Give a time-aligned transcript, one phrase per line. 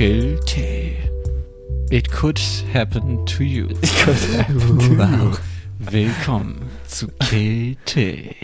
[0.00, 0.96] Kilte.
[1.90, 2.40] It could
[2.72, 3.68] happen to you.
[4.96, 5.38] Wow.
[5.78, 8.34] Willkommen zu Kilte.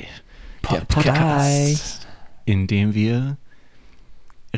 [0.71, 1.07] Der Podcast.
[1.07, 2.07] Podcast,
[2.45, 3.39] in dem wir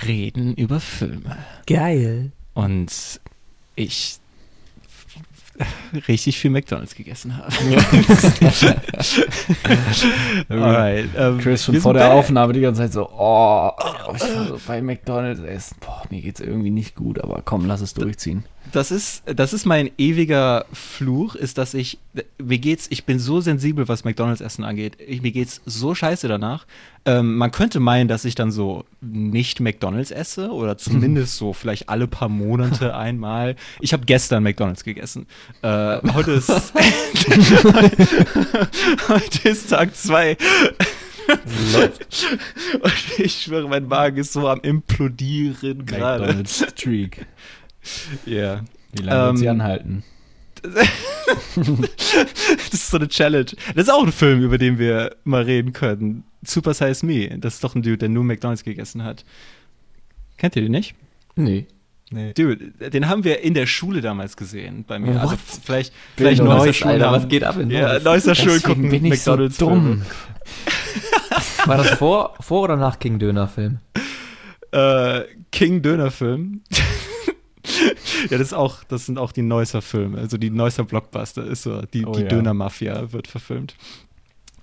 [0.08, 1.38] reden über Filme.
[1.68, 2.32] Geil.
[2.54, 3.20] Und
[3.76, 4.18] ich
[6.08, 7.52] richtig viel McDonalds gegessen habe.
[10.48, 12.12] Alright, ähm, Chris schon vor der.
[12.12, 13.70] Aufnahme die ganze Zeit so, oh,
[14.14, 15.76] ich war so bei McDonalds essen.
[15.80, 18.44] Boah, mir geht's irgendwie nicht gut, aber komm, lass es durchziehen.
[18.72, 21.98] Das ist, das ist mein ewiger Fluch, ist, dass ich,
[22.42, 24.96] mir geht's, ich bin so sensibel, was McDonalds-Essen angeht.
[25.06, 26.66] Ich, mir geht's so scheiße danach.
[27.04, 31.88] Ähm, man könnte meinen, dass ich dann so nicht McDonalds esse oder zumindest so vielleicht
[31.88, 33.56] alle paar Monate einmal.
[33.80, 35.26] Ich habe gestern McDonalds gegessen.
[35.62, 36.50] Äh, heute ist,
[39.08, 40.36] heute ist Tag zwei.
[41.28, 46.24] Und ich schwöre, mein Magen ist so am implodieren gerade.
[46.24, 47.26] McDonalds Streak.
[48.26, 48.60] Ja.
[48.92, 50.02] Wie lange wird sie Ähm, anhalten?
[51.56, 53.44] Das ist so eine Challenge.
[53.74, 56.24] Das ist auch ein Film, über den wir mal reden können.
[56.44, 57.38] Super Size Me.
[57.38, 59.24] Das ist doch ein Dude, der nur McDonalds gegessen hat.
[60.36, 60.94] Kennt ihr den nicht?
[61.36, 61.66] Nee.
[62.10, 62.32] Nee.
[62.32, 65.20] Dude, den haben wir in der Schule damals gesehen bei mir.
[65.20, 65.38] Also What?
[65.64, 66.56] vielleicht, vielleicht Bildung.
[66.56, 68.04] neuester Neues, Alter, was geht ab in Ja, Neues?
[68.04, 70.02] neuester Schul Deswegen gucken bin ich so McDonalds dumm.
[71.66, 73.78] War das vor, vor oder nach King Döner Film?
[74.72, 76.62] Äh, King Döner Film.
[78.30, 81.62] Ja, das ist auch, das sind auch die Neusser Filme, also die Neusser Blockbuster ist
[81.62, 82.28] so, die, Oh die ja.
[82.28, 83.74] Döner Mafia wird verfilmt.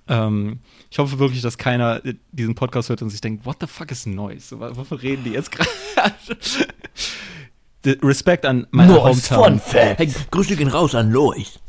[0.08, 3.66] Ähm, ich hoffe wirklich, dass keiner äh, diesen Podcast hört und sich denkt, what the
[3.66, 4.48] fuck ist Neues?
[4.50, 5.68] So, wa- Wovon reden die jetzt gerade?
[8.02, 9.60] Respekt an meine Hometown.
[9.70, 11.60] Hey, Grüße gehen raus an Lois.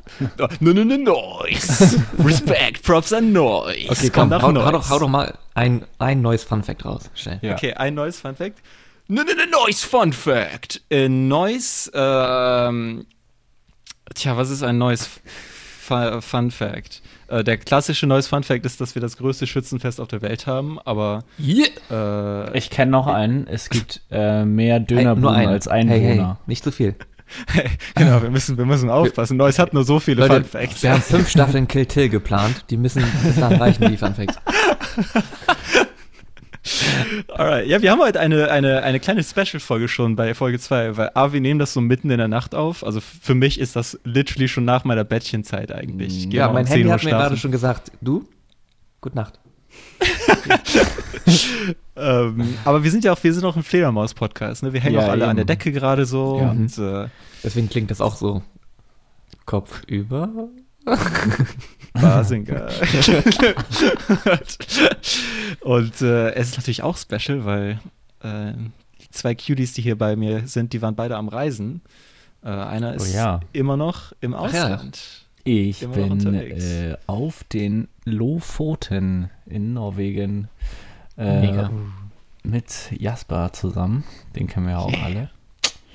[0.60, 2.04] No, no, no, Noise.
[2.24, 3.90] Respekt, Props an Noise.
[3.92, 4.72] Okay, komm, nach hau, hau, Noise.
[4.72, 7.12] doch, hau doch mal ein, ein neues Fun Fact raus.
[7.14, 7.40] Schnell.
[7.42, 7.54] Ja.
[7.56, 8.60] Okay, ein neues Fun Fact.
[9.10, 10.82] No, no, no, neues Fun Fact.
[10.90, 13.06] Äh, neues, ähm,
[14.14, 17.02] tja, was ist ein neues Fu- Fun Fact?
[17.30, 20.46] Äh, der klassische neues Fun Fact ist, dass wir das größte Schützenfest auf der Welt
[20.48, 22.50] haben, aber Yeah.
[22.52, 23.48] äh, Ich kenne noch einen.
[23.48, 25.52] Es gibt äh, mehr Dönerbuden einen.
[25.54, 26.40] als Hey, hey, Einwohner.
[26.46, 26.96] nicht zu viel.
[27.96, 29.36] genau, wir müssen, wir müssen aufpassen.
[29.38, 30.84] Neues hat nur so viele Leute, Fun Facts.
[30.84, 32.64] wir haben fünf Staffeln Kill Till geplant.
[32.70, 34.36] Die müssen bis dahin reichen, die Fun Facts.
[37.30, 37.68] Alright.
[37.68, 41.32] Ja, wir haben heute eine, eine, eine kleine Special-Folge schon bei Folge 2, weil A,
[41.34, 42.84] wir nehmen das so mitten in der Nacht auf.
[42.86, 46.26] Also für mich ist das literally schon nach meiner Bettchenzeit eigentlich.
[46.32, 47.24] Ja, mein um 10 Handy Uhr hat mir schlafen.
[47.24, 48.28] gerade schon gesagt, du,
[49.02, 49.40] gute Nacht.
[52.00, 54.72] Ähm, aber wir sind ja auch, wir sind auch ein Fledermaus-Podcast, ne?
[54.72, 55.48] Wir hängen Ja, auch alle an der eben.
[55.48, 56.52] Decke gerade so Ja.
[56.52, 57.08] und äh,
[57.44, 58.44] Deswegen klingt das auch so
[59.48, 60.30] Kopf über.
[62.02, 62.68] Basinger.
[65.62, 67.80] und äh, es ist natürlich auch special, weil
[68.24, 68.54] äh,
[69.02, 71.82] die zwei Cuties, die hier bei mir sind, die waren beide am Reisen.
[72.44, 73.40] Äh, einer ist ja.
[73.54, 74.64] immer noch im Ach ja.
[74.66, 75.28] Ausland.
[75.44, 76.66] Ich Immer bin unterwegs.
[76.66, 80.50] äh, auf den Lofoten in Norwegen
[81.18, 81.72] äh, Mega.
[82.44, 84.04] mit Jasper zusammen.
[84.36, 85.30] Den kennen wir ja auch alle.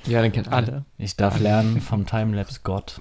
[0.07, 0.67] Ja, den kennt alle.
[0.67, 0.85] Alle.
[0.97, 2.99] Ich darf lernen vom Timelapse Gott.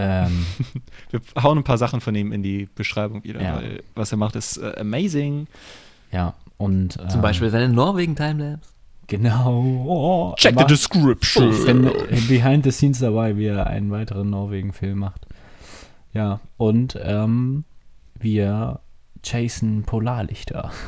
[0.00, 0.46] Ähm,
[1.10, 3.56] Wir hauen ein paar Sachen von ihm in die Beschreibung wieder, Ja.
[3.56, 5.46] weil was er macht, ist äh, amazing.
[6.12, 8.70] ja, und ähm, Zum Beispiel seine Norwegen-Timelapse.
[9.08, 9.62] Genau.
[9.86, 11.50] Oh, Check the description.
[11.50, 11.90] ich bin
[12.28, 15.26] behind the scenes dabei, wie er einen weiteren Norwegen-Film macht.
[16.12, 17.64] Ja, und ähm,
[18.18, 18.80] wir
[19.22, 20.70] chasen Polarlichter.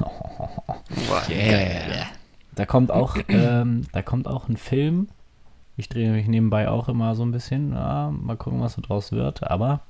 [1.30, 2.06] Yeah.
[2.54, 5.08] Da kommt auch, ähm, da kommt auch ein Film.
[5.80, 7.72] Ich drehe mich nebenbei auch immer so ein bisschen.
[7.72, 9.50] Ja, mal gucken, was so draus wird.
[9.50, 9.80] Aber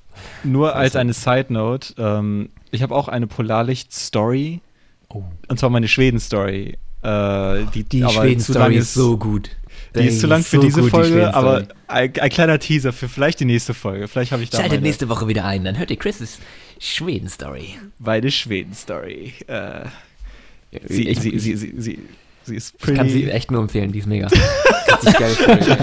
[0.44, 4.60] Nur als eine Side Note, ähm, ich habe auch eine Polarlicht-Story.
[5.08, 5.24] Oh.
[5.48, 6.78] Und zwar meine Schweden-Story.
[7.02, 9.50] Äh, die Die Schweden-Story ist so gut.
[9.96, 12.92] Die ist zu lang für so diese gut, die Folge, aber ein, ein kleiner Teaser
[12.92, 14.06] für vielleicht die nächste Folge.
[14.06, 16.38] Vielleicht habe ich da Schaltet meine, nächste Woche wieder ein, dann hört ihr Chris'
[16.78, 17.74] Schweden-Story.
[17.98, 19.32] meine Schweden-Story.
[19.48, 19.86] Äh,
[20.86, 21.98] sie, ich, sie, sie, sie, sie,
[22.50, 23.30] sie ist ich kann sie pretty.
[23.36, 24.26] echt nur empfehlen, die ist mega.
[24.92, 25.30] Richtig geil.
[25.30, 25.78] Folge.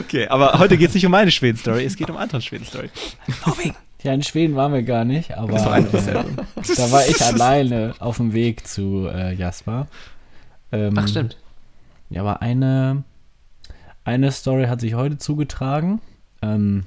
[0.00, 2.90] Okay, aber heute geht es nicht um meine Schweden-Story, es geht um Antons Schweden-Story.
[3.46, 3.74] Norwegen.
[4.02, 5.36] ja, in Schweden waren wir gar nicht.
[5.36, 6.46] Aber Das ist doch eine äh, dasselbe.
[6.76, 9.86] da war ich alleine auf dem Weg zu äh, Jasper.
[10.72, 11.36] Ähm, Ach, stimmt.
[12.10, 13.04] Ja, aber eine,
[14.04, 16.00] eine Story hat sich heute zugetragen.
[16.42, 16.84] Ähm,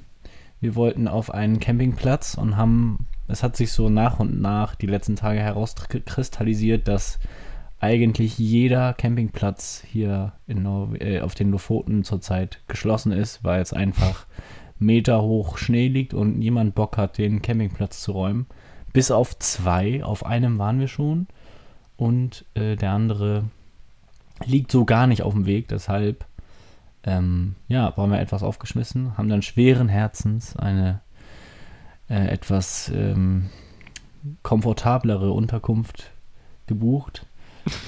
[0.60, 4.86] wir wollten auf einen Campingplatz und haben, es hat sich so nach und nach die
[4.86, 7.18] letzten Tage herauskristallisiert, dass
[7.80, 14.26] eigentlich jeder Campingplatz hier äh, auf den Lofoten zurzeit geschlossen ist, weil es einfach
[14.78, 18.46] Meter hoch Schnee liegt und niemand Bock hat, den Campingplatz zu räumen.
[18.92, 20.04] Bis auf zwei.
[20.04, 21.26] Auf einem waren wir schon.
[21.96, 23.44] Und äh, der andere
[24.44, 25.68] liegt so gar nicht auf dem Weg.
[25.68, 26.24] Deshalb
[27.04, 31.00] ähm, ja, waren wir etwas aufgeschmissen, haben dann schweren Herzens eine
[32.08, 33.48] äh, etwas ähm,
[34.42, 36.10] komfortablere Unterkunft
[36.66, 37.26] gebucht,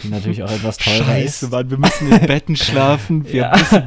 [0.03, 1.53] die natürlich auch etwas teurer Scheiße, ist.
[1.53, 3.57] Mann, wir müssen in Betten schlafen, wir Ja.
[3.57, 3.83] müssen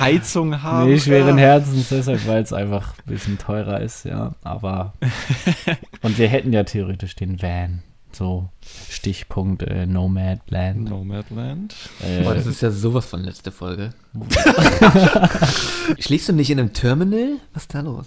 [0.00, 0.90] Heizung haben.
[0.90, 1.44] Nee, schweren Ja.
[1.44, 4.34] Herzens deshalb, weil es einfach ein bisschen teurer ist, ja.
[4.42, 4.94] Aber.
[6.02, 7.82] und wir hätten ja theoretisch den Van.
[8.12, 8.48] So,
[8.90, 10.90] Stichpunkt äh, Nomadland.
[10.90, 11.76] Nomadland.
[12.04, 13.90] Äh, Boah, das ist ja sowas von letzte Folge.
[16.00, 17.36] Schläfst du nicht in einem Terminal?
[17.54, 18.06] Was ist da los?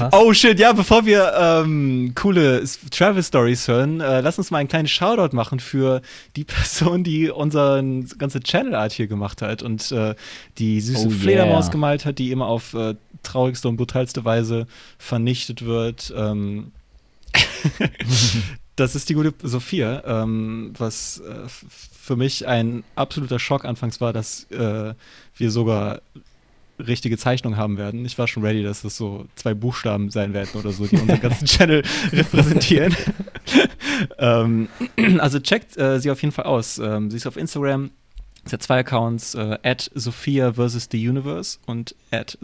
[0.00, 0.12] Was?
[0.12, 4.58] Oh shit, ja, bevor wir ähm, coole S- Travel Stories hören, äh, lass uns mal
[4.58, 6.02] einen kleinen Shoutout machen für
[6.36, 10.14] die Person, die unseren ganze Channel Art hier gemacht hat und äh,
[10.58, 11.72] die süße Oh, Fledermaus yeah.
[11.72, 14.66] gemalt hat, die immer auf äh, traurigste und brutalste Weise
[14.98, 16.12] vernichtet wird.
[16.16, 16.72] Ähm,
[18.76, 21.48] das ist die gute Sophia, ähm, was äh,
[22.00, 24.94] für mich ein absoluter Schock anfangs war, dass äh,
[25.36, 26.00] wir sogar
[26.78, 28.04] richtige Zeichnungen haben werden.
[28.04, 31.20] Ich war schon ready, dass das so zwei Buchstaben sein werden oder so, die unseren
[31.20, 31.82] ganzen Channel
[32.12, 32.94] repräsentieren.
[34.18, 34.68] ähm,
[35.18, 36.78] also checkt äh, sie auf jeden Fall aus.
[36.78, 37.90] Ähm, sie ist auf Instagram.
[38.44, 42.38] Sie hat zwei Accounts, äh, at Sophia versus the Universe und at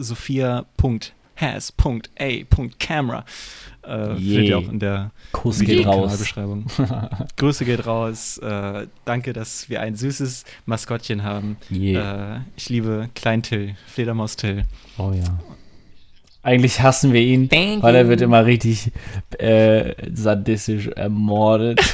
[1.37, 3.25] sophia.has.a.camera.
[3.83, 6.19] Äh, findet ihr auch in der Kuss geht raus.
[6.19, 6.65] Videokanalbeschreibung.
[7.37, 8.37] Grüße geht raus.
[8.39, 11.57] Äh, danke, dass wir ein süßes Maskottchen haben.
[11.71, 14.63] Äh, ich liebe Klein Till, Fledermaus Till.
[14.97, 15.39] Oh ja.
[16.41, 18.09] Eigentlich hassen wir ihn, Thank weil er you.
[18.09, 18.91] wird immer richtig
[19.39, 21.81] äh, sadistisch ermordet.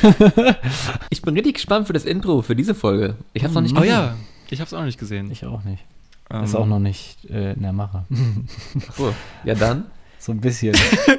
[1.09, 3.15] Ich bin richtig gespannt für das Intro für diese Folge.
[3.33, 3.93] Ich hab's noch nicht Oh gesehen.
[3.93, 4.15] ja,
[4.49, 5.29] ich habe es auch nicht gesehen.
[5.31, 5.83] ich auch nicht.
[6.31, 8.05] Ähm, Ist auch noch nicht äh, in der Mache.
[8.89, 9.13] Ach so.
[9.43, 9.85] Ja, dann.
[10.21, 10.75] So ein bisschen.
[10.75, 11.15] Ja.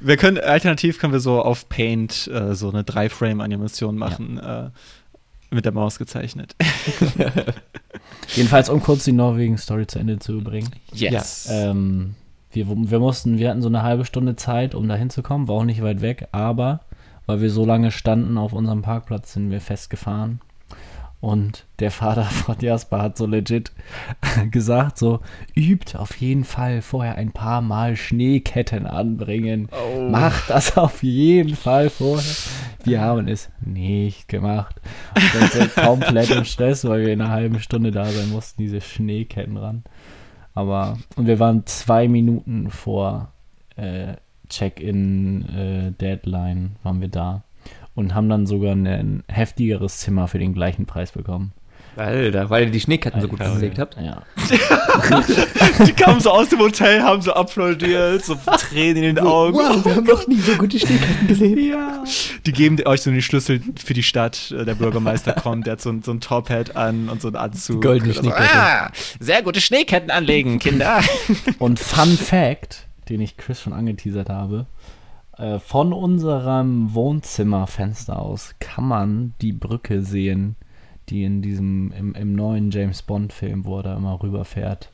[0.00, 4.70] Wir können, alternativ können wir so auf Paint äh, so eine Drei-Frame-Animation machen, äh,
[5.52, 6.56] mit der Maus gezeichnet.
[8.34, 10.70] Jedenfalls, um kurz die Norwegen-Story zu Ende zu bringen.
[10.92, 11.46] Yes.
[11.48, 12.16] Ähm,
[12.50, 15.64] wir, wir mussten, wir hatten so eine halbe Stunde Zeit, um da hinzukommen, war auch
[15.64, 16.80] nicht weit weg, aber
[17.26, 20.40] weil wir so lange standen auf unserem Parkplatz, sind wir festgefahren.
[21.20, 23.72] Und der Vater von Jasper hat so legit
[24.50, 25.20] gesagt, so,
[25.56, 29.68] übt auf jeden Fall vorher ein paar Mal Schneeketten anbringen.
[29.72, 30.08] Oh.
[30.08, 32.32] Macht das auf jeden Fall vorher.
[32.84, 34.80] Wir haben es nicht gemacht.
[35.14, 38.62] Und dann sind komplett im Stress, weil wir in einer halben Stunde da sein mussten,
[38.62, 39.82] diese Schneeketten ran.
[40.54, 43.32] Aber, und wir waren zwei Minuten vor
[43.76, 44.14] äh,
[44.48, 47.42] Check-in-Deadline, waren wir da.
[47.98, 51.50] Und haben dann sogar ein heftigeres Zimmer für den gleichen Preis bekommen.
[51.96, 53.96] Alter, weil ihr die Schneeketten so gut Alter, verlegt habt.
[54.00, 54.22] Ja.
[55.84, 59.58] Die kamen so aus dem Hotel, haben so applaudiert, so Tränen in den Augen.
[59.58, 61.58] wir haben noch nie so gute Schneeketten gesehen.
[61.58, 62.04] Ja.
[62.46, 64.52] Die geben euch so den Schlüssel für die Stadt.
[64.56, 67.36] Äh, Der Bürgermeister kommt, der hat so, ein- so ein Top-Hat an und so einen
[67.36, 67.80] Anzug.
[67.80, 68.48] Die goldene Und so, Schneekette.
[68.54, 71.00] Ah, sehr gute Schneeketten anlegen, Kinder.
[71.58, 74.66] Und Fun Fact, den ich Chris schon angeteasert habe,
[75.38, 80.56] äh, von unserem Wohnzimmerfenster aus kann man die Brücke sehen,
[81.08, 84.90] die in diesem, im, im neuen James Bond-Film, wo er da immer rüberfährt.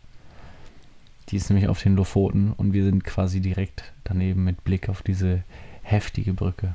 [1.31, 5.03] Die ist nämlich auf den Lofoten und wir sind quasi direkt daneben mit Blick auf
[5.03, 5.43] diese
[5.83, 6.75] heftige Brücke.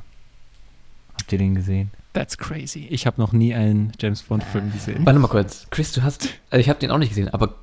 [1.17, 1.91] Habt ihr den gesehen?
[2.13, 2.87] That's crazy.
[2.89, 5.05] Ich habe noch nie einen James Bond-Film gesehen.
[5.05, 5.67] Warte mal kurz.
[5.69, 6.29] Chris, du hast.
[6.49, 7.55] Also ich habe den auch nicht gesehen, aber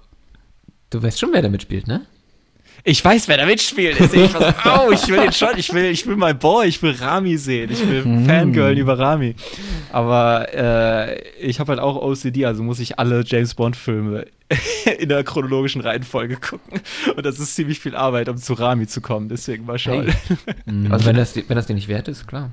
[0.90, 2.06] du weißt schon, wer da mitspielt, ne?
[2.84, 3.98] Ich weiß, wer da mitspielt.
[4.00, 5.56] Ich, ich, was, oh, ich will den schon.
[5.56, 6.66] Ich will, ich will mein Boy.
[6.68, 7.70] Ich will Rami sehen.
[7.72, 8.26] Ich will Mm.
[8.26, 9.34] Fangirl über Rami.
[9.92, 14.26] Aber äh, ich habe halt auch OCD, also muss ich alle James Bond-Filme
[14.98, 16.80] in der chronologischen Reihenfolge gucken.
[17.16, 19.28] Und das ist ziemlich viel Arbeit, um zu Rami zu kommen.
[19.28, 20.06] Deswegen mal schauen.
[20.06, 20.74] Hey.
[20.90, 22.52] Also wenn das, wenn das dir nicht wert ist, klar.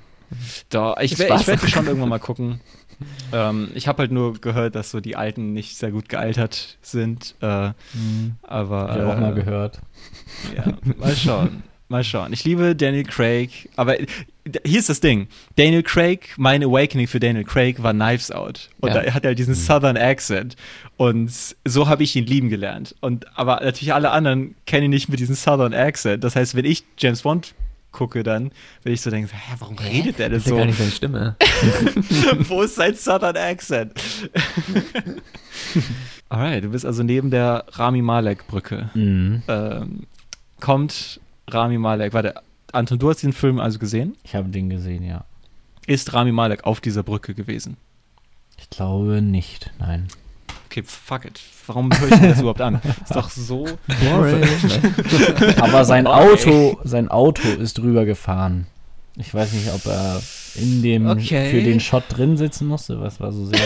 [0.72, 2.60] Doch, ich, Ist ich werde schon irgendwann mal gucken.
[3.32, 7.36] ähm, ich habe halt nur gehört, dass so die Alten nicht sehr gut gealtert sind.
[7.42, 8.36] Äh, Mhm.
[8.42, 9.80] aber Hab ich auch äh, mal gehört.
[10.56, 11.64] Ja, mal schauen.
[11.90, 12.34] Mal schauen.
[12.34, 13.96] Ich liebe Daniel Craig, aber
[14.66, 15.28] hier ist das Ding.
[15.58, 18.70] Daniel Craig, mein Awakening für Daniel Craig war Knives Out.
[18.80, 19.04] Und Ja.
[19.04, 20.56] da hat er diesen Southern Accent.
[20.98, 21.32] Und
[21.66, 22.96] so habe ich ihn lieben gelernt.
[23.02, 26.24] Und aber natürlich alle anderen kennen ihn nicht mit diesem Southern Accent.
[26.24, 27.54] Das heißt, wenn ich James Bond
[27.92, 28.52] gucke, dann
[28.84, 30.58] will ich so denken, hä, warum redet der denn Das ist ja so?
[30.58, 31.36] gar nicht seine Stimme.
[32.48, 33.94] Wo ist sein Southern Accent?
[36.30, 39.44] Alright, du bist also neben der Rami Malek Brücke Mhm.
[39.48, 40.04] ähm,
[40.64, 42.14] kommt Rami Malek.
[42.14, 42.36] Warte,
[42.72, 44.16] Anton, du hast den Film also gesehen?
[44.24, 45.26] Ich habe den gesehen, ja.
[45.86, 47.76] Ist Rami Malek auf dieser Brücke gewesen?
[48.58, 50.08] Ich glaube nicht, nein.
[50.68, 51.42] Okay, fuck it.
[51.68, 52.76] Warum höre ich mir das überhaupt an?
[53.04, 53.68] Ist doch so.
[55.58, 56.08] Aber sein.
[56.08, 58.66] Auto, sein Auto ist drüber gefahren.
[59.18, 60.22] Ich weiß nicht, ob er
[60.56, 61.52] in dem Okay.
[61.52, 63.60] für den Shot drin sitzen musste, was war so sehr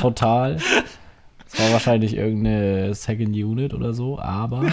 [0.00, 0.56] total.
[1.50, 4.66] Es war wahrscheinlich irgendeine Second Unit oder so, aber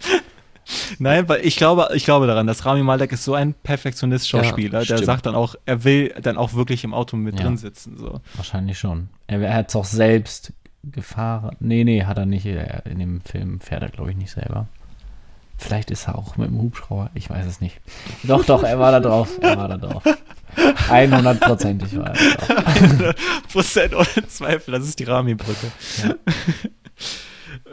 [0.98, 4.96] Nein, weil ich glaube, ich glaube daran, dass Rami Malek ist so ein Perfektionist-Schauspieler, Ja,
[4.96, 7.44] der sagt dann auch, er will dann auch wirklich im Auto mit Ja.
[7.46, 7.96] drin sitzen.
[7.96, 8.20] So.
[8.34, 9.08] wahrscheinlich schon.
[9.28, 10.52] Er, er hat es auch selbst
[10.84, 11.56] gefahren.
[11.60, 12.44] Nee, nee, hat er nicht.
[12.46, 14.68] In dem Film fährt er, glaube ich, nicht selber.
[15.56, 17.10] Vielleicht ist er auch mit dem Hubschrauber.
[17.14, 17.80] Ich weiß es nicht.
[18.22, 19.28] Doch, doch, er war da drauf.
[19.40, 20.02] Er war da drauf.
[20.88, 23.14] 100%ig war er da drauf.
[23.52, 25.72] Prozent ohne Zweifel, das ist die Rami-Brücke.
[26.04, 26.14] Ja.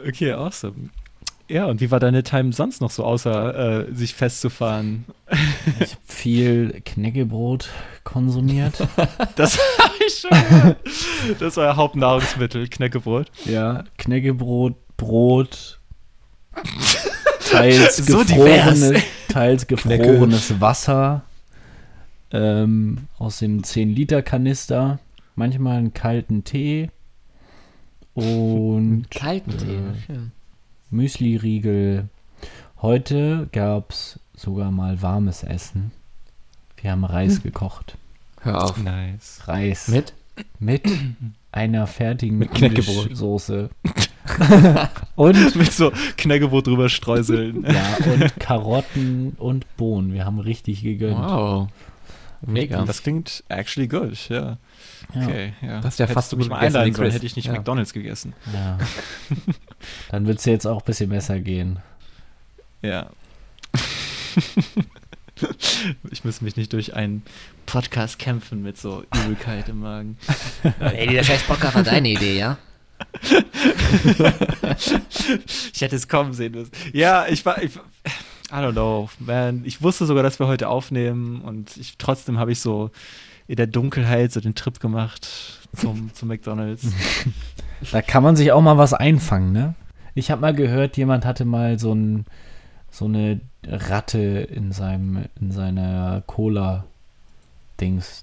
[0.06, 0.90] Okay, awesome.
[1.48, 5.04] Ja, und wie war deine Time sonst noch so, außer äh, sich festzufahren?
[5.80, 7.68] Ich habe viel Knäckebrot
[8.04, 8.74] konsumiert.
[9.36, 10.78] Das habe ich schon gehört.
[11.40, 13.30] Das war Hauptnahrungsmittel, Knäckebrot.
[13.44, 15.78] Ja, Knäckebrot, Brot,
[17.50, 19.02] teils So gefrorenes, divers.
[19.28, 21.22] teils gefrorenes Wasser
[22.32, 24.98] ähm, aus dem 10-Liter-Kanister,
[25.34, 26.90] manchmal einen kalten Tee
[28.14, 29.74] und Kalten Tee.
[29.76, 30.32] Äh, schön.
[30.90, 32.08] Müsli-Riegel.
[32.80, 35.92] Heute gab es sogar mal warmes Essen.
[36.80, 37.96] Wir haben Reis gekocht.
[38.42, 38.76] Hör auf.
[38.82, 39.42] Nice.
[39.46, 40.12] Reis Mit?
[40.58, 40.82] mit
[41.50, 43.16] einer fertigen Mit Knäckebrot.
[43.16, 43.70] Soße.
[45.16, 47.64] und Mit so Knäckebrot drüber streuseln.
[47.64, 50.12] Ja, und Karotten und Bohnen.
[50.12, 51.18] Wir haben richtig gegönnt.
[51.18, 51.68] Wow.
[52.42, 52.84] Mega.
[52.84, 54.58] Das klingt actually good, ja.
[55.14, 55.22] Ja.
[55.22, 55.80] Okay, ja.
[55.80, 57.52] Das ist ja fast Hättest so gut mal einladen sollen, hätte ich nicht Ja.
[57.52, 58.34] McDonalds gegessen.
[58.52, 58.78] Ja.
[60.10, 61.78] Dann wird es jetzt auch ein bisschen besser gehen.
[62.82, 63.10] Ja.
[66.10, 67.22] ich muss mich nicht durch einen
[67.66, 70.16] Podcast kämpfen mit so Übelkeit im Magen.
[70.80, 72.58] Ey, dieser scheiß Podcast war deine Idee, ja?
[75.72, 76.70] Ich hätte es kommen sehen müssen.
[76.92, 77.62] Ja, ich war.
[77.62, 77.80] Ich, I
[78.50, 79.62] don't know, man.
[79.64, 82.90] Ich wusste sogar, dass wir heute aufnehmen und ich, trotzdem habe ich so
[83.46, 85.28] in der Dunkelheit so den Trip gemacht
[85.76, 86.86] zum, zum McDonalds.
[87.92, 89.74] Da kann man sich auch mal was einfangen, ne?
[90.14, 92.24] Ich habe mal gehört, jemand hatte mal so, ein,
[92.90, 96.84] so eine Ratte in, seinem, in seiner Cola-Dings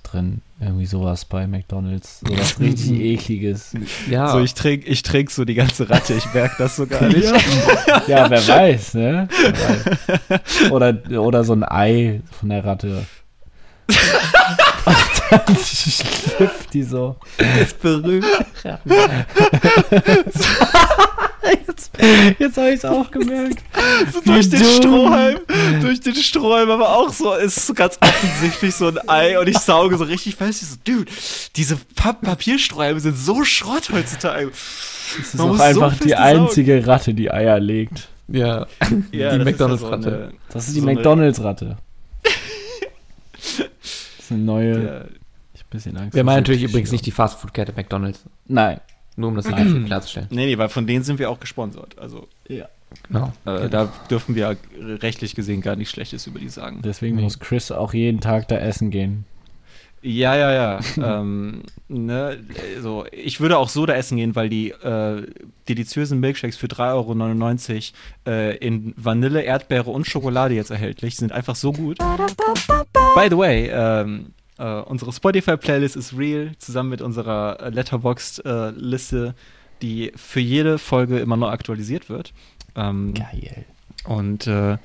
[0.01, 0.41] drin.
[0.59, 2.21] Irgendwie sowas bei McDonalds.
[2.21, 3.75] Sowas richtig ekliges.
[4.09, 4.29] Ja.
[4.29, 7.31] So, ich trinke ich trink so die ganze Ratte, ich merke das so gar nicht.
[8.07, 9.27] Ja, wer weiß, ne?
[9.29, 10.71] Wer weiß.
[10.71, 13.05] Oder, oder so ein Ei von der Ratte.
[14.85, 14.95] Und
[15.29, 17.15] dann schlüpft die so.
[17.61, 18.25] ist berühmt.
[21.67, 21.91] Jetzt,
[22.39, 23.59] jetzt habe ich es auch gemerkt.
[24.11, 24.71] So durch den dumm.
[24.77, 25.39] Strohhalm,
[25.81, 29.57] durch den Strohhalm, aber auch so, ist so ganz offensichtlich so ein Ei und ich
[29.59, 30.61] sauge so richtig fest.
[30.61, 31.11] Ich so, dude,
[31.55, 34.51] diese Papp Papierstrohhalme sind so Schrott heutzutage.
[35.17, 36.23] Das ist Man auch muss so einfach feste die saugen.
[36.23, 38.07] einzige Ratte, die Eier legt.
[38.29, 38.65] Ja.
[39.11, 40.33] Ja, die das so McDonalds-Ratte.
[40.49, 41.77] Das ist die So McDonalds-Ratte.
[44.33, 44.83] Eine neue.
[44.85, 45.05] Ja,
[45.53, 46.15] Ich hab ein bisschen Angst.
[46.15, 48.23] Wir meinen natürlich übrigens nicht die Fastfood-Kette McDonalds.
[48.47, 48.79] Nein.
[49.15, 50.27] Nur um das gleich klarzustellen.
[50.31, 51.97] nee, nee, weil von denen sind wir auch gesponsert.
[51.99, 52.67] Also Ja.
[53.07, 53.33] Genau.
[53.45, 56.81] äh, da dürfen wir rechtlich gesehen gar nichts Schlechtes über die sagen.
[56.83, 57.23] Deswegen Nee.
[57.23, 59.25] muss Chris auch jeden Tag da essen gehen.
[60.03, 60.79] Ja, ja, ja.
[61.19, 62.37] ähm, ne,
[62.75, 65.25] also ich würde auch so da essen gehen, weil die äh,
[65.69, 67.93] deliziösen Milkshakes für 3,99
[68.25, 71.99] Euro äh, in Vanille, Erdbeere und Schokolade jetzt erhältlich sind einfach so gut.
[71.99, 79.35] By the way, ähm, äh, unsere Spotify-Playlist ist real, zusammen mit unserer äh, Letterboxd-Liste,
[79.81, 82.33] die für jede Folge immer neu aktualisiert wird.
[82.75, 83.65] Ähm, Geil.
[84.05, 84.77] und äh,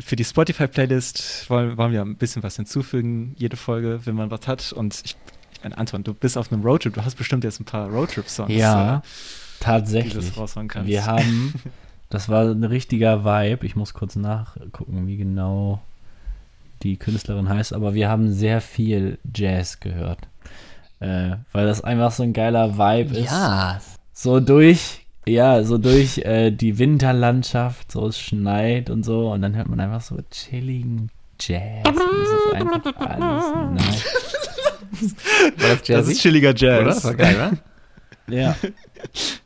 [0.00, 4.46] für die Spotify-Playlist wollen, wollen wir ein bisschen was hinzufügen, jede Folge, wenn man was
[4.46, 4.72] hat.
[4.72, 5.16] Und ich,
[5.52, 8.52] ich meine, Anton, du bist auf einem Roadtrip, du hast bestimmt jetzt ein paar Roadtrip-Songs,
[8.52, 9.06] Ja, äh, die
[9.58, 10.36] du tatsächlich.
[10.36, 10.88] raushauen kannst.
[10.88, 11.54] Wir haben,
[12.10, 13.66] das war ein richtiger Vibe.
[13.66, 15.80] Ich muss kurz nachgucken, wie genau
[16.82, 20.18] die Künstlerin heißt, aber wir haben sehr viel Jazz gehört.
[21.00, 23.30] Äh, weil das einfach so ein geiler Vibe ist.
[23.30, 23.80] Ja.
[24.12, 29.54] So durch, ja, so durch äh, die Winterlandschaft, so es schneit und so und dann
[29.56, 31.10] hört man einfach so chilligen
[31.40, 31.86] Jazz.
[31.86, 34.04] Und das ist einfach alles nice.
[35.88, 36.58] Das ist chilliger oder?
[36.58, 36.94] Jazz.
[36.96, 37.52] Das war geil, oder?
[38.28, 38.56] Ja.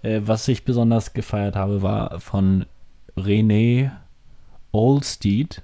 [0.02, 2.66] äh, was ich besonders gefeiert habe, war von
[3.16, 3.90] René
[4.70, 5.62] Olsteed.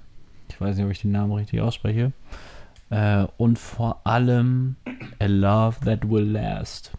[0.49, 2.11] Ich weiß nicht, ob ich den Namen richtig ausspreche.
[2.89, 4.77] Äh, und vor allem
[5.19, 6.91] A Love That Will Last.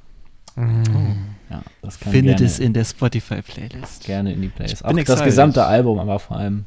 [0.56, 4.04] Ja, das kann Findet gerne, es in der Spotify-Playlist.
[4.04, 4.84] gerne in die Playlist.
[4.84, 5.24] Auch das excited.
[5.24, 6.64] gesamte Album, aber vor allem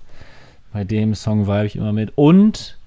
[0.74, 2.12] bei dem Song vibe ich immer mit.
[2.16, 2.78] Und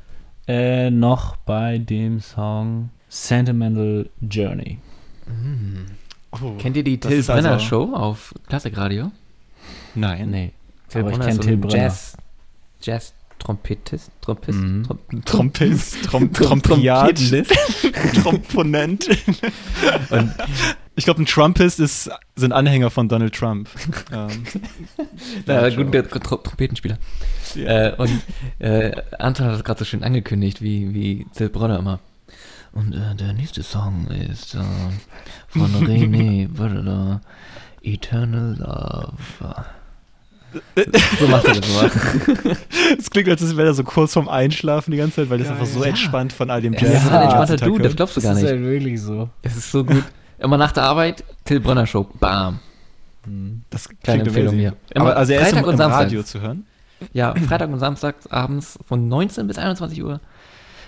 [0.47, 4.79] äh, noch bei dem Song Sentimental Journey.
[6.33, 9.11] Oh, Kennt ihr die das Till Brenner also- Show auf Klassikradio?
[9.95, 10.31] Nein.
[10.31, 10.53] Nee.
[10.89, 11.77] Till Aber ich Brenner kenn ist so Till Brenner.
[11.77, 12.17] Jazz,
[12.83, 14.83] Jazz-Trompetist, Trompist, Mhm.
[14.85, 17.53] Trom- Trompist, Trom Trom- Trompiat, Trompetist.
[18.23, 19.09] Tromponent.
[20.11, 20.35] Und
[21.01, 23.71] Ich glaube, ein Trumpist ist, sind Anhänger von Donald Trump.
[24.13, 24.45] ähm,
[25.47, 26.99] Ja, Donald gut, der Tr- Trompetenspieler.
[27.55, 27.89] Ja.
[27.89, 28.21] Äh, und
[28.59, 32.01] äh, Anton hat das gerade so schön angekündigt, wie, wie Till Bronner immer.
[32.73, 34.59] Und äh, der nächste Song ist äh,
[35.49, 37.21] von René
[37.83, 39.65] Eternal Love.
[41.19, 42.57] So macht er das immer.
[42.99, 45.65] Es klingt, als wäre er so kurz vorm Einschlafen die ganze Zeit, weil das einfach
[45.65, 45.89] so ja.
[45.89, 48.17] entspannt von all dem Er Jazz ist so ein Ja, entspannter heutzutage Dude, das glaubst
[48.17, 48.51] du Das gar ist nicht.
[48.53, 49.31] halt wirklich so.
[49.41, 50.05] Es ist so gut.
[50.41, 52.09] Immer nach der Arbeit, Till Bronner Show.
[52.19, 52.59] Bam.
[53.69, 54.59] Das Kleine Empfehlung amazing.
[54.61, 54.77] hier.
[54.95, 56.01] Immer Aber also er ist Freitag im, und im Samstag.
[56.03, 56.67] Radio zu hören.
[57.13, 60.21] Ja, Freitag und Samstag abends von 19 bis 21 Uhr.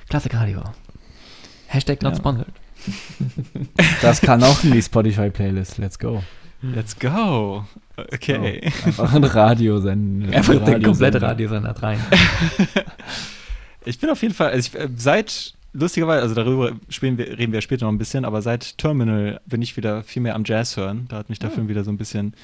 [0.08, 0.62] Klassik Radio.
[1.66, 2.18] Hashtag not Ja.
[2.18, 2.52] sponsored.
[4.02, 5.78] Das kann auch in die Spotify-Playlist.
[5.78, 6.22] Let's go.
[6.62, 7.64] Let's go.
[7.96, 8.60] Okay.
[8.84, 10.32] Einfach ein Radio senden.
[10.32, 11.28] Einfach der Radio komplette senden.
[11.28, 12.00] Radiosender rein.
[13.84, 17.52] Ich bin auf jeden Fall, also ich, äh, seit, lustigerweise, also darüber spielen wir, reden
[17.52, 20.76] wir später noch ein bisschen, aber seit Terminal bin ich wieder viel mehr am Jazz
[20.76, 21.06] hören.
[21.08, 22.34] Da hat mich der Film wieder so ein bisschen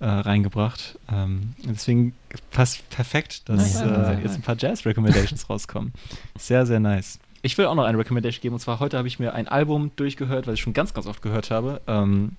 [0.00, 0.98] äh, reingebracht.
[1.12, 2.14] Ähm, deswegen
[2.50, 5.92] passt perfekt, dass ja, äh, jetzt ein paar Jazz-Recommendations rauskommen.
[6.38, 7.18] Sehr, sehr nice.
[7.42, 9.90] Ich will auch noch eine Recommendation geben, und zwar heute habe ich mir ein Album
[9.96, 11.80] durchgehört, was ich schon ganz, ganz oft gehört habe.
[11.86, 12.32] Ähm,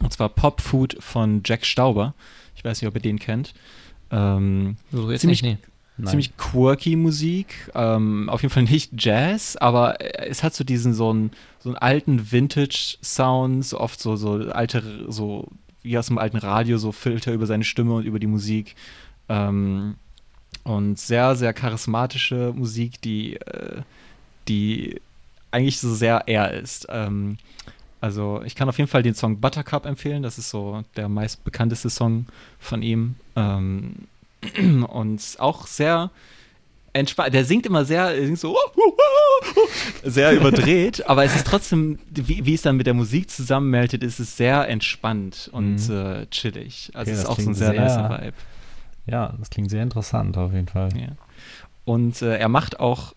[0.00, 2.14] und zwar Pop Food von Jack Stauber.
[2.56, 3.54] Ich weiß nicht, ob ihr den kennt.
[4.10, 5.66] Ähm, So, jetzt Ziemlich- nicht, nee.
[6.04, 6.10] Nein.
[6.10, 7.70] ziemlich quirky Musik.
[7.74, 11.78] Ähm, auf jeden Fall nicht Jazz, aber es hat so diesen so einen, so einen
[11.78, 15.48] alten Vintage-Sound, so oft so, so alte, so
[15.82, 18.76] wie aus einem alten Radio, so Filter über seine Stimme und über die Musik.
[19.28, 19.96] Ähm,
[20.64, 23.82] und sehr, sehr charismatische Musik, die, äh,
[24.48, 25.00] die
[25.50, 26.86] eigentlich so sehr er ist.
[26.90, 27.38] Ähm,
[28.00, 30.22] also ich kann auf jeden Fall den Song Buttercup empfehlen.
[30.22, 32.26] Das ist so der meistbekannteste Song
[32.58, 33.16] von ihm.
[33.36, 33.94] Ähm,
[34.88, 36.10] und auch sehr
[36.92, 37.34] entspannt.
[37.34, 38.56] Der singt immer sehr, singt so
[40.02, 44.18] sehr überdreht, aber es ist trotzdem, wie, wie es dann mit der Musik zusammenmeldet, ist
[44.20, 45.94] es sehr entspannt und Mhm.
[45.94, 46.90] äh, chillig.
[46.94, 48.32] Also Okay, es ist auch so ein sehr, sehr- nicer Vibe.
[49.06, 50.90] Ja, das klingt sehr interessant auf jeden Fall.
[50.96, 51.08] Ja.
[51.84, 53.14] Und äh, er macht auch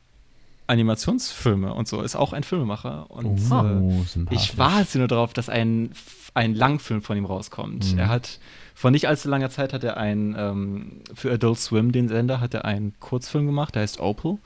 [0.67, 3.12] Animationsfilme und so, ist auch ein Filmemacher.
[3.12, 4.43] Und äh, Oh, sympathisch.
[4.52, 5.91] ich warte nur darauf, dass ein,
[6.34, 7.93] ein Langfilm von ihm rauskommt.
[7.93, 8.00] Mhm.
[8.00, 8.39] Er hat
[8.84, 12.54] vor nicht allzu langer Zeit hat er einen ähm, für Adult Swim, den Sender, hat
[12.54, 14.39] er einen Kurzfilm gemacht, der heißt Opal.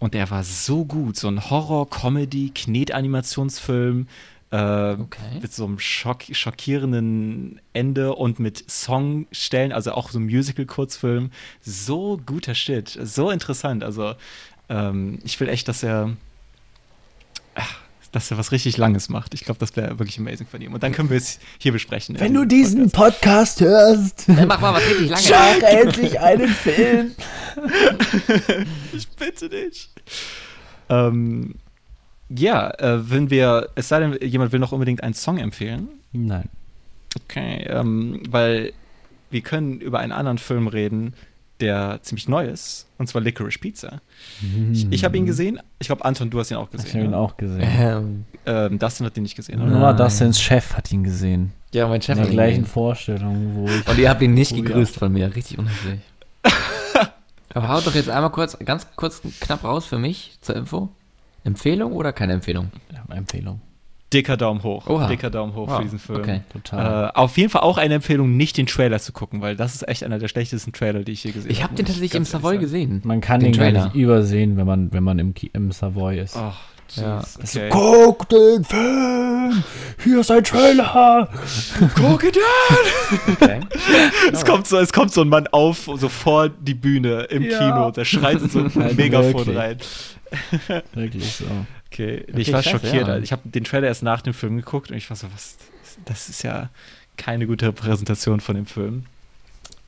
[0.00, 1.16] Und der war so gut.
[1.16, 4.08] So ein Horror-Comedy, Knet-Animationsfilm.
[4.50, 5.38] Äh, Okay.
[5.40, 11.30] Mit so einem schock schockierenden Ende und mit Songstellen, also auch so ein Musical-Kurzfilm.
[11.60, 12.98] So guter Shit.
[13.00, 13.84] So interessant.
[13.84, 14.14] Also,
[14.68, 16.16] ähm, ich will echt, dass er
[17.54, 17.76] ach,
[18.12, 19.34] dass er was richtig Langes macht.
[19.34, 20.72] Ich glaube, das wäre wirklich amazing von ihm.
[20.74, 22.18] Und dann können wir es hier besprechen.
[22.18, 25.60] Wenn du diesen Podcast hörst, Dann mach mal was richtig lange.
[25.60, 27.12] mach endlich einen Film.
[28.92, 29.90] ich bitte dich.
[30.88, 31.54] Ähm,
[32.28, 35.88] ja, äh, wenn wir, es sei denn, jemand will noch unbedingt einen Song empfehlen.
[36.12, 36.48] Nein.
[37.24, 38.72] Okay, ähm, weil
[39.30, 41.14] wir können über einen anderen Film reden,
[41.60, 44.00] der ziemlich neu ist, und zwar Licorice Pizza.
[44.72, 45.60] Ich, ich habe ihn gesehen.
[45.78, 46.92] Ich glaube, Anton, du hast ihn auch Ich gesehen.
[46.94, 47.18] habe ihn ja?
[47.18, 47.62] auch gesehen.
[47.62, 49.70] Ähm, Ähm, Dustin hat ihn nicht gesehen, oder?
[49.70, 49.92] Nur.
[49.92, 51.52] Dustins Chef hat ihn gesehen.
[51.72, 52.64] ja, mein Chef In der hat ihn gleichen.
[52.66, 53.86] Vorstellung, wo ich.
[53.88, 54.62] Und ihr habt ihn nicht Oh, ja.
[54.62, 55.34] gegrüßt von mir.
[55.34, 56.00] Richtig unhöflich.
[57.54, 60.88] Aber haut doch jetzt einmal kurz, ganz kurz knapp raus für mich zur Info.
[61.44, 62.70] Empfehlung oder keine Empfehlung?
[62.92, 63.60] Ja, Empfehlung.
[64.12, 64.86] Dicker Daumen hoch.
[64.88, 65.06] Oha.
[65.06, 66.18] Dicker Daumen hoch Wow, für diesen Film.
[66.20, 66.40] okay.
[66.52, 67.08] Total.
[67.08, 69.86] Äh, auf jeden Fall auch eine Empfehlung, nicht den Trailer zu gucken, weil das ist
[69.86, 71.72] echt einer der schlechtesten Trailer, die ich je gesehen Ich habe.
[71.72, 72.60] habe den tatsächlich im Savoy sagen.
[72.60, 73.00] gesehen.
[73.04, 73.84] Man kann den den, gar Trailer.
[73.86, 76.36] nicht übersehen, wenn man, wenn man im, im Savoy ist.
[76.36, 76.52] Oh,
[76.96, 77.22] Ja.
[77.42, 77.68] okay.
[77.70, 79.62] Guck den Film!
[80.02, 81.28] Hier ist ein Trailer!
[81.94, 83.32] Guck it an!
[83.34, 83.60] Okay.
[84.32, 87.58] Es kommt, so, es kommt so ein Mann auf, so vor die Bühne im Ja.
[87.58, 89.76] Kino, der schreit in so ein Halt Megafon rein.
[90.94, 91.44] Wirklich so.
[91.90, 93.08] Okay, Okay, ich war krass, schockiert.
[93.08, 93.18] ja.
[93.18, 95.56] Ich habe den Trailer erst nach dem Film geguckt und ich war so, was,
[96.04, 96.68] das ist ja
[97.16, 99.06] keine gute Präsentation von dem Film.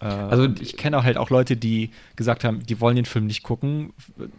[0.00, 3.26] Äh, Also- ich kenne auch halt auch Leute, die gesagt haben, die wollen den Film
[3.26, 3.92] nicht gucken,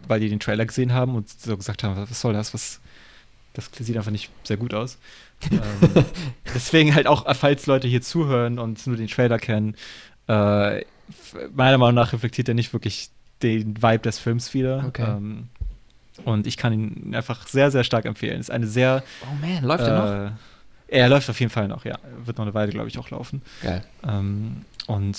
[0.08, 2.80] weil die den Trailer gesehen haben und so gesagt haben, was soll das, was,
[3.54, 4.98] das sieht einfach nicht sehr gut aus.
[5.50, 5.58] ähm,
[6.54, 9.76] deswegen halt auch, falls Leute hier zuhören und nur den Trailer kennen,
[10.28, 10.82] äh,
[11.54, 13.10] meiner Meinung nach reflektiert er nicht wirklich
[13.42, 14.84] den Vibe des Films wieder.
[14.86, 15.04] Okay.
[15.16, 15.48] Ähm,
[16.24, 18.40] und ich kann ihn einfach sehr, sehr stark empfehlen.
[18.40, 19.02] Ist eine sehr.
[19.22, 20.28] Oh man, läuft der noch?
[20.28, 21.98] äh, Er läuft auf jeden Fall noch, ja.
[22.24, 23.42] Wird noch eine Weile, glaube ich, auch laufen.
[23.62, 23.82] Geil.
[24.06, 25.18] Ähm, und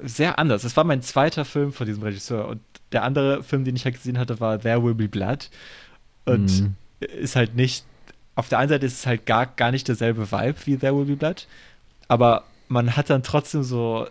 [0.00, 0.64] sehr anders.
[0.64, 2.48] Es war mein zweiter Film von diesem Regisseur.
[2.48, 2.60] Und
[2.92, 5.50] der andere Film, den ich halt gesehen hatte, war There Will Be Blood.
[6.24, 6.74] Und Mhm.
[7.00, 7.84] ist halt nicht.
[8.34, 11.04] Auf der einen Seite ist es halt gar, gar nicht derselbe Vibe wie There Will
[11.04, 11.46] Be Blood.
[12.08, 14.06] Aber man hat dann trotzdem so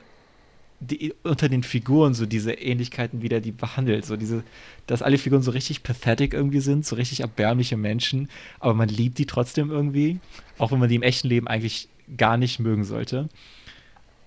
[0.81, 4.05] die, unter den Figuren so diese Ähnlichkeiten wieder, die behandelt.
[4.05, 4.43] So diese,
[4.87, 9.19] dass alle Figuren so richtig pathetic irgendwie sind, so richtig erbärmliche Menschen, aber man liebt
[9.19, 10.19] die trotzdem irgendwie,
[10.57, 13.29] auch wenn man die im echten Leben eigentlich gar nicht mögen sollte.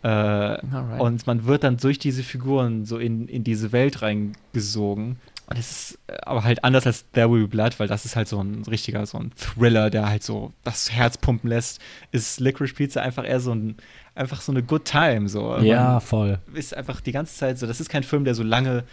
[0.02, 0.58] Äh,
[0.98, 5.16] und man wird dann durch diese Figuren so in, in diese Welt reingesogen.
[5.46, 8.14] Und es ist äh, aber halt anders als There Will Be Blood, weil das ist
[8.14, 11.80] halt so ein richtiger, so ein Thriller, der halt so das Herz pumpen lässt.
[12.12, 13.76] Ist Licorice Pizza einfach eher so ein,
[14.14, 15.28] einfach so eine Good Time.
[15.28, 15.56] So.
[15.58, 16.38] Ja, Man voll.
[16.54, 18.84] ist einfach die ganze Zeit so, das ist kein Film, der so lange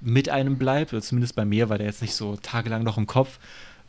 [0.00, 3.06] mit einem bleibt, oder zumindest bei mir war der jetzt nicht so tagelang noch im
[3.06, 3.38] Kopf.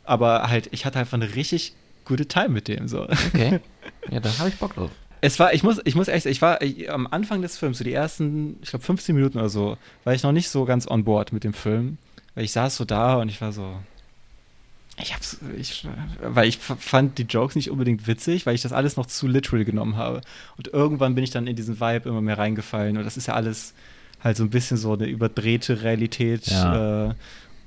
[0.04, 1.74] Aber halt, ich hatte einfach eine richtig
[2.04, 2.88] gute Time mit dem.
[2.88, 3.04] So.
[3.28, 3.60] Okay.
[4.10, 4.90] Ja, da habe ich Bock drauf.
[5.20, 7.84] Es war, ich muss, ich muss echt, ich war ich, am Anfang des Films, so
[7.84, 11.04] die ersten, ich glaube 15 Minuten oder so, war ich noch nicht so ganz on
[11.04, 11.98] board mit dem Film.
[12.34, 13.76] Weil ich saß so da und ich war so.
[15.00, 15.86] Ich hab's, ich,
[16.22, 19.64] weil ich fand die Jokes nicht unbedingt witzig, weil ich das alles noch zu literal
[19.64, 20.20] genommen habe.
[20.58, 22.98] Und irgendwann bin ich dann in diesen Vibe immer mehr reingefallen.
[22.98, 23.72] Und das ist ja alles
[24.22, 26.46] halt so ein bisschen so eine überdrehte Realität.
[26.46, 27.08] Ja.
[27.10, 27.14] Äh,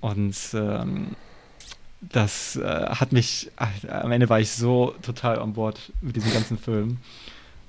[0.01, 1.15] und ähm,
[2.01, 6.31] das äh, hat mich, ach, am Ende war ich so total on board mit diesem
[6.31, 6.97] ganzen Film.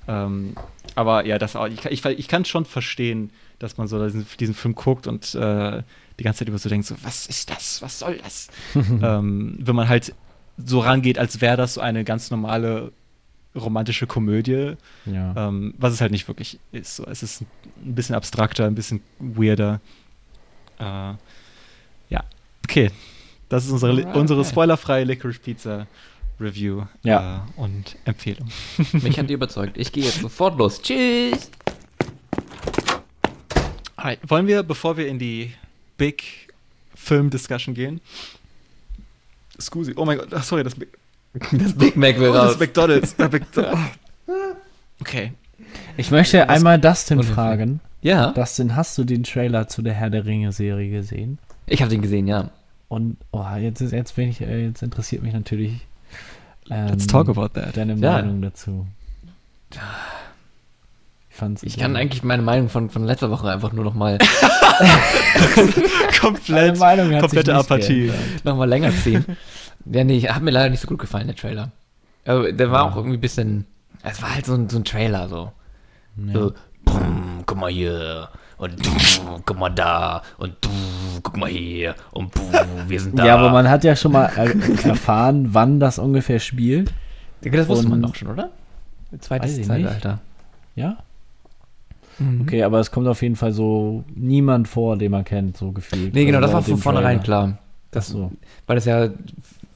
[0.07, 0.55] Ähm,
[0.93, 4.27] aber ja, das auch, ich, kann- ich, ich kann schon verstehen, dass man so diesen,
[4.39, 5.81] diesen Film guckt und äh,
[6.19, 7.81] die ganze Zeit über so denkt, so, was ist das?
[7.81, 8.47] Was soll das?
[8.75, 10.13] ähm, wenn man halt
[10.57, 12.91] so rangeht, als wäre das so eine ganz normale
[13.55, 14.73] romantische Komödie,
[15.05, 15.47] Ja.
[15.47, 16.95] ähm, was es halt nicht wirklich ist.
[16.97, 19.79] So, es ist ein bisschen abstrakter, ein bisschen weirder.
[20.79, 20.83] Äh,
[22.09, 22.23] ja,
[22.63, 22.91] okay.
[23.49, 24.15] Das ist unsere, Alright.
[24.15, 25.87] unsere spoilerfreie Licorice Pizza
[26.39, 27.47] Review Ja.
[27.57, 28.49] äh, und Empfehlung.
[28.91, 29.77] Mich hat die überzeugt.
[29.77, 30.81] Ich gehe jetzt sofort los.
[30.81, 31.49] Tschüss.
[33.95, 35.53] Alright, wollen wir, bevor wir in die
[35.97, 36.23] Big
[36.95, 38.01] Film Discussion gehen?
[39.59, 40.89] Scusi, oh mein Gott, ach, sorry, das, Big-
[41.51, 42.59] Das Big Mac will oh, das raus.
[42.59, 43.15] McDonalds.
[43.15, 43.73] das McDo-
[44.27, 44.31] oh.
[45.01, 45.33] Okay.
[45.95, 47.79] Ich möchte einmal Dustin fragen.
[48.01, 51.39] Ja, Dustin, hast du den Trailer zu der Herr der Ringe-Serie gesehen?
[51.65, 52.49] ich habe den gesehen, ja.
[52.87, 55.85] Und oh, jetzt, ist, jetzt, bin ich, äh, jetzt interessiert mich natürlich
[56.69, 57.75] ähm, Let's talk about that.
[57.75, 58.13] deine Ja.
[58.13, 58.87] Meinung dazu.
[61.37, 64.17] Ich, fand's Ich kann eigentlich meine Meinung von, von letzter Woche einfach nur noch mal,
[66.19, 68.07] Komplett, komplette Apathie.
[68.07, 68.45] geändert.
[68.45, 69.23] noch mal länger ziehen.
[69.85, 71.71] ja, nee, hat mir leider nicht so gut gefallen, der Trailer.
[72.25, 72.89] Aber der war Ja.
[72.91, 73.65] auch irgendwie ein bisschen,
[74.03, 75.51] es war halt so ein, so ein Trailer, so.
[76.25, 76.33] Ja.
[76.33, 76.53] So,
[76.85, 78.29] boom, guck mal hier.
[78.57, 78.89] Und du,
[79.45, 80.23] guck mal da.
[80.39, 80.69] Und du,
[81.21, 81.93] guck mal hier.
[82.11, 82.41] Und buh,
[82.87, 83.25] wir sind da.
[83.27, 86.91] Ja, aber man hat ja schon mal er erfahren, wann das ungefähr spielt.
[87.41, 88.49] Das wusste man doch schon, oder?
[89.19, 90.19] Zweites Zeitalter.
[90.75, 90.97] Ja?
[92.19, 92.41] Mhm.
[92.41, 96.13] Okay, aber es kommt auf jeden Fall so niemand vor, den man kennt, so gefühlt.
[96.13, 97.57] Nee, genau, Also das war von vornherein klar.
[97.91, 98.31] Das, so,
[98.65, 99.09] Weil das ja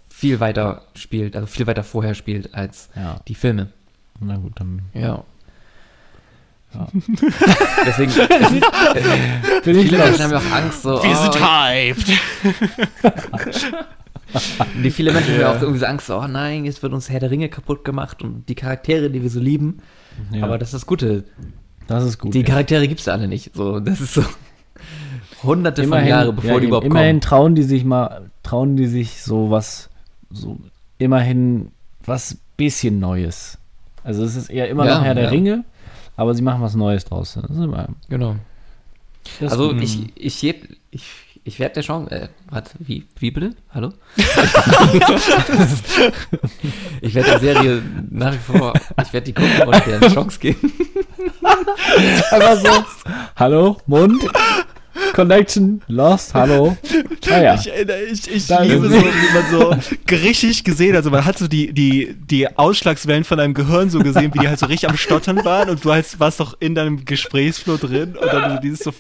[0.10, 3.20] viel weiter spielt, also viel weiter vorher spielt als ja.
[3.28, 3.70] die Filme.
[4.20, 5.24] Na gut, dann Ja.
[6.74, 6.88] Ja.
[7.86, 8.18] Deswegen, ich
[9.64, 9.98] viele.
[9.98, 11.04] Menschen haben ja auch Angst, so.
[11.04, 12.08] Wir oh, sind hyped.
[14.82, 17.10] die viele Menschen haben ja auch irgendwie so Angst, so, oh nein, jetzt wird uns
[17.10, 19.80] Herr der Ringe kaputt gemacht und die Charaktere, die wir so lieben.
[20.32, 21.26] Ja, Aber das ist das Gute.
[21.88, 22.34] Das ist gut.
[22.34, 22.46] Die ja.
[22.46, 23.54] Charaktere gibt es alle nicht.
[23.56, 24.24] So, das ist so
[25.44, 27.22] hunderte von immerhin, Jahre, bevor ja, die überhaupt immerhin kommen.
[27.22, 29.90] trauen die sich mal, trauen die sich so was,
[30.30, 30.58] so
[30.98, 31.72] immerhin
[32.06, 33.58] was bisschen Neues.
[34.04, 35.32] Also es ist eher immer Ja, noch Herr der.
[35.32, 35.64] Ringe,
[36.16, 37.38] aber sie machen was Neues draus.
[37.42, 38.36] Das ist immer, Genau.
[39.40, 43.56] das Also ich, ich, heb- ich, ich werde der Chance, äh, warte, wie, wie bitte?
[43.74, 43.94] Hallo?
[47.02, 50.40] ich werde der Serie nach wie vor, ich werde die gucken und der eine Chance
[50.40, 50.72] geben.
[52.32, 52.86] einfach so,
[53.36, 54.24] hallo, Mund,
[55.14, 56.78] Connection, lost, hallo.
[57.30, 59.04] Ah ja, Ich, erinnere- ich, ich Da liebe so, es.
[59.04, 63.54] wie man so richtig gesehen, also man hat so die, die, die Ausschlagswellen von deinem
[63.54, 66.40] Gehirn so gesehen, wie die halt so richtig am Stottern waren und du halt warst
[66.40, 68.94] doch in deinem Gesprächsflow drin und dann so dieses so,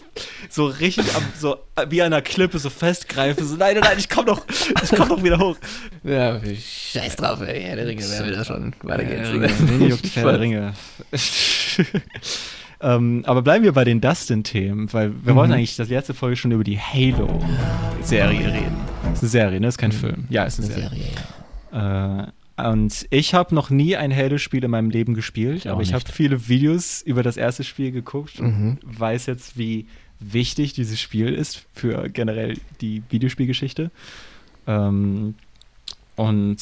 [0.49, 1.57] so richtig am, so
[1.89, 4.45] wie an einer Klippe so festgreifen, so nein, nein, nein, ich komm doch,
[4.83, 5.57] ich komm doch wieder hoch.
[6.03, 8.73] Ja, scheiß drauf, ey, Herr der Ringe, wer will das schon?
[8.83, 9.29] Weiter geht's.
[9.31, 10.73] Wen juckt Herr der Ringe?
[12.81, 16.51] ähm, aber bleiben wir bei den Dustin-Themen, weil wir wollten eigentlich das letzte Folge schon
[16.51, 18.77] über die Halo-Serie reden.
[19.13, 19.67] Ist eine Serie, ne?
[19.67, 20.25] Ist kein Film.
[20.29, 21.03] Ja, ist eine, Eine Serie.
[21.71, 22.27] Serie.
[22.57, 25.93] Äh, und ich habe noch nie ein Halo-Spiel in meinem Leben gespielt, Ich aber ich
[25.93, 28.77] habe viele Videos über das erste Spiel geguckt und Mhm.
[28.83, 29.87] weiß jetzt, wie
[30.19, 33.89] wichtig dieses Spiel ist für generell die Videospielgeschichte.
[34.67, 35.33] Ähm,
[36.15, 36.57] und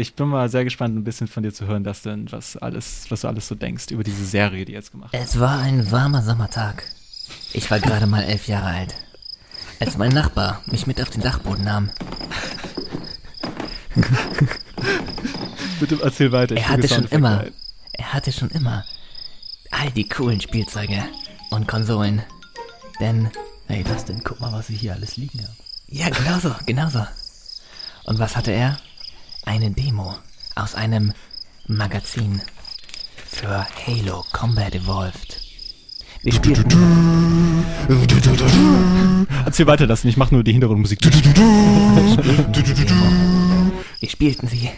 [0.00, 3.04] ich bin mal sehr gespannt, ein bisschen von dir zu hören, dass denn was alles,
[3.10, 6.22] was du alles so denkst über diese Serie, die jetzt gemacht Es war ein warmer
[6.22, 6.84] Sommertag.
[7.52, 8.94] Ich war gerade mal elf Jahre alt.
[9.78, 11.90] Als mein Nachbar mich mit auf den Dachboden nahm.
[15.80, 16.56] Bitte erzähl weiter.
[16.56, 17.44] Er hatte schon immer,
[17.92, 18.84] er hatte schon immer
[19.70, 21.02] all die coolen Spielzeuge.
[21.50, 22.22] und Konsolen.
[23.00, 23.30] Denn,
[23.66, 24.22] Hey, das denn?
[24.24, 25.52] Guck mal, was ich hier alles liegen habe.
[25.86, 27.06] ja, genauso, genauso.
[28.04, 28.78] Und was hatte er?
[29.44, 30.14] Eine Demo
[30.54, 31.12] aus einem
[31.66, 32.42] Magazin
[33.26, 35.40] für Halo Combat Evolved.
[36.22, 37.64] Wir spielten,
[39.46, 41.00] Erzähl weiter das ich mach nur die Hintergrundmusik.
[44.00, 44.70] wir spielten sie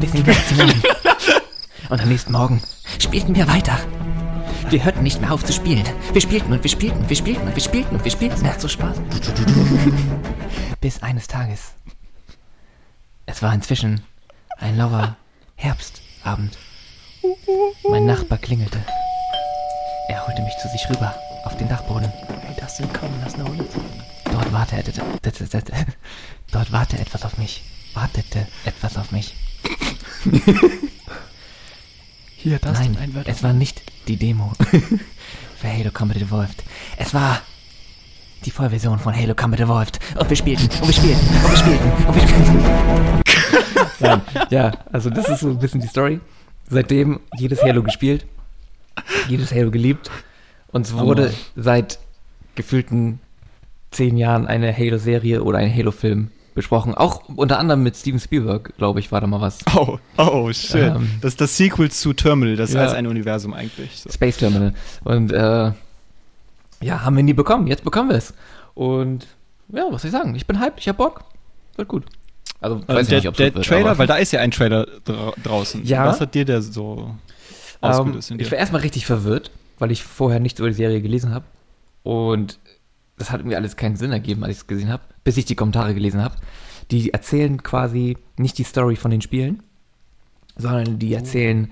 [0.00, 0.32] bis in die.
[1.88, 2.62] Und am nächsten Morgen
[2.98, 3.78] spielten wir weiter.
[4.70, 5.84] Wir hörten nicht mehr auf zu spielen.
[6.12, 8.42] Wir spielten und wir spielten und wir spielten und wir spielten und wir spielten.
[8.42, 8.96] Macht so Spaß.
[10.80, 11.74] Bis eines Tages.
[13.26, 14.02] Es war inzwischen
[14.58, 15.16] ein lauer
[15.56, 16.56] Herbstabend.
[17.88, 18.80] Mein Nachbar klingelte.
[20.08, 21.12] Er holte mich zu sich rüber
[21.44, 22.12] auf den Dachboden.
[22.42, 22.88] Hey, das denn?
[22.92, 23.82] Komm, lass eine Runde ziehen.
[24.24, 24.92] Dort wartete,
[26.52, 27.64] dort wartete etwas auf mich.
[27.94, 29.34] Wartete etwas auf mich.
[32.36, 32.96] Hier, das Nein?
[32.98, 33.30] Ein Wörter.
[33.30, 34.52] es war nicht die Demo
[35.58, 36.62] für Halo Combat Evolved.
[36.96, 37.40] Es war
[38.44, 39.98] die Vollversion von Halo Combat Evolved.
[40.18, 42.64] Und wir spielten, und wir spielten, und wir spielten, und wir spielten.
[44.00, 44.20] Nein,
[44.50, 46.20] ja, also das ist so ein bisschen die Story.
[46.68, 48.26] Seitdem jedes Halo gespielt,
[49.28, 50.10] jedes Halo geliebt.
[50.72, 51.98] Und es wurde seit
[52.54, 53.20] gefühlten
[53.90, 56.94] zehn Jahren eine Halo-Serie oder ein Halo-Film besprochen.
[56.94, 59.58] Auch unter anderem mit Steven Spielberg, glaube ich, war da mal was.
[59.74, 60.74] Oh, oh, shit.
[60.76, 61.10] Ähm.
[61.20, 62.82] das ist das Sequel zu Terminal, das ist Ja.
[62.82, 64.00] als ein Universum eigentlich.
[64.00, 64.10] So.
[64.10, 64.74] Space Terminal.
[65.04, 65.72] Und äh,
[66.82, 67.66] ja, haben wir nie bekommen.
[67.66, 68.34] Jetzt bekommen wir es.
[68.74, 69.26] Und
[69.68, 70.34] ja, was soll ich sagen?
[70.34, 71.24] Ich bin hyped, ich hab Bock.
[71.76, 72.04] Wird gut.
[72.60, 74.86] Also, Äh, weiß der nicht, ob's der wird, Trailer, weil da ist ja ein Trailer
[75.04, 75.84] dra draußen.
[75.84, 76.06] Ja.
[76.06, 77.14] Was hat dir der so
[77.82, 81.02] Ähm, ausgelöst in ich war erstmal richtig verwirrt, weil ich vorher nichts über die Serie
[81.02, 81.44] gelesen habe.
[82.02, 82.58] Und
[83.18, 85.54] das hat mir alles keinen Sinn ergeben, als ich es gesehen habe, bis ich die
[85.56, 86.36] Kommentare gelesen habe.
[86.90, 89.62] Die erzählen quasi nicht die Story von den Spielen,
[90.56, 91.70] sondern die erzählen,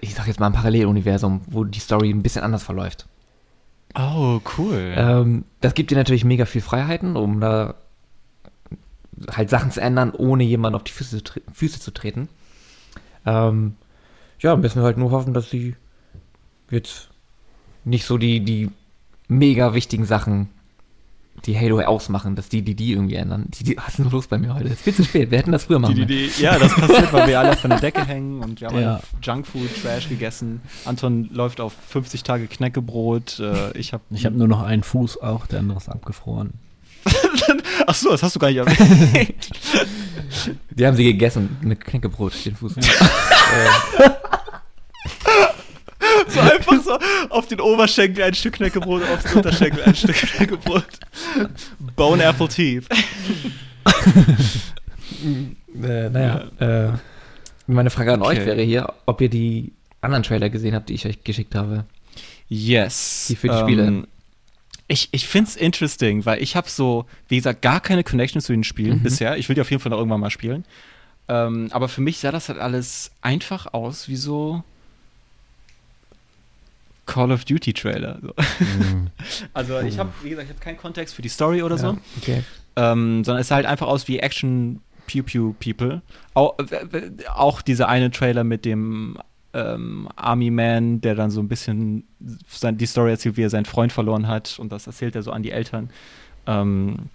[0.00, 3.06] ich sag jetzt mal ein Paralleluniversum, wo die Story ein bisschen anders verläuft.
[3.96, 4.92] Oh, cool.
[4.96, 7.74] Ähm, das gibt dir natürlich mega viel Freiheiten, um da
[9.30, 12.28] halt Sachen zu ändern, ohne jemanden auf die Füße, Füße zu treten.
[13.24, 13.76] Ähm,
[14.40, 15.76] ja, müssen wir halt nur hoffen, dass sie
[16.70, 17.10] jetzt
[17.84, 18.70] nicht so die, die
[19.28, 20.48] mega wichtigen Sachen,
[21.46, 23.46] die Halo ausmachen, dass die die, die irgendwie ändern.
[23.48, 24.66] Die, die, was ist denn los bei mir heute?
[24.66, 25.30] Es ist viel zu spät.
[25.30, 26.40] Wir hätten das früher machen müssen.
[26.42, 29.00] ja, das passiert, weil wir alle von der Decke hängen und wir haben Ja.
[29.22, 30.60] Junkfood, Trash gegessen.
[30.84, 33.40] Anton läuft auf 50 Tage Knäckebrot.
[33.40, 34.02] Äh, ich habe.
[34.10, 36.54] Ich habe nur noch einen Fuß auch, der andere ist abgefroren.
[37.86, 39.50] Ach so, das hast du gar nicht erwähnt.
[40.70, 42.74] Die haben sie gegessen mit Knäckebrot, den Fuß.
[46.28, 46.98] so einfach so
[47.30, 50.84] auf den Oberschenkel ein Stück Knäckebrot, auf den Unterschenkel ein Stück Knäckebrot.
[51.96, 52.86] Bone Apple Teeth.
[55.82, 56.92] Äh, naja, äh,
[57.66, 58.46] meine Frage an euch Okay.
[58.46, 61.84] wäre hier, ob ihr die anderen Trailer gesehen habt, die ich euch geschickt habe.
[62.48, 63.26] Yes.
[63.28, 63.86] Die für die Spiele.
[63.86, 64.06] Ähm,
[64.86, 68.52] ich ich finde es interesting, weil ich habe so, wie gesagt, gar keine Connection zu
[68.52, 69.02] den Spielen Mhm.
[69.02, 69.38] bisher.
[69.38, 70.64] Ich will die auf jeden Fall noch irgendwann mal spielen.
[71.26, 74.62] Ähm, aber für mich sah das halt alles einfach aus wie so
[77.06, 78.18] Call of Duty Trailer.
[78.22, 78.34] So.
[79.52, 81.96] Also ich habe, wie gesagt, ich habe keinen Kontext für die Story oder so.
[82.18, 82.42] okay.
[82.76, 86.02] ähm, sondern es sah halt einfach aus wie Action Pew Pew People.
[86.34, 89.18] Auch, äh, auch dieser eine Trailer mit dem
[89.52, 92.04] ähm, Army Man, der dann so ein bisschen
[92.48, 95.30] sein, die Story erzählt, wie er seinen Freund verloren hat und das erzählt er so
[95.30, 95.90] an die Eltern.
[96.46, 97.08] Ähm,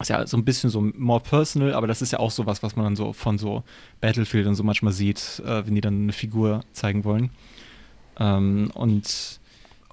[0.00, 2.74] ist ja so ein bisschen so more personal, aber das ist ja auch sowas, was
[2.74, 3.62] man dann so von so
[4.00, 7.30] Battlefield und so manchmal sieht, äh, wenn die dann eine Figur zeigen wollen.
[8.18, 9.40] Ähm, und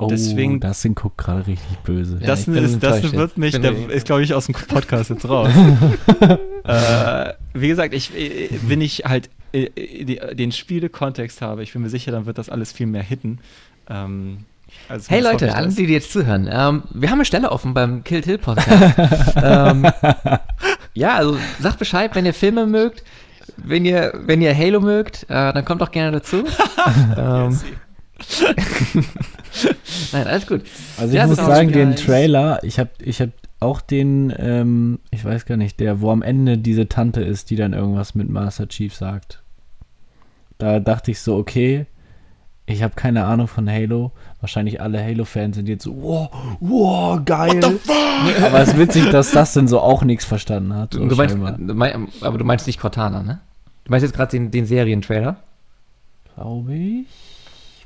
[0.01, 2.17] Oh, Deswegen- das guckt gerade richtig böse.
[2.19, 5.29] Ja, das, ist, das wird mich, der ich- ist glaube ich aus dem Podcast jetzt
[5.29, 5.49] raus.
[6.63, 9.69] äh, wie gesagt, ich, äh, wenn ich halt äh,
[10.03, 13.39] die, den Spielekontext habe, ich bin mir sicher, dann wird das alles viel mehr hitten.
[13.89, 14.45] Ähm,
[14.89, 18.21] also Hey Leute, alle, die jetzt zuhören, ähm, wir haben eine Stelle offen beim Kill
[18.21, 18.95] Till Podcast.
[19.35, 19.85] ähm,
[20.95, 23.03] ja, also sagt Bescheid, wenn ihr Filme mögt,
[23.57, 26.43] wenn ihr, wenn ihr Halo mögt, äh, dann kommt doch gerne dazu.
[27.17, 27.59] ähm,
[30.11, 30.61] nein, alles gut.
[30.97, 31.95] Also ich Ja, muss sagen, den.
[31.95, 36.21] Trailer, ich habe ich hab auch den, ähm, ich weiß gar nicht, der, wo am
[36.21, 39.43] Ende diese Tante ist, die dann irgendwas mit Master Chief sagt.
[40.57, 41.85] Da dachte ich so, okay,
[42.65, 44.11] ich habe keine Ahnung von Halo.
[44.39, 47.59] Wahrscheinlich alle Halo-Fans sind jetzt so, wow, wow, geil.
[48.43, 50.93] Aber es ist witzig, dass das denn so auch nichts verstanden hat.
[50.93, 51.37] so Du meinst,
[52.21, 53.41] aber du meinst nicht Cortana, ne?
[53.83, 55.37] Du meinst jetzt gerade den, den Serientrailer?
[56.35, 57.07] Glaube ich.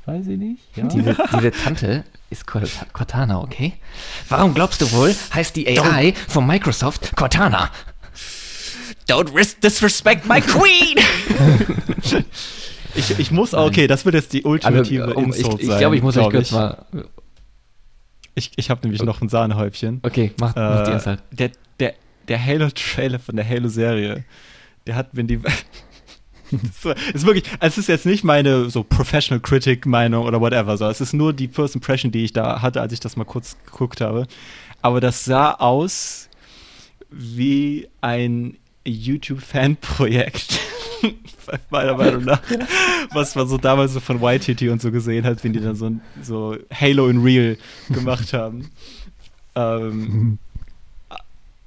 [0.06, 0.62] Weiß ich nicht.
[0.76, 0.84] Ja.
[0.86, 3.72] Diese, diese Tante ist Cort- Cortana, okay?
[4.28, 7.70] Warum glaubst du wohl, heißt die AI von Microsoft Cortana?
[9.08, 10.96] Don't ris- disrespect my queen!
[12.94, 15.66] Ich, ich muss auch, okay, das wird jetzt die ultimative Also, um, ich Insult ich
[15.68, 16.52] sein, glaube, ich muss euch glaub kurz ich.
[16.52, 16.86] mal.
[18.34, 20.00] Ich, ich habe nämlich noch ein Sahnehäubchen.
[20.02, 21.22] Okay, mach, mach die Äh, erst halt.
[21.30, 21.94] der, der,
[22.28, 24.24] der Halo-Trailer von der Halo-Serie,
[24.86, 25.40] der hat mir die.
[27.14, 30.86] Ist wirklich, es ist jetzt nicht meine so Professional Critic-Meinung oder whatever, so.
[30.86, 33.56] Es ist nur die First Impression, die ich da hatte, als ich das mal kurz
[33.66, 34.26] geguckt habe.
[34.82, 36.28] Aber das sah aus
[37.10, 40.60] wie ein YouTube-Fan-Projekt.
[41.70, 42.42] Meiner Meinung nach.
[43.12, 45.90] Was man so damals so von YTT und so gesehen hat, wenn die dann so,
[46.22, 47.56] so Halo in Real
[47.88, 48.70] gemacht haben.
[49.58, 50.55] Ähm, äh,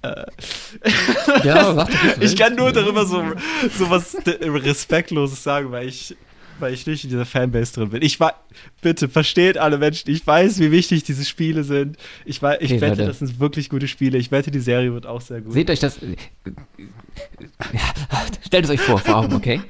[0.03, 3.23] Ja, sag doch, ich kann nur darüber so,
[3.77, 6.15] so was Respektloses sagen, weil ich,
[6.59, 8.01] weil ich nicht in dieser Fanbase drin bin.
[8.01, 8.33] Ich war,
[8.81, 11.97] bitte versteht alle Menschen, ich weiß, wie wichtig diese Spiele sind.
[12.25, 13.07] Ich, weiß, ich Okay, wette, Leute.
[13.07, 14.17] das sind wirklich gute Spiele.
[14.17, 15.53] Ich wette, die Serie wird auch sehr gut.
[15.53, 15.99] Seht euch das.
[15.99, 17.81] Ja,
[18.45, 19.61] stellt es euch vor, vor Augen, okay?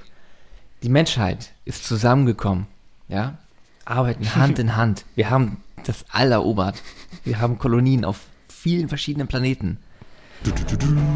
[0.84, 2.68] Die Menschheit ist zusammengekommen,
[3.08, 3.38] ja?
[3.86, 5.06] Arbeiten Hand in Hand.
[5.16, 6.82] Wir haben das all erobert.
[7.24, 9.80] Wir haben Kolonien auf vielen verschiedenen Planeten.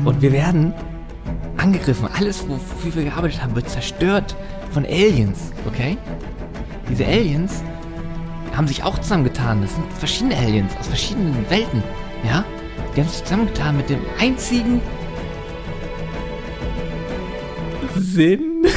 [0.05, 0.73] Und wir werden
[1.57, 2.07] angegriffen.
[2.13, 4.35] Alles, wofür wir gearbeitet haben, wird zerstört
[4.71, 5.97] von Aliens, okay?
[6.89, 7.63] Diese Aliens
[8.55, 9.61] haben sich auch zusammengetan.
[9.61, 11.81] Das sind verschiedene Aliens aus verschiedenen Welten,
[12.23, 12.43] ja?
[12.95, 14.81] Die haben sich zusammengetan mit dem einzigen
[17.95, 18.63] Sinn.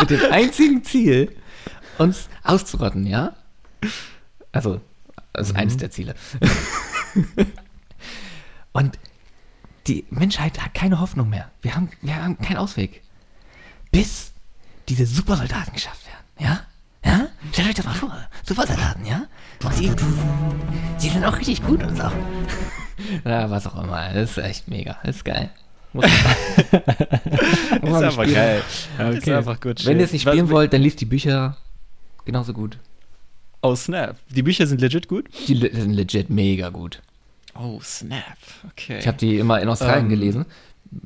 [0.00, 1.36] mit dem einzigen Ziel,
[1.98, 3.34] uns auszurotten, ja?
[4.52, 4.80] Also,
[5.32, 6.14] das ist eines der Ziele.
[8.72, 8.98] Und
[9.86, 11.50] die Menschheit hat keine Hoffnung mehr.
[11.62, 13.02] Wir haben, wir haben keinen Ausweg.
[13.90, 14.32] Bis
[14.88, 16.60] diese Supersoldaten geschafft werden, ja?
[17.04, 17.28] Ja?
[17.52, 18.16] Stellt euch das mal vor.
[18.44, 19.26] Supersoldaten, ja?
[19.64, 19.90] Und die,
[21.02, 22.10] die sind auch richtig gut und so.
[23.24, 24.12] Ja, was auch immer.
[24.12, 24.98] Das ist echt mega.
[25.02, 25.48] Das ist geil.
[25.94, 26.04] Muss
[27.82, 28.62] man, ist einfach geil.
[28.68, 28.88] Ist
[29.22, 29.34] Okay.
[29.34, 29.84] einfach gut.
[29.86, 31.56] Wenn ihr es nicht spielen wollt, dann liest die Bücher
[32.26, 32.76] genauso gut.
[33.62, 34.16] Oh, Snap.
[34.30, 35.26] Die Bücher sind legit gut?
[35.48, 37.00] Die le- sind legit mega gut.
[37.54, 38.22] Oh, Snap.
[38.70, 38.98] Okay.
[38.98, 40.10] Ich habe die immer in Australien Ähm.
[40.10, 40.46] gelesen.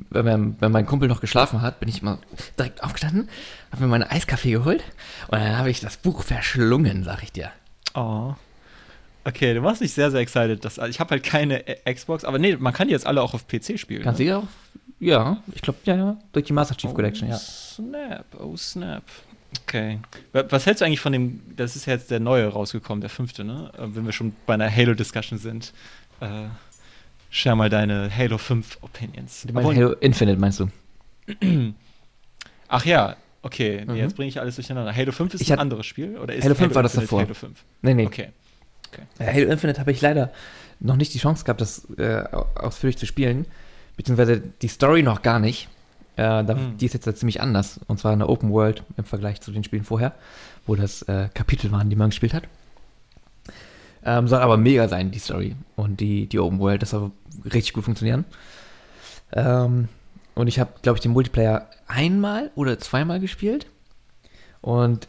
[0.09, 2.17] Wenn mein, wenn mein Kumpel noch geschlafen hat, bin ich immer
[2.57, 3.29] direkt aufgestanden,
[3.71, 4.83] habe mir meine Eiskaffee geholt
[5.27, 7.51] und dann habe ich das Buch verschlungen, sag ich dir.
[7.93, 8.33] Oh.
[9.25, 10.65] Okay, du machst mich sehr, sehr excited.
[10.65, 13.21] Dass, also ich habe halt keine äh, Xbox, aber nee, man kann die jetzt alle
[13.21, 14.01] auch auf PC spielen.
[14.01, 14.29] Kannst du ne?
[14.29, 14.47] ja auch?
[14.99, 16.17] Ja, ich glaube, ja, ja.
[16.31, 17.37] Durch die Master Chief Collection, ja.
[17.37, 19.03] Snap, oh snap.
[19.63, 19.99] Okay.
[20.33, 23.43] Wa- Was hältst du eigentlich von dem, das ist jetzt der neue rausgekommen, der fünfte,
[23.43, 23.71] ne?
[23.77, 25.73] Äh, Wenn wir schon bei einer Halo-Discussion sind.
[26.19, 26.45] Äh,
[27.29, 29.45] share mal deine Halo 5 Opinions.
[29.49, 30.69] Obwohl- Halo Infinite, meinst du?
[32.67, 33.83] Ach ja, okay.
[33.85, 33.97] Nee, Mhm.
[33.99, 34.95] Jetzt bringe ich alles durcheinander.
[34.95, 36.17] Halo 5 ist Ich ein anderes Spiel?
[36.17, 37.21] Oder ist Halo 5 war das Infinite davor.
[37.23, 37.63] Halo 5?
[37.81, 38.05] Nee, nee.
[38.05, 38.29] Okay.
[39.19, 40.31] Äh, Halo Infinite habe ich leider
[40.79, 43.45] noch nicht die Chance gehabt, das äh, au- ausführlich zu spielen.
[43.97, 45.67] Beziehungsweise die Story noch gar nicht.
[46.15, 46.77] Äh, da, Hm.
[46.77, 47.79] Die ist jetzt ziemlich anders.
[47.87, 50.13] Und zwar eine Open World im Vergleich zu den Spielen vorher,
[50.65, 52.43] wo das äh, Kapitel waren, die man gespielt hat.
[54.03, 55.55] Ähm, soll aber mega sein, die Story.
[55.75, 57.11] Und die, die Open World, das soll
[57.45, 58.25] richtig gut funktionieren.
[59.33, 59.89] Ähm,
[60.35, 63.67] und ich habe, glaube ich, den Multiplayer einmal oder zweimal gespielt.
[64.61, 65.07] Und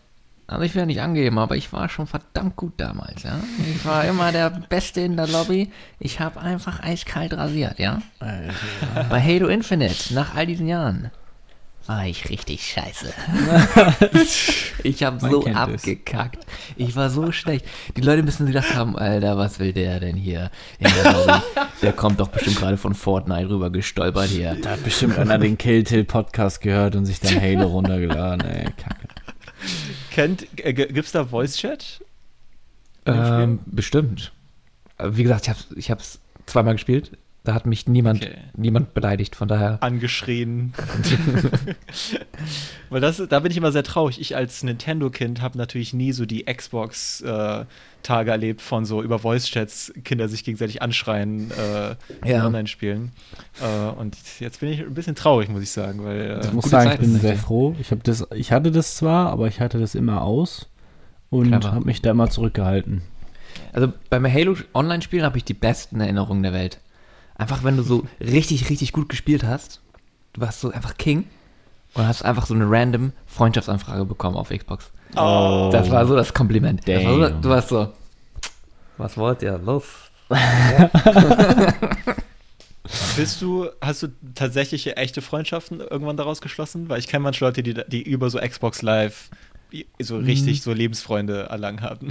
[0.49, 3.41] also ich will ja nicht angeben, aber ich war schon verdammt gut damals, ja.
[3.75, 5.73] Ich war immer der Beste in der Lobby.
[5.99, 8.01] Ich habe einfach eiskalt rasiert, ja.
[9.11, 11.11] Bei Halo Infinite, nach all diesen Jahren,
[11.87, 13.13] war ich richtig scheiße.
[14.83, 15.83] ich habe so kennt es.
[15.83, 16.45] abgekackt.
[16.77, 17.65] Ich war so schlecht.
[17.97, 21.41] Die Leute müssen gedacht haben, Alter, was will der denn hier in der Lobby?
[21.83, 24.57] Der kommt doch bestimmt gerade von Fortnite rüber gestolpert hier.
[24.61, 28.65] Da hat bestimmt einer den Killtill Podcast gehört und sich dann Halo runtergeladen, ey.
[28.77, 29.09] Kacke.
[30.17, 32.03] Kennt, äh, g- gibt's da Voice Chat?
[33.05, 34.33] Ähm, bestimmt.
[34.97, 37.11] Äh, Wie gesagt, ich habe ich hab's zweimal gespielt.
[37.47, 38.35] Da hat mich niemand, Okay.
[38.57, 39.37] niemand beleidigt.
[39.37, 39.81] Von daher.
[39.83, 40.75] angeschrien.
[42.91, 44.21] Weil das, da bin ich immer sehr traurig.
[44.21, 50.29] Ich als Nintendo-Kind habe natürlich nie so die Xbox-Tage erlebt von so über Voice-Chats Kinder
[50.29, 51.91] sich gegenseitig anschreien äh,
[52.25, 52.47] in Ja.
[52.47, 53.13] Online-Spielen.
[53.63, 56.65] Äh, und jetzt bin ich ein bisschen traurig, muss ich sagen, weil Ich äh, muss
[56.65, 57.75] gute sagen, ich Zeiten bin sehr froh.
[57.81, 60.69] Ich, das, ich hatte das zwar, aber ich hatte das immer aus
[61.31, 63.03] und habe mich da immer zurückgehalten.
[63.73, 66.79] Also beim Halo Online-Spielen habe ich die besten Erinnerungen der Welt.
[67.39, 69.81] Einfach, wenn du so richtig, richtig gut gespielt hast.
[70.33, 71.25] Du warst so einfach King
[71.95, 74.91] und hast einfach so eine random Freundschaftsanfrage bekommen auf Xbox.
[75.17, 75.71] Oh.
[75.73, 76.87] Das war so das Kompliment.
[76.87, 77.93] Das war so, du warst so.
[78.97, 79.59] Was wollt ihr?
[79.59, 79.85] Los.
[83.17, 86.89] Bist du, hast du tatsächlich echte Freundschaften irgendwann daraus geschlossen?
[86.89, 89.31] Weil ich kenne manche Leute, die, die über so Xbox Live
[89.99, 92.09] so richtig so Lebensfreunde erlangen haben.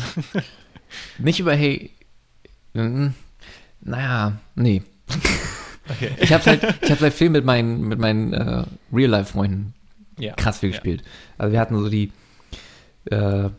[1.17, 1.91] Nicht über Hey.
[3.81, 4.83] Naja, nee.
[5.87, 6.11] Okay.
[6.19, 9.73] Ich hab's halt, ich hab's halt viel mit meinen, mit meinen äh, Real-Life-Freunden
[10.17, 10.33] Ja.
[10.33, 10.75] krass viel Ja.
[10.75, 11.03] gespielt.
[11.37, 12.11] Also wir hatten so die
[13.11, 13.49] äh,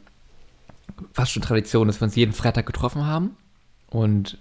[1.13, 3.37] fast schon Tradition, dass wir uns jeden Freitag getroffen haben
[3.91, 4.39] und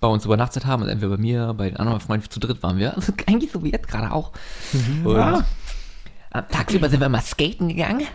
[0.00, 0.82] bei uns übernachtet haben.
[0.82, 2.96] Also entweder bei mir, bei den anderen Freunden zu dritt waren wir.
[2.96, 4.32] Also eigentlich so wie jetzt gerade auch.
[5.04, 5.44] Und Ah.
[6.30, 8.06] am tagsüber sind wir mal skaten gegangen.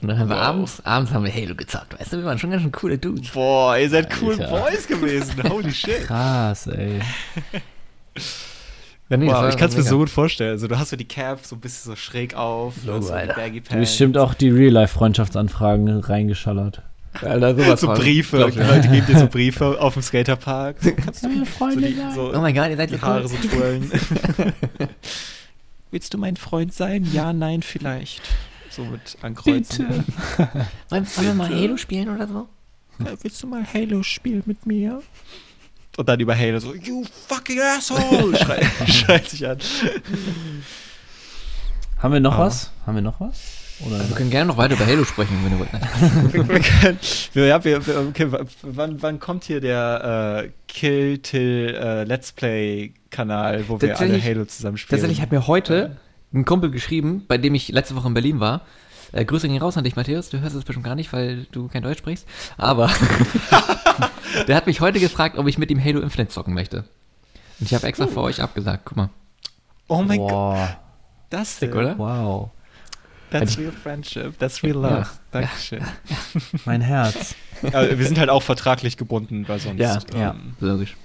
[0.00, 0.42] Und dann haben wir Wow.
[0.42, 1.98] abends, abends haben wir Halo gezockt.
[1.98, 3.30] Weißt du, wir waren schon ganz schön coole Dudes.
[3.32, 4.48] Boah, ihr seid cool Alter.
[4.60, 5.42] Boys gewesen.
[5.50, 6.06] Holy shit.
[6.06, 7.00] Krass, ey.
[9.08, 10.52] Ja, nee, Wow, ich kann es mir so gut vorstellen.
[10.52, 13.12] Also, du hast so die Cap so ein bisschen so schräg auf, Logo, hast so
[13.12, 13.34] die Alter.
[13.34, 13.90] Baggy Du Pants.
[13.90, 16.82] bestimmt auch die Real-Life-Freundschaftsanfragen reingeschallert.
[17.22, 17.96] Alter, sowas so von.
[17.98, 18.56] Briefe, Glaub ich.
[18.56, 20.76] Leute geben dir so Briefe auf dem Skaterpark.
[20.80, 22.14] So, kannst du Meine so, Freunde die, sein.
[22.14, 23.28] so Oh mein Gott, ihr seid so die Haare cool.
[23.28, 23.90] so twirlen.
[25.90, 27.04] Willst du mein Freund sein?
[27.12, 28.22] Ja, nein, vielleicht.
[28.70, 29.88] So mit ankreuzen.
[29.88, 30.04] Bitte.
[30.90, 32.48] Wollen, wollen wir mal Halo spielen oder so?
[33.00, 35.02] Ja, willst du mal Halo spielen mit mir?
[35.96, 38.36] Und dann über Halo so, you fucking asshole!
[38.42, 39.58] Schrei, schreit sich an.
[41.98, 42.46] Haben wir noch Ah.
[42.46, 42.70] was?
[42.86, 43.40] Haben wir noch was?
[43.86, 43.96] Oder?
[43.96, 46.32] Also wir können gerne noch weiter über Halo sprechen, wenn ihr wollt.
[46.32, 46.98] wir, wir können,
[47.32, 48.28] wir, ja, wir, okay,
[48.62, 54.22] wann, wann kommt hier der äh, Kill Till äh, Let's Play Kanal, wo wir alle
[54.22, 55.00] Halo zusammen spielen?
[55.00, 55.96] Tatsächlich hat mir heute
[56.32, 58.62] ein Kumpel geschrieben, bei dem ich letzte Woche in Berlin war.
[59.12, 60.30] Äh, Grüße gehen raus an dich, Matthäus.
[60.30, 62.26] Du hörst es bestimmt gar nicht, weil du kein Deutsch sprichst.
[62.56, 62.90] Aber
[64.48, 66.84] der hat mich heute gefragt, ob ich mit ihm Halo Infinite zocken möchte.
[67.58, 68.84] Und ich habe extra für euch abgesagt.
[68.84, 69.10] Guck mal.
[69.88, 70.76] Oh mein Gott,
[71.30, 71.72] das denn?
[71.72, 71.98] oder?
[71.98, 72.50] Wow.
[73.30, 74.88] That's real friendship, that's real love.
[74.92, 75.10] Ja.
[75.30, 75.84] Dankeschön.
[76.64, 77.36] Mein Herz.
[77.62, 79.78] Aber wir sind halt auch vertraglich gebunden, weil sonst.
[79.78, 80.30] Ja, ja.
[80.30, 80.96] ähm, Logisch.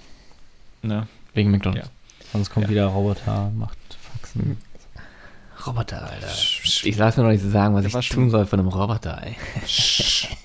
[0.81, 1.07] Ne?
[1.33, 1.89] Wegen McDonalds.
[2.31, 3.77] Sonst kommt wieder Roboter, macht
[4.11, 4.57] Faxen.
[5.67, 6.27] Roboter, Alter.
[6.83, 8.69] Ich lasse mir noch nicht so sagen, was Der war ich tun soll von einem
[8.69, 9.35] Roboter, ey.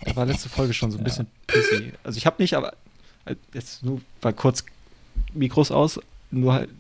[0.05, 1.93] Da war letzte Folge schon so ein bisschen pissy.
[2.05, 2.73] Also ich habe nicht, aber
[3.27, 4.65] äh, jetzt nur mal kurz
[5.35, 6.01] Mikros aus,
[6.31, 6.71] nur halt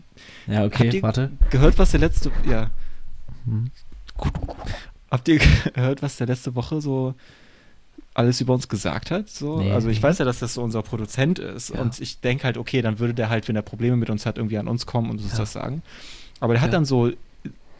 [0.46, 1.30] Ja, okay, Habt ihr- warte.
[1.50, 2.70] gehört, was der letzte, ja,
[3.44, 3.70] Hm.
[5.10, 5.38] habt ihr
[5.74, 7.14] gehört, was der letzte Woche so
[8.14, 9.28] alles über uns gesagt hat?
[9.28, 9.70] So, Nee.
[9.72, 11.80] also ich weiß ja, dass das so unser Produzent ist Ja.
[11.80, 14.36] und ich denke halt, okay, dann würde der halt, wenn er Probleme mit uns hat,
[14.36, 15.38] irgendwie an uns kommen und uns Ja.
[15.38, 15.82] das sagen.
[16.40, 16.72] Aber der hat Ja.
[16.72, 17.12] dann so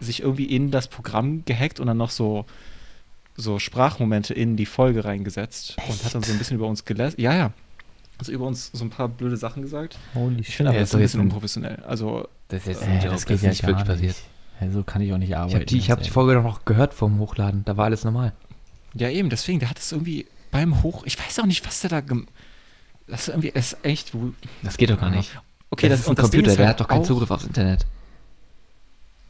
[0.00, 2.44] sich irgendwie in das Programm gehackt und dann noch so
[3.36, 7.20] so Sprachmomente in die Folge reingesetzt und hat dann so ein bisschen über uns gelästert.
[7.20, 7.52] Ja, ja.
[8.18, 9.98] Also über uns so ein paar blöde Sachen gesagt.
[10.14, 11.82] Holy Ich finde aber, das das ist ein bisschen unprofessionell.
[11.86, 13.86] Also, Das ist jetzt Äh, ein Joke, das das, geht ist ja nicht wirklich nicht.
[13.86, 14.16] passiert.
[14.60, 15.48] Ja, so kann ich auch nicht arbeiten.
[15.50, 17.64] Ich habe die, ich hab die ganz Folge doch noch gehört vom Hochladen.
[17.64, 18.32] Da war alles normal.
[18.94, 21.88] ja eben, deswegen, der hat es irgendwie beim Hoch, ich weiß auch nicht, was der
[21.90, 22.02] da
[23.06, 24.32] das ist irgendwie, das ist echt, wo-
[24.62, 25.40] Das geht doch gar nicht.
[25.70, 27.44] okay, das, das, ist ein das Computer, ist der halt hat doch keinen Zugriff aufs
[27.44, 27.86] Internet.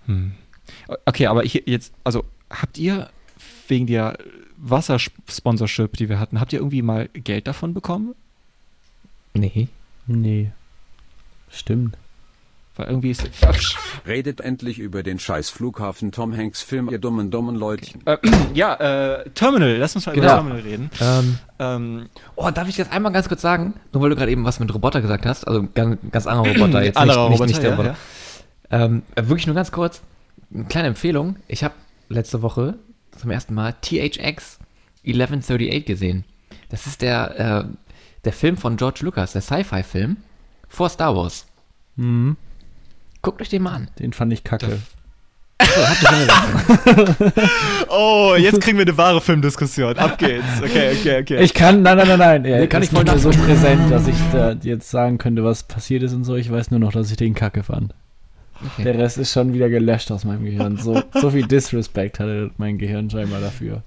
[0.07, 0.33] Hm.
[1.05, 3.11] Okay, aber hier jetzt, also habt ihr
[3.69, 4.19] wegen der
[4.57, 8.15] Wassersponsorship, die wir hatten, habt ihr irgendwie mal Geld davon bekommen?
[9.35, 9.69] Nee.
[10.07, 10.51] Nee.
[11.51, 11.97] Stimmt.
[12.77, 13.29] Weil irgendwie ist.
[14.07, 18.01] Redet endlich über den scheiß Flughafen Tom Hanks Film, ihr dummen, dummen Leutchen.
[18.07, 18.19] Äh,
[18.55, 18.75] ja,
[19.21, 20.35] äh, Terminal, lass uns mal über Genau.
[20.37, 20.91] Terminal reden.
[21.01, 24.45] Ähm, Ähm, oh, darf ich jetzt einmal ganz kurz sagen, nur weil du gerade eben
[24.45, 27.55] was mit Roboter gesagt hast, also ganz, ganz anderer Roboter, jetzt anderer nicht, Roboter, nicht,
[27.57, 27.97] nicht der ja, Roboter.
[28.71, 30.01] Ähm, äh, wirklich nur ganz kurz,
[30.53, 31.37] eine kleine Empfehlung.
[31.49, 31.75] Ich habe
[32.09, 32.79] letzte Woche
[33.17, 34.59] zum ersten Mal THX
[35.05, 36.25] 1138 gesehen.
[36.69, 37.65] Das ist der, äh,
[38.25, 40.17] der Film von George Lucas, der Sci-Fi-Film
[40.69, 41.47] vor Star Wars.
[41.97, 42.37] Mhm.
[43.23, 43.91] Guckt euch den mal an.
[43.99, 44.79] Den fand ich kacke.
[47.89, 49.99] Oh, jetzt kriegen wir eine wahre Filmdiskussion.
[49.99, 50.45] Ab geht's.
[50.63, 51.43] Okay, okay, okay.
[51.43, 52.45] Ich kann, nein, nein, nein, nein.
[52.45, 55.65] Ja, Nee, kann ich nicht mehr so präsent, dass ich da jetzt sagen könnte, was
[55.65, 56.37] passiert ist und so.
[56.37, 57.95] Ich weiß nur noch, dass ich den kacke fand.
[58.63, 58.85] Okay.
[58.85, 60.77] Der Rest ist schon wieder gelöscht aus meinem Gehirn.
[60.77, 63.83] So, so viel Disrespect hatte mein Gehirn scheinbar dafür.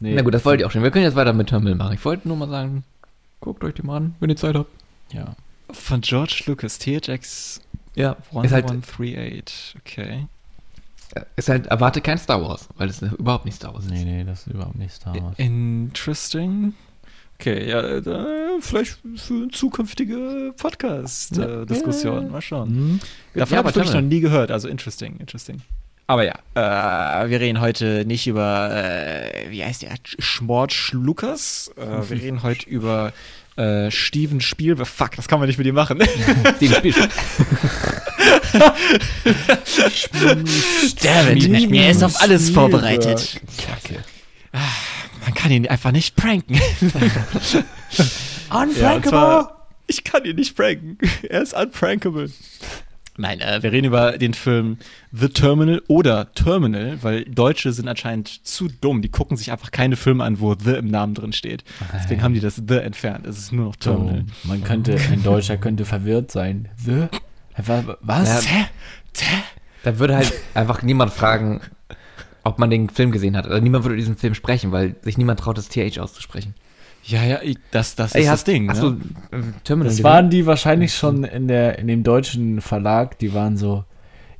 [0.00, 0.82] Nee, Na gut, das wollt ihr auch schon.
[0.82, 1.94] Wir können jetzt weiter mit Terminal machen.
[1.94, 2.82] Ich wollte nur mal sagen,
[3.40, 4.70] guckt euch die mal an, wenn ihr Zeit habt.
[5.12, 5.36] Ja.
[5.70, 7.60] Von George Lucas, THX
[7.94, 9.76] Ja, ist halt, 1138.
[9.80, 10.26] Okay.
[11.36, 13.92] ist halt, erwarte kein Star Wars, weil es überhaupt nicht Star Wars ist.
[13.92, 15.38] Nee, nee, das ist überhaupt nicht Star Wars.
[15.38, 16.74] Interesting.
[17.42, 22.30] Okay, ja, äh, vielleicht für eine zukünftige Podcast-Diskussion.
[22.30, 22.68] Mal schauen.
[22.68, 23.00] Hm?
[23.34, 25.60] Davon Ja, habe ich noch nie gehört, also interesting, interesting.
[26.06, 29.90] Aber ja, äh, wir reden heute nicht über, äh, wie heißt der,
[30.20, 31.72] Schmorch Lukas.
[31.76, 33.12] Äh, wir reden heute über
[33.56, 34.86] äh, Steven Spielberg.
[34.86, 36.00] Fuck, das kann man nicht mit ihm machen.
[36.58, 37.10] Steven Spielberg.
[41.02, 43.40] David, er ist auf alles vorbereitet.
[43.58, 44.04] Kacke.
[45.22, 46.58] Man kann ihn einfach nicht pranken.
[48.52, 49.10] Ja, und Unfrankable!
[49.10, 50.98] zwar, ich kann ihn nicht pranken.
[51.28, 52.30] Er ist unprankable.
[53.18, 54.78] Nein, äh, wir reden über den Film
[55.12, 59.02] The Terminal oder Terminal, weil Deutsche sind anscheinend zu dumm.
[59.02, 61.64] Die gucken sich einfach keine Filme an, wo The im Namen drin steht.
[61.94, 63.26] Deswegen haben die das The entfernt.
[63.26, 64.24] Es ist nur noch Terminal.
[64.26, 66.68] Oh, man könnte, ein Deutscher könnte verwirrt sein.
[66.78, 67.08] The?
[67.56, 67.84] Was?
[68.00, 68.44] was?
[68.46, 68.66] Ja.
[69.82, 71.60] Da würde halt einfach niemand fragen,
[72.44, 73.46] ob man den Film gesehen hat.
[73.46, 76.54] Also niemand würde diesen Film sprechen, weil sich niemand traut, das TH auszusprechen.
[77.04, 78.68] Ja, ja, ich- das, das Ey, ist das hast- Ding.
[78.70, 78.96] Hast ne?
[79.30, 80.04] du äh, Terminal Das gesehen?
[80.04, 83.84] waren die wahrscheinlich schon in, der, in dem deutschen Verlag, die waren so,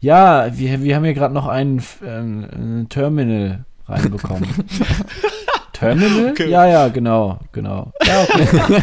[0.00, 4.48] ja, wir, wir haben hier gerade noch einen ähm, ein Terminal reinbekommen.
[5.72, 6.30] Terminal?
[6.30, 6.48] Okay.
[6.50, 7.92] Ja, ja, genau, genau.
[8.06, 8.82] Ja, okay.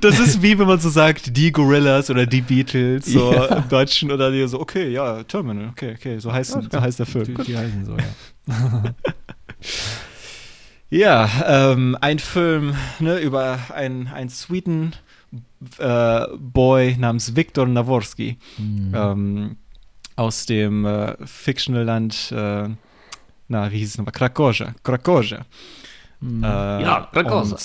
[0.00, 3.44] Das ist wie wenn man so sagt, die Gorillas oder die Beatles, so Ja.
[3.56, 7.06] im Deutschen oder die so, okay, ja, Terminal, okay, okay, so heißt, so heißt der
[7.06, 7.34] die, Film.
[7.46, 8.94] die heißen so, ja.
[10.92, 14.92] Ja, ähm, ein Film ne, über einen, einen sweeten
[15.78, 19.56] äh, Boy namens Viktor Naworski ähm,
[20.16, 22.68] aus dem äh, fictional Land, äh,
[23.46, 24.12] na, wie hieß es nochmal?
[24.12, 24.74] Krakosia.
[24.82, 25.44] Krakosia.
[26.22, 27.56] Äh, Ja, Krakosia.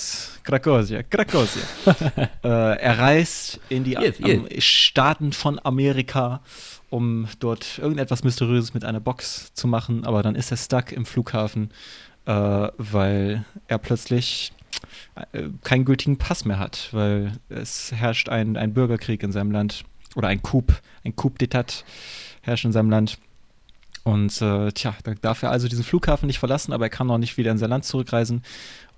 [0.43, 1.63] Krakosia, Krakosia.
[2.43, 2.47] äh,
[2.77, 6.41] er reist in die Yes, Am Staaten von Amerika,
[6.89, 11.05] um dort irgendetwas Mysteriöses mit einer Box zu machen, aber dann ist er stuck im
[11.05, 11.71] Flughafen,
[12.25, 12.31] äh,
[12.77, 14.53] weil er plötzlich
[15.33, 19.83] äh, keinen gültigen Pass mehr hat, weil es herrscht ein, ein Bürgerkrieg in seinem Land
[20.15, 20.71] oder ein Coup,
[21.03, 21.83] ein Coup d'etat
[22.41, 23.17] herrscht in seinem Land.
[24.05, 27.17] Und äh, tja, da darf er also diesen Flughafen nicht verlassen, aber er kann auch
[27.17, 28.43] nicht wieder in sein Land zurückreisen.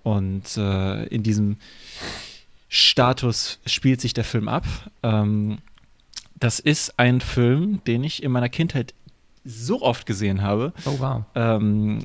[0.03, 1.57] Und äh, in diesem
[2.69, 4.65] Status spielt sich der Film ab.
[5.03, 5.59] Ähm,
[6.35, 8.93] das ist ein Film, den ich in meiner Kindheit
[9.45, 10.73] so oft gesehen habe.
[10.85, 11.23] Oh, wow.
[11.35, 11.99] Ähm,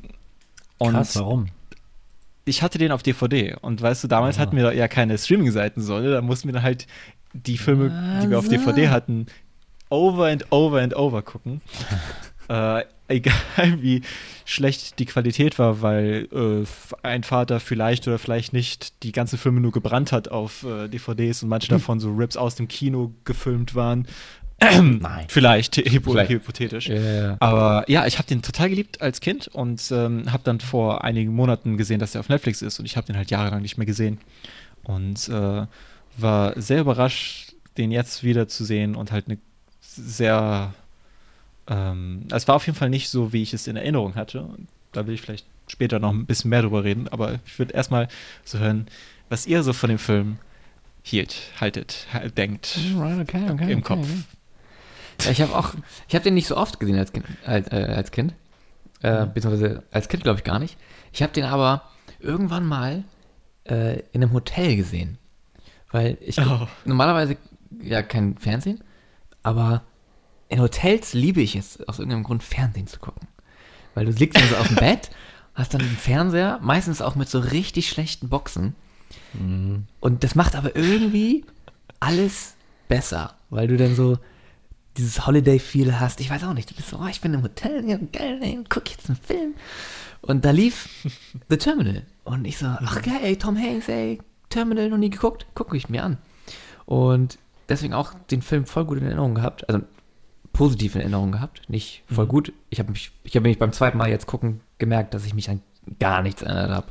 [0.77, 1.47] und Krass, warum?
[2.45, 3.55] ich hatte den auf DVD.
[3.61, 4.41] Und weißt du, damals Ah.
[4.41, 6.11] hatten wir ja keine Streaming-Seiten, so, ne?
[6.11, 6.87] Da mussten wir dann halt
[7.33, 7.89] die Filme,
[8.23, 8.57] die wir auf Also.
[8.57, 9.27] DVD hatten,
[9.89, 11.61] over and over and over gucken.
[12.47, 13.33] äh, egal
[13.81, 14.01] wie
[14.45, 16.65] schlecht die Qualität war, weil äh,
[17.05, 21.43] ein Vater vielleicht oder vielleicht nicht die ganzen Filme nur gebrannt hat auf äh, DVDs
[21.43, 24.07] und manche davon so Rips aus dem Kino gefilmt waren.
[24.61, 25.25] Nein.
[25.27, 26.31] Vielleicht, Vielleicht.
[26.31, 26.87] hypothetisch.
[26.87, 27.37] Ja, ja, ja.
[27.39, 31.33] Aber ja, ich habe den total geliebt als Kind und ähm, habe dann vor einigen
[31.33, 33.85] Monaten gesehen, dass der auf Netflix ist und ich habe den halt jahrelang nicht mehr
[33.85, 34.19] gesehen
[34.83, 35.65] und äh,
[36.17, 39.37] war sehr überrascht, den jetzt wieder zu sehen und halt eine
[39.81, 40.73] sehr,
[41.67, 44.47] ähm, es war auf jeden Fall nicht so, wie ich es in Erinnerung hatte.
[44.91, 48.07] Da will ich vielleicht später noch ein bisschen mehr drüber reden, aber ich würde erstmal
[48.43, 48.87] so hören,
[49.29, 50.37] was ihr so von dem Film
[51.01, 54.07] hielt, haltet, halt, denkt Right, okay, okay, im okay, Kopf.
[55.23, 55.73] Ja, ich habe auch,
[56.07, 58.33] ich habe den nicht so oft gesehen als Kind, als, äh, als Kind.
[59.01, 60.77] Äh, beziehungsweise als Kind glaube ich gar nicht.
[61.11, 61.83] Ich habe den aber
[62.19, 63.03] irgendwann mal
[63.65, 65.17] äh, in einem Hotel gesehen.
[65.91, 66.67] Weil ich Oh.
[66.85, 67.37] normalerweise
[67.81, 68.81] ja kein Fernsehen,
[69.43, 69.83] aber
[70.49, 73.27] in Hotels liebe ich es, aus irgendeinem Grund Fernsehen zu gucken.
[73.95, 75.09] Weil du liegst dann so auf dem Bett,
[75.55, 78.75] hast dann den Fernseher, meistens auch mit so richtig schlechten Boxen.
[79.99, 81.45] Und das macht aber irgendwie
[81.99, 82.55] alles
[82.87, 84.17] besser, weil du dann so
[84.97, 86.19] dieses Holiday-Feel hast.
[86.19, 88.59] Ich weiß auch nicht, du bist so, oh, ich bin im Hotel, ja, geil, ey,
[88.69, 89.55] guck jetzt einen Film.
[90.21, 90.89] Und da lief
[91.49, 92.03] The Terminal.
[92.23, 94.19] Und ich so, ach geil, ey, Tom Hanks, ey,
[94.49, 96.17] Terminal noch nie geguckt, gucke ich mir an.
[96.85, 97.39] Und
[97.69, 99.83] deswegen auch den Film voll gut in Erinnerung gehabt, also
[100.53, 102.53] positiv in Erinnerung gehabt, nicht voll gut.
[102.69, 105.49] Ich habe mich, ich habe mich beim zweiten Mal jetzt gucken gemerkt, dass ich mich
[105.49, 105.61] an
[105.99, 106.87] gar nichts erinnert habe.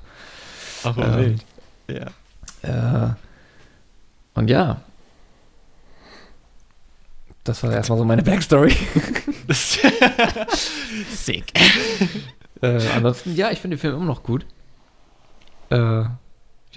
[0.85, 1.39] Aber Ähm,
[1.89, 2.11] wild.
[2.63, 3.07] Ja.
[3.09, 3.15] Äh,
[4.35, 4.81] und ja.
[7.45, 8.77] Das war erstmal so meine Backstory.
[11.11, 11.53] Sick.
[12.61, 14.47] äh, ansonsten, ja, ich finde den Film immer noch gut.
[15.71, 16.13] Äh, ja,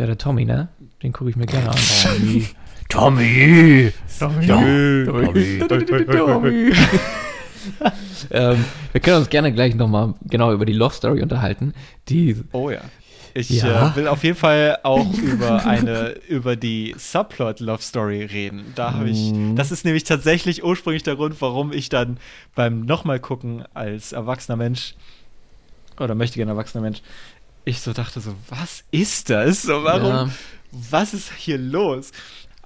[0.06, 0.70] der Tommy, ne?
[1.04, 1.78] Den gucke ich mir gerne an.
[2.90, 3.92] Tommy!
[4.20, 4.48] Tommy!
[4.48, 5.60] Tommy.
[5.68, 6.74] Tommy.
[8.32, 11.74] ähm, wir können uns gerne gleich nochmal genau über die Love Story unterhalten.
[12.10, 12.82] Die, Oh ja.
[13.34, 13.90] Ich Ja.
[13.92, 18.72] äh, will auf jeden Fall auch über eine über die Subplot Love Story reden.
[18.76, 22.18] Da habe ich das ist nämlich tatsächlich ursprünglich der Grund, warum ich dann
[22.56, 24.96] beim nochmal gucken als erwachsener Mensch
[26.00, 27.02] oder möchte gerne erwachsener Mensch
[27.66, 29.64] ich so dachte so, was ist das?
[29.64, 30.30] So, warum Ja.
[30.72, 32.12] was ist hier los?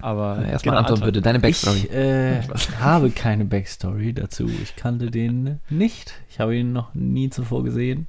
[0.02, 1.78] Aber erstmal genau, Anton, bitte, deine Backstory.
[1.78, 2.42] Ich äh,
[2.80, 4.48] habe keine Backstory dazu.
[4.48, 6.14] Ich kannte den nicht.
[6.28, 8.06] Ich habe ihn noch nie zuvor gesehen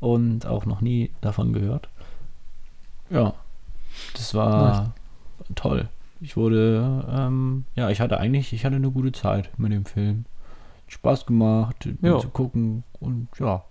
[0.00, 1.88] und auch noch nie davon gehört.
[3.10, 3.34] Ja,
[4.14, 4.94] das war
[5.54, 5.88] toll.
[6.20, 10.24] Ich wurde, ähm, ja, ich hatte eigentlich, ich hatte eine gute Zeit mit dem Film.
[10.88, 12.18] Spaß gemacht, Ja.
[12.18, 13.62] zu gucken und ja,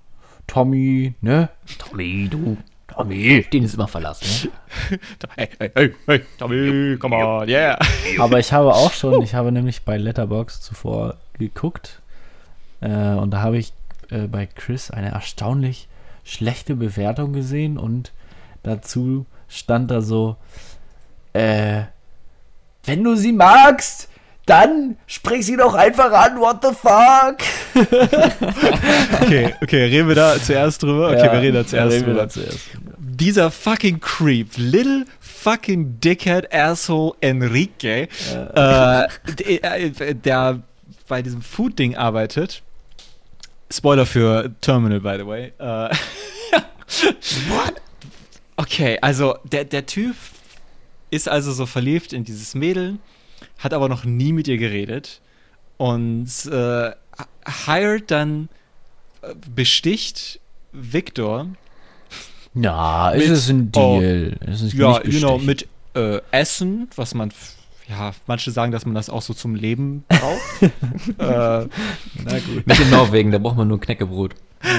[0.45, 1.49] Tommy, ne?
[1.79, 2.57] Tommy, du.
[2.97, 3.45] Tommy.
[3.53, 4.51] Den ist immer verlassen.
[4.89, 4.99] Ne?
[5.35, 7.77] hey, hey, hey, hey, Tommy, come on, yeah.
[8.17, 12.01] Aber ich habe auch schon, ich habe nämlich bei Letterbox zuvor geguckt
[12.81, 13.73] äh, und da habe ich
[14.09, 15.87] äh, bei Chris eine erstaunlich
[16.23, 18.11] schlechte Bewertung gesehen und
[18.63, 20.35] dazu stand da so,
[21.33, 21.83] äh,
[22.83, 24.09] wenn du sie magst,
[24.47, 27.37] Dann sprich sie doch einfach an, what the fuck?
[29.21, 31.09] Okay, okay, reden wir da zuerst drüber?
[31.09, 32.21] Okay, Ja, wir reden da zuerst reden drüber.
[32.23, 32.59] da zuerst.
[32.97, 38.07] Dieser fucking Creep, little fucking dickhead asshole Enrique,
[38.55, 40.61] äh, d- äh, der
[41.07, 42.61] bei diesem Food-Ding arbeitet.
[43.71, 45.51] Spoiler für Terminal, by the way.
[45.57, 45.89] Äh,
[47.49, 47.73] What?
[48.55, 50.15] Okay, also der, der Typ
[51.09, 52.97] ist also so verliebt in dieses Mädel,
[53.57, 55.21] hat aber noch nie mit ihr geredet
[55.77, 56.91] und äh,
[57.65, 58.49] hired dann,
[59.21, 60.39] äh, besticht
[60.73, 61.47] Victor
[62.53, 64.37] Ja, Mit- ist es ein Deal.
[64.45, 67.31] Es ist ja, nicht genau, mit äh, Essen, was man,
[67.87, 70.61] ja, manche sagen, dass man das auch so zum Leben braucht.
[70.61, 70.69] äh,
[71.17, 71.67] na
[72.39, 72.67] gut.
[72.67, 74.35] Nicht in Norwegen, da braucht man nur Knäckebrot.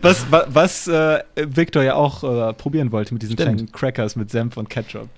[0.00, 3.56] Was, wa- was äh, Victor ja auch äh, probieren wollte mit diesen Stimmt.
[3.56, 5.08] kleinen Crackers mit Senf und Ketchup.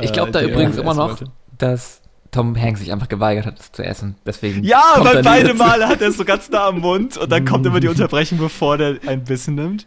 [0.00, 1.26] Ich glaube da die er übrigens immer noch, wollte.
[1.58, 2.00] dass
[2.32, 4.16] Tom Hanks sich einfach geweigert hat, es zu essen.
[4.26, 5.54] Deswegen Ja, weil beide.
[5.54, 8.36] Male hat er es so ganz nah am Mund und dann kommt immer die Unterbrechung,
[8.36, 9.86] bevor der ein Bissen nimmt.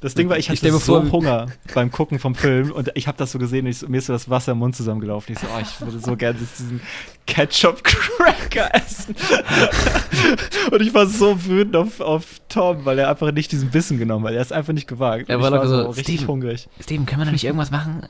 [0.00, 2.90] Das Ding war, ich Ich hatte mir so vor- Hunger beim Gucken vom Film und
[2.94, 4.74] ich habe das so gesehen und ich, so- mir ist so das Wasser im Mund
[4.74, 5.34] zusammengelaufen.
[5.34, 6.80] Ich so, oh, ich würde so gerne diesen
[7.26, 9.14] Ketchup-Cracker essen.
[10.72, 14.26] und ich war so wütend auf, auf Tom, weil er einfach nicht diesen Bissen genommen
[14.26, 14.34] hat.
[14.34, 15.28] Er ist einfach nicht gewagt.
[15.28, 16.28] Er war ich doch so, richtig Steven.
[16.28, 16.68] hungrig.
[16.80, 18.06] Steven, können wir da nicht irgendwas machen?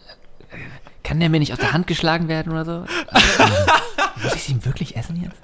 [1.04, 2.72] Kann der mir nicht aus der Hand geschlagen werden oder so?
[4.24, 5.36] Muss ich ihn wirklich essen jetzt?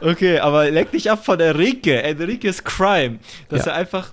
[0.00, 2.02] Okay, aber leck dich ab von Enrique.
[2.02, 3.18] Enrique's Crime.
[3.48, 3.72] Dass Ja.
[3.72, 4.12] er einfach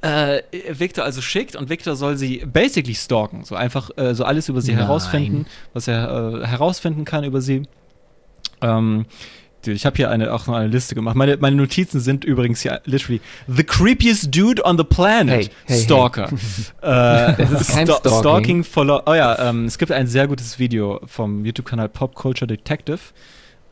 [0.00, 3.44] äh, Victor also schickt und Victor soll sie basically stalken.
[3.44, 4.84] So einfach äh, so alles über sie Nein.
[4.84, 7.62] herausfinden, was er äh, herausfinden kann über sie.
[8.60, 9.06] Ähm,
[9.62, 11.16] dude, ich habe hier eine, auch noch eine Liste gemacht.
[11.16, 15.34] Meine, meine Notizen sind übrigens hier literally The creepiest dude on the planet.
[15.34, 16.28] Hey, hey, Stalker.
[16.82, 18.18] Äh, Das ist kein Sta- Stalking.
[18.20, 22.14] Stalking for Lo- Oh ja, ähm, es gibt ein sehr gutes Video vom YouTube-Kanal Pop
[22.14, 22.98] Culture Detective,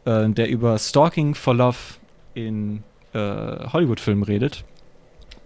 [0.05, 1.77] äh, der über Stalking for Love
[2.35, 2.83] in
[3.13, 4.65] äh, Hollywood-Filmen redet.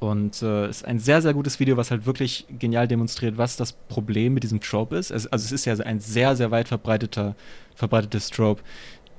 [0.01, 3.73] Und äh, ist ein sehr, sehr gutes Video, was halt wirklich genial demonstriert, was das
[3.73, 5.11] Problem mit diesem Trope ist.
[5.11, 7.35] Es, also es ist ja ein sehr, sehr weit verbreiteter,
[7.75, 8.61] verbreitetes Trope,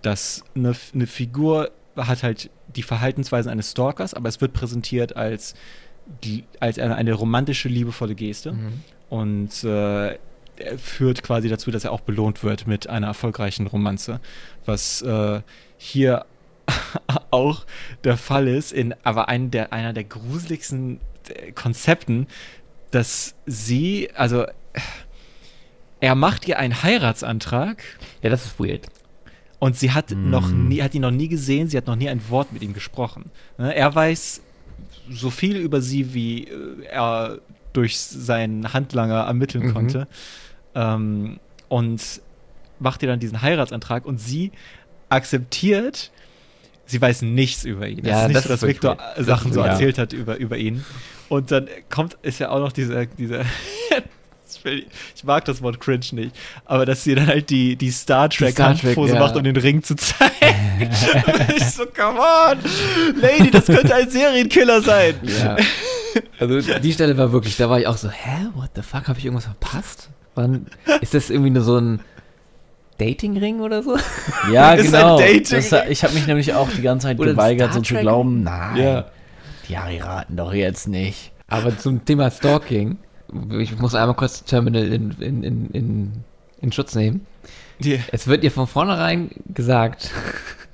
[0.06, 5.56] dass eine, eine Figur hat halt die Verhaltensweisen eines Stalkers, aber es wird präsentiert als,
[6.24, 8.54] die, als eine, eine romantische, liebevolle Geste.
[8.54, 8.82] Mhm.
[9.10, 10.18] Und äh,
[10.78, 14.20] führt quasi dazu, dass er auch belohnt wird mit einer erfolgreichen Romanze.
[14.66, 15.42] Was äh,
[15.78, 16.26] hier
[17.32, 17.66] auch
[18.04, 21.00] der Fall ist, in aber einen der, einer der gruseligsten
[21.30, 22.28] äh, Konzepten,
[22.92, 24.46] dass sie, also
[26.00, 27.84] er macht ihr einen Heiratsantrag
[28.22, 28.88] Ja, das ist weird.
[29.66, 30.30] Und sie hat Mm.
[30.30, 32.74] noch nie, hat ihn noch nie gesehen, sie hat noch nie ein Wort mit ihm
[32.74, 33.32] gesprochen.
[33.58, 34.42] Ne, Er weiß
[35.10, 37.40] so viel über sie, wie äh, er
[37.74, 39.74] durch seinen Handlanger ermitteln Mhm.
[39.74, 40.08] konnte.
[40.76, 42.02] Ähm, und
[42.80, 44.52] macht ihr dann diesen Heiratsantrag und sie
[45.10, 46.12] akzeptiert,
[46.86, 48.06] sie weiß nichts über ihn.
[48.06, 49.72] Ja, es ist nicht das so, dass Victor Das Sachen ist so weird.
[49.72, 50.84] erzählt hat über, über ihn.
[51.30, 53.48] Und dann kommt, ist ja auch noch dieser, dieser ich
[54.66, 54.86] will-
[55.16, 56.36] ich mag das Wort cringe nicht,
[56.66, 59.20] aber dass sie dann halt die, die Star Trek Star Trek, Handpose ja.
[59.20, 60.32] macht, um den Ring zu zeigen.
[61.56, 62.58] ich so, come on,
[63.22, 65.16] Lady, das könnte ein Serienkiller sein.
[65.24, 65.56] Ja.
[66.40, 69.20] Also die Stelle war wirklich, da war ich auch so, hä, what the fuck, habe
[69.20, 70.10] ich irgendwas verpasst?
[70.36, 70.66] Wann,
[71.02, 72.00] ist das irgendwie nur so ein
[72.98, 73.98] Datingring oder so?
[74.52, 75.18] Ja, Ist ein genau.
[75.20, 75.64] Dating.
[75.70, 78.44] Das, ich habe mich nämlich auch die ganze Zeit Oder geweigert, Star so zu glauben,
[78.44, 79.06] nein, Ja.
[79.68, 81.32] die heiraten doch jetzt nicht.
[81.48, 82.98] Aber zum Thema Stalking,
[83.60, 86.12] ich muss einmal kurz Terminal in, in, in, in,
[86.62, 87.26] in Schutz nehmen.
[87.80, 90.12] Die, Es wird ihr von vornherein gesagt,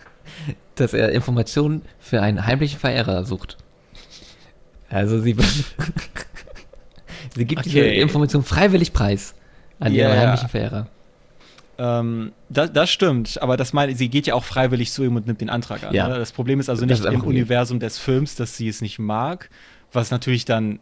[0.76, 3.58] dass er Informationen für einen heimlichen Verehrer sucht.
[4.90, 5.36] Also sie,
[7.36, 8.02] sie gibt diese Okay.
[8.02, 9.34] Information freiwillig preis
[9.80, 10.88] an Ja, ihren heimlichen Verehrer.
[11.78, 15.28] ähm, das, das stimmt, aber das meine, sie geht ja auch freiwillig zu ihm und
[15.28, 15.94] nimmt den Antrag an.
[15.94, 16.08] Ja.
[16.08, 16.20] Ne?
[16.20, 17.22] Das Problem ist also nicht im.
[17.24, 19.50] Universum des Films, dass sie es nicht mag,
[19.94, 20.80] was natürlich dann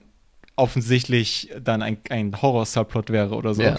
[0.59, 3.63] offensichtlich dann ein, ein Horror-Subplot wäre oder so.
[3.63, 3.77] Ja.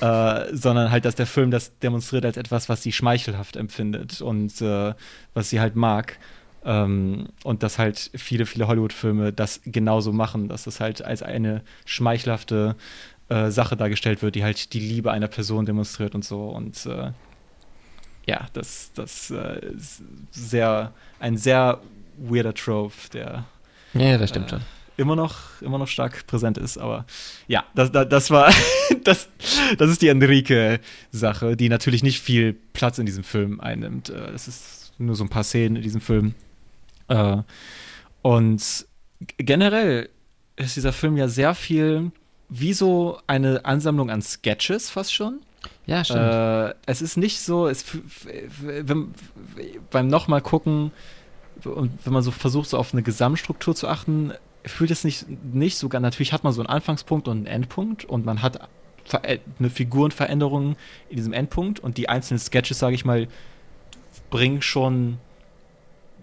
[0.00, 4.60] äh, sondern halt, dass der Film das demonstriert als etwas, was sie schmeichelhaft empfindet und
[4.60, 4.94] äh,
[5.34, 6.18] was sie halt mag.
[6.64, 11.62] Ähm, und dass halt viele, viele Hollywood-Filme das genauso machen, dass es halt als eine
[11.84, 12.74] schmeichelhafte
[13.28, 16.48] äh, Sache dargestellt wird, die halt die Liebe einer Person demonstriert und so.
[16.48, 17.12] Und äh,
[18.26, 21.80] ja, das, das äh, ist sehr, ein sehr
[22.16, 23.44] weirder Trope, der
[23.92, 24.62] Ja, das stimmt Äh, schon.
[24.96, 26.78] Immer noch, immer noch stark präsent ist.
[26.78, 27.04] Aber
[27.48, 28.52] ja, das, das, das war,
[29.04, 29.28] das,
[29.78, 34.10] das ist die Enrique-Sache, die natürlich nicht viel Platz in diesem Film einnimmt.
[34.10, 36.34] Äh, Es ist nur so ein paar Szenen in diesem Film.
[37.08, 37.38] Äh,
[38.22, 38.86] Und
[39.36, 40.08] generell
[40.56, 42.12] ist dieser Film ja sehr viel
[42.48, 45.40] wie so eine Ansammlung an Sketches fast schon.
[45.86, 46.20] Ja, stimmt.
[46.20, 47.84] Äh, es ist nicht so, es,
[48.60, 49.14] wenn,
[49.90, 50.92] beim nochmal gucken
[51.64, 54.32] und wenn man so versucht, so auf eine Gesamtstruktur zu achten,
[54.64, 58.24] fühlt es nicht, nicht sogar, natürlich hat man so einen Anfangspunkt und einen Endpunkt und
[58.24, 58.68] man hat
[59.58, 60.76] eine Figurenveränderung
[61.10, 63.28] in diesem Endpunkt und die einzelnen Sketches, sage ich mal,
[64.30, 65.18] bringen schon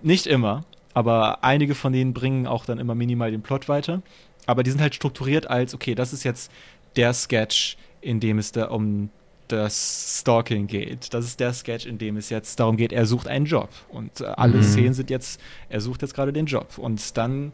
[0.01, 4.01] nicht immer, aber einige von denen bringen auch dann immer minimal den Plot weiter.
[4.47, 6.51] Aber die sind halt strukturiert als, okay, das ist jetzt
[6.95, 9.09] der Sketch, in dem es da um
[9.47, 11.13] das Stalking geht.
[11.13, 13.69] Das ist der Sketch, in dem es jetzt darum geht, er sucht einen Job.
[13.89, 14.63] Und äh, alle Mhm.
[14.63, 15.39] Szenen sind jetzt,
[15.69, 16.77] er sucht jetzt gerade den Job.
[16.77, 17.51] Und dann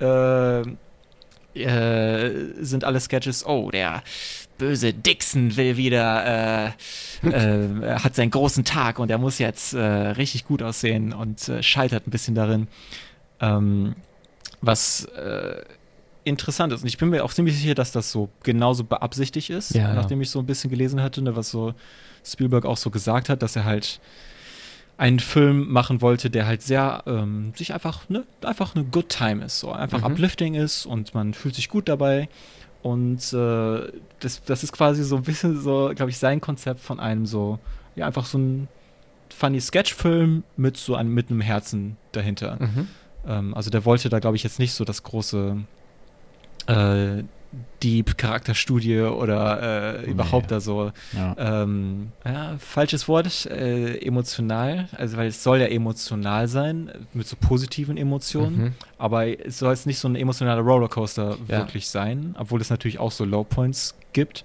[0.00, 0.60] äh,
[1.54, 4.02] äh, sind alle Sketches, oh, der
[4.58, 6.72] böse Dixon will wieder,
[7.24, 11.12] äh, äh, er hat seinen großen Tag und er muss jetzt äh, richtig gut aussehen
[11.12, 12.68] und äh, scheitert ein bisschen darin.
[13.40, 13.94] Ähm,
[14.60, 15.62] was äh,
[16.24, 16.82] interessant ist.
[16.82, 19.94] Und ich bin mir auch ziemlich sicher, dass das so genauso beabsichtigt ist, Ja, ja.
[19.94, 21.74] nachdem ich so ein bisschen gelesen hatte, ne, was so
[22.24, 24.00] Spielberg auch so gesagt hat, dass er halt
[24.98, 29.44] einen Film machen wollte, der halt sehr ähm, sich einfach ne einfach eine Good Time
[29.44, 30.12] ist, so einfach Mhm.
[30.12, 32.28] uplifting ist und man fühlt sich gut dabei
[32.82, 37.00] und äh, das, das ist quasi so ein bisschen so, glaube ich, sein Konzept von
[37.00, 37.58] einem so
[37.96, 38.68] ja einfach so ein
[39.30, 42.56] funny Sketchfilm mit so einem mit einem Herzen dahinter.
[42.60, 42.88] Mhm.
[43.26, 45.58] Ähm, also der wollte da, glaube ich, jetzt nicht so das große
[46.66, 47.22] äh,
[47.82, 50.10] Deep-Charakterstudie oder äh, Nee.
[50.12, 51.34] überhaupt da so, Ja.
[51.38, 57.36] ähm, ja, falsches Wort, äh, emotional, also weil es soll ja emotional sein, mit so
[57.40, 58.74] positiven Emotionen, Mhm.
[58.98, 61.58] aber es soll jetzt nicht so ein emotionaler Rollercoaster Ja.
[61.58, 64.44] wirklich sein, obwohl es natürlich auch so Low Points gibt.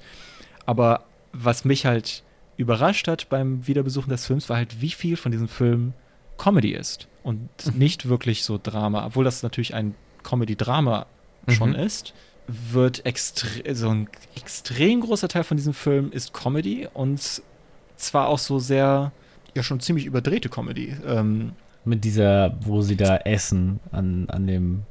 [0.66, 2.24] Aber was mich halt
[2.58, 5.94] überrascht hat beim Wiederbesuchen des Films, war halt, wie viel von diesem Film
[6.38, 7.78] Comedy ist und Mhm.
[7.80, 11.06] nicht wirklich so Drama, obwohl das natürlich ein Comedy-Drama
[11.50, 11.76] schon Mhm.
[11.76, 12.14] ist,
[12.48, 17.42] wird extre so ein extrem großer Teil von diesem Film ist Comedy und
[17.98, 19.12] zwar auch so sehr,
[19.56, 20.96] ja schon ziemlich überdrehte Comedy.
[21.08, 21.54] Ähm,
[21.86, 24.84] Mit dieser, wo sie da essen an, an dem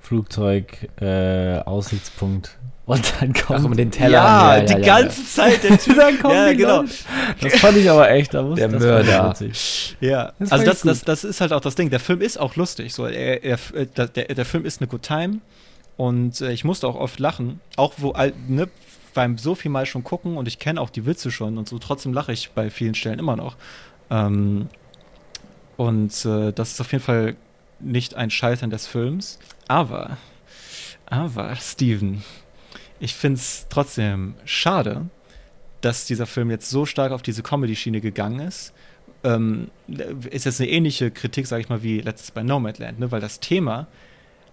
[0.00, 2.58] Flugzeug äh, Aussichtspunkt.
[2.84, 4.12] Und dann kommt Ach, mit den Tellern.
[4.12, 5.96] ja, ja, die ja, ganze Zeit der Typ.
[5.96, 6.80] dann kommen ja, genau.
[6.80, 6.92] Leute.
[7.40, 8.34] Das fand ich aber echt.
[8.34, 9.30] Da muss, Der Mörder.
[9.30, 9.96] witzig.
[10.00, 11.90] Ja, Das also das, das, das ist halt auch das Ding.
[11.90, 12.92] Der Film ist auch lustig.
[12.92, 13.56] So, er, er,
[13.96, 15.38] der, der, der Film ist eine Good Time
[15.96, 17.60] und äh, ich musste auch oft lachen.
[17.76, 18.14] Auch wo,
[18.48, 18.68] ne,
[19.14, 21.78] beim so viel Mal schon gucken und ich kenne auch die Witze schon und so,
[21.78, 23.56] trotzdem lache ich bei vielen Stellen immer noch.
[24.10, 24.68] Ähm,
[25.76, 27.36] und äh, das ist auf jeden Fall
[27.80, 29.38] nicht ein Scheitern des Films.
[29.68, 30.16] Aber,
[31.06, 32.22] aber, Steven,
[33.00, 35.06] ich finde es trotzdem schade,
[35.80, 38.72] dass dieser Film jetzt so stark auf diese Comedy-Schiene gegangen ist.
[39.24, 39.70] Ähm,
[40.30, 43.10] ist jetzt eine ähnliche Kritik, sage ich mal, wie letztes bei Nomadland, ne?
[43.10, 43.88] weil das Thema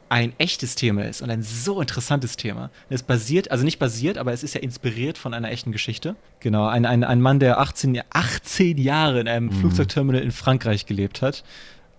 [0.10, 2.72] ein echtes Thema ist und ein so interessantes Thema.
[2.90, 6.16] Es basiert, also nicht basiert, aber es ist ja inspiriert von einer echten Geschichte.
[6.40, 9.52] Genau, ein, ein, ein Mann, der 18, Ja- 18 Jahre in einem Mhm.
[9.54, 11.44] Flugzeugterminal in Frankreich gelebt hat.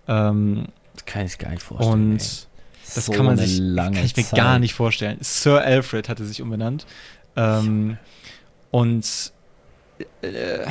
[0.07, 1.93] Ähm, Das kann ich gar nicht vorstellen.
[1.93, 2.27] und ey.
[2.95, 4.37] das So kann man sich kann ich mir Zeit.
[4.37, 5.17] gar nicht vorstellen.
[5.21, 6.85] Sir Alfred hatte sich umbenannt.
[7.37, 7.97] Ähm,
[8.71, 9.31] und
[10.21, 10.65] äh,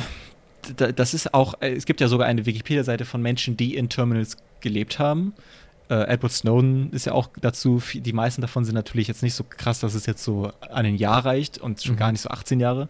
[0.95, 4.37] das ist auch, äh, es gibt ja sogar eine Wikipedia-Seite von Menschen, die in Terminals
[4.59, 5.33] gelebt haben.
[5.91, 9.43] Äh, Edward Snowden ist ja auch dazu, die meisten davon sind natürlich jetzt nicht so
[9.43, 11.99] krass, dass es jetzt so an ein Jahr reicht und schon Mhm.
[11.99, 12.87] gar nicht so 18 Jahre.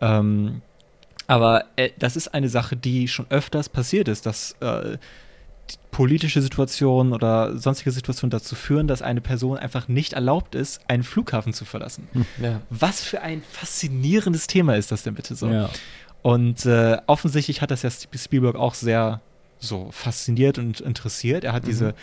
[0.00, 0.60] Ähm,
[1.26, 4.98] aber äh, das ist eine Sache, die schon öfters passiert ist, dass äh,
[5.70, 10.80] die politische Situationen oder sonstige Situationen dazu führen, dass eine Person einfach nicht erlaubt ist,
[10.88, 12.06] einen Flughafen zu verlassen.
[12.40, 12.60] Ja.
[12.70, 15.48] Was für ein faszinierendes Thema ist das denn bitte so?
[15.48, 15.70] Ja.
[16.22, 19.20] Und äh, offensichtlich hat das ja Sp- Spielberg auch sehr
[19.58, 21.42] so fasziniert und interessiert.
[21.42, 21.68] Er hat Mhm.
[21.68, 21.94] diese,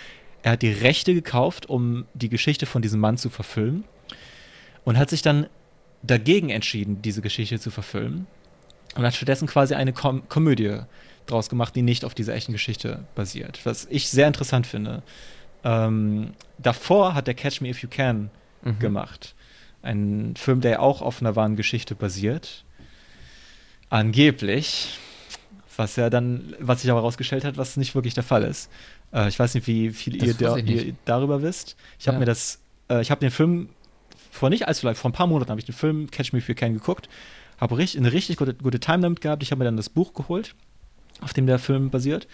[0.43, 3.85] er hat die Rechte gekauft, um die Geschichte von diesem Mann zu verfilmen
[4.83, 5.47] und hat sich dann
[6.03, 8.27] dagegen entschieden, diese Geschichte zu verfilmen
[8.95, 10.79] und hat stattdessen quasi eine Kom Komödie
[11.25, 13.65] draus gemacht, die nicht auf dieser echten Geschichte basiert.
[13.65, 15.01] Was ich sehr interessant finde.
[15.63, 18.29] Ähm, davor hat der Catch Me If You Can
[18.63, 18.79] Mhm.
[18.79, 19.35] gemacht.
[19.81, 22.63] Ein Film, der auch auf einer wahren Geschichte basiert.
[23.89, 24.97] Angeblich.
[25.75, 28.69] Was ja dann, was sich aber herausgestellt hat, was nicht wirklich der Fall ist.
[29.13, 31.75] Äh, ich weiß nicht, wie viel ihr, da, ihr darüber wisst.
[31.99, 32.19] Ich habe Ja.
[32.19, 32.59] mir das,
[32.89, 33.69] äh, ich habe den Film
[34.31, 36.49] vor nicht allzu lang, vor ein paar Monaten habe ich den Film Catch Me If
[36.49, 37.07] You Can geguckt.
[37.59, 39.43] Habe richtig, eine richtig gute, gute Time damit gehabt.
[39.43, 40.55] Ich habe mir dann das Buch geholt,
[41.21, 42.27] auf dem der Film basiert.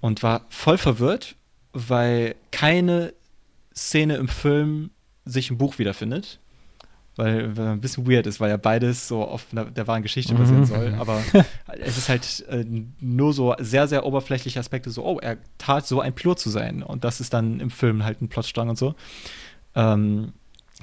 [0.00, 1.34] Und war voll verwirrt,
[1.72, 3.12] weil keine
[3.74, 4.90] Szene im Film
[5.24, 6.38] sich im Buch wiederfindet.
[7.16, 10.60] Weil, weil ein bisschen weird ist, weil ja beides so auf der wahren Geschichte basieren
[10.60, 10.64] Mhm.
[10.66, 10.94] soll.
[10.98, 11.22] Aber
[11.80, 12.64] es ist halt äh,
[13.00, 16.82] nur so sehr, sehr oberflächliche Aspekte, so, oh, er tat so ein Pilot zu sein.
[16.82, 18.94] Und das ist dann im Film halt ein Plotstrang und so.
[19.74, 20.32] Ähm,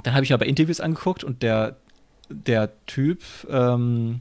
[0.04, 1.78] dann habe ich aber Interviews angeguckt und der,
[2.30, 4.20] der Typ, ähm,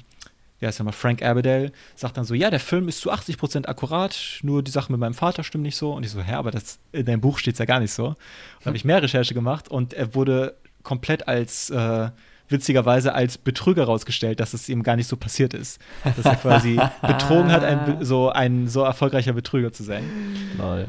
[0.61, 3.67] ja, ist ja mal Frank Aberdale, sagt dann so, ja, der Film ist zu 80%
[3.67, 5.93] akkurat, nur die Sachen mit meinem Vater stimmen nicht so.
[5.93, 8.07] Und ich so, hä, aber das, in deinem Buch steht es ja gar nicht so.
[8.09, 8.17] Und
[8.63, 12.11] da habe ich mehr Recherche gemacht und er wurde komplett als, äh,
[12.49, 15.81] witzigerweise als Betrüger rausgestellt, dass es ihm gar nicht so passiert ist.
[16.05, 20.05] Dass er quasi betrogen hat, ein, so ein so erfolgreicher Betrüger zu sein.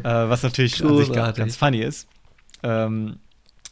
[0.04, 2.08] Äh, was natürlich an sich ganz funny ist.
[2.64, 3.18] Ähm,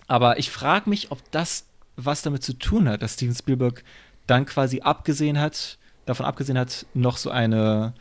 [0.07, 1.65] aber ich frage mich, ob das
[1.97, 3.83] was damit zu tun hat, dass Steven Spielberg
[4.27, 7.93] dann quasi abgesehen hat, davon abgesehen hat, noch so eine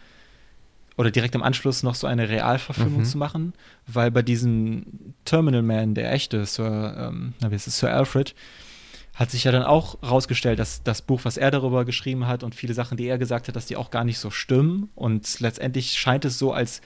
[0.96, 3.04] oder direkt im Anschluss noch so eine Realverfilmung Mhm.
[3.04, 3.52] zu machen,
[3.86, 4.86] weil bei diesem
[5.24, 8.34] Terminal Man, der echte Sir, ähm, na, wie ist es, Sir Alfred,
[9.14, 12.54] hat sich ja dann auch rausgestellt, dass das Buch, was er darüber geschrieben hat und
[12.54, 14.90] viele Sachen, die er gesagt hat, dass die auch gar nicht so stimmen.
[14.94, 16.82] Und letztendlich scheint es so, als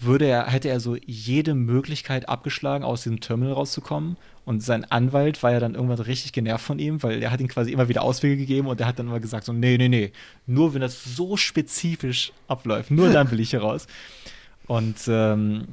[0.00, 4.16] würde er, hätte er so jede Möglichkeit abgeschlagen, aus diesem Terminal rauszukommen.
[4.44, 7.48] Und sein Anwalt war ja dann irgendwann richtig genervt von ihm, weil er hat ihm
[7.48, 10.12] quasi immer wieder Auswege gegeben und er hat dann immer gesagt: so, nee, nee, nee,
[10.46, 13.86] nur wenn das so spezifisch abläuft, nur dann will ich hier raus.
[14.66, 15.68] Und ähm,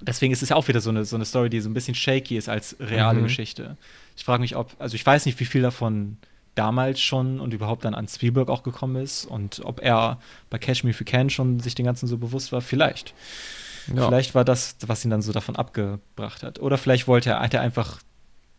[0.00, 1.94] deswegen ist es ja auch wieder so eine, so eine Story, die so ein bisschen
[1.94, 3.24] shaky ist als reale Mhm.
[3.24, 3.76] Geschichte.
[4.16, 6.18] Ich frage mich, ob, also ich weiß nicht, wie viel davon
[6.60, 10.84] damals schon und überhaupt dann an Spielberg auch gekommen ist und ob er bei Catch
[10.84, 12.60] Me If You Can schon sich den Ganzen so bewusst war.
[12.60, 13.14] Vielleicht.
[13.94, 14.06] Ja.
[14.06, 16.58] Vielleicht war das, was ihn dann so davon abgebracht hat.
[16.58, 18.00] Oder vielleicht wollte er, hat er einfach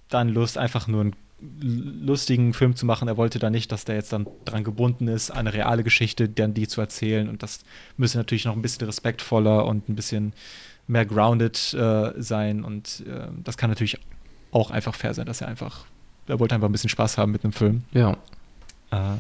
[0.10, 1.16] dann Lust, einfach nur einen
[2.02, 3.08] lustigen Film zu machen.
[3.08, 6.56] Er wollte da nicht, dass der jetzt dann dran gebunden ist, eine reale Geschichte, dann
[6.56, 7.30] die zu erzählen.
[7.30, 7.60] Und das
[7.98, 10.34] müsste natürlich noch ein bisschen respektvoller und ein bisschen
[10.88, 12.64] mehr grounded äh, sein.
[12.64, 14.00] Und äh, das kann natürlich
[14.52, 15.86] auch einfach fair sein, dass er einfach,
[16.28, 17.84] er wollte einfach ein bisschen Spaß haben mit einem Film.
[17.94, 18.18] Ja.
[18.92, 19.18] Äh,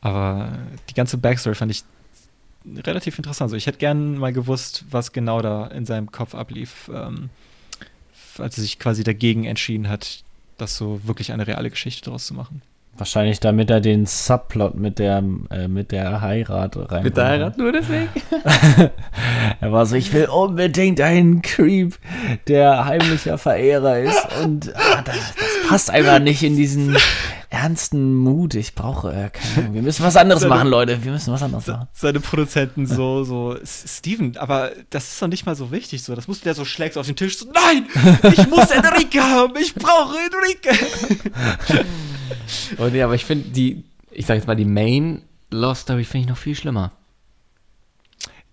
[0.00, 0.50] aber
[0.88, 1.84] die ganze Backstory fand ich
[2.84, 3.46] relativ interessant.
[3.46, 7.30] Also ich hätte gern mal gewusst, was genau da in seinem Kopf ablief, ähm,
[8.38, 10.24] als er sich quasi dagegen entschieden hat,
[10.58, 12.62] das so wirklich eine reale Geschichte daraus zu machen.
[12.98, 17.04] Wahrscheinlich damit er den Subplot mit der, äh, mit der Heirat rein.
[17.04, 18.08] Mit der Heirat nur deswegen?
[19.60, 21.98] Er war so, ich will unbedingt einen Creep,
[22.46, 24.26] der heimlicher Verehrer ist.
[24.42, 26.96] Und ah, das, das passt einfach nicht in diesen
[27.50, 28.54] ernsten Mut.
[28.54, 31.02] Ich brauche, äh, keine Ahnung, wir müssen was anderes Seine- machen, Leute.
[31.04, 31.88] Wir müssen was anderes machen.
[31.92, 36.14] Seine Produzenten so, so, "S- Steven, aber das ist doch nicht mal so wichtig, so.
[36.14, 37.86] Das musst du der so schlägst auf den Tisch, so, nein,
[38.32, 41.84] ich muss Enrique haben, ich brauche Enrique.
[42.78, 46.24] Und ja, aber ich finde die, ich sag jetzt mal, die Main Lost Story finde
[46.24, 46.92] ich noch viel schlimmer.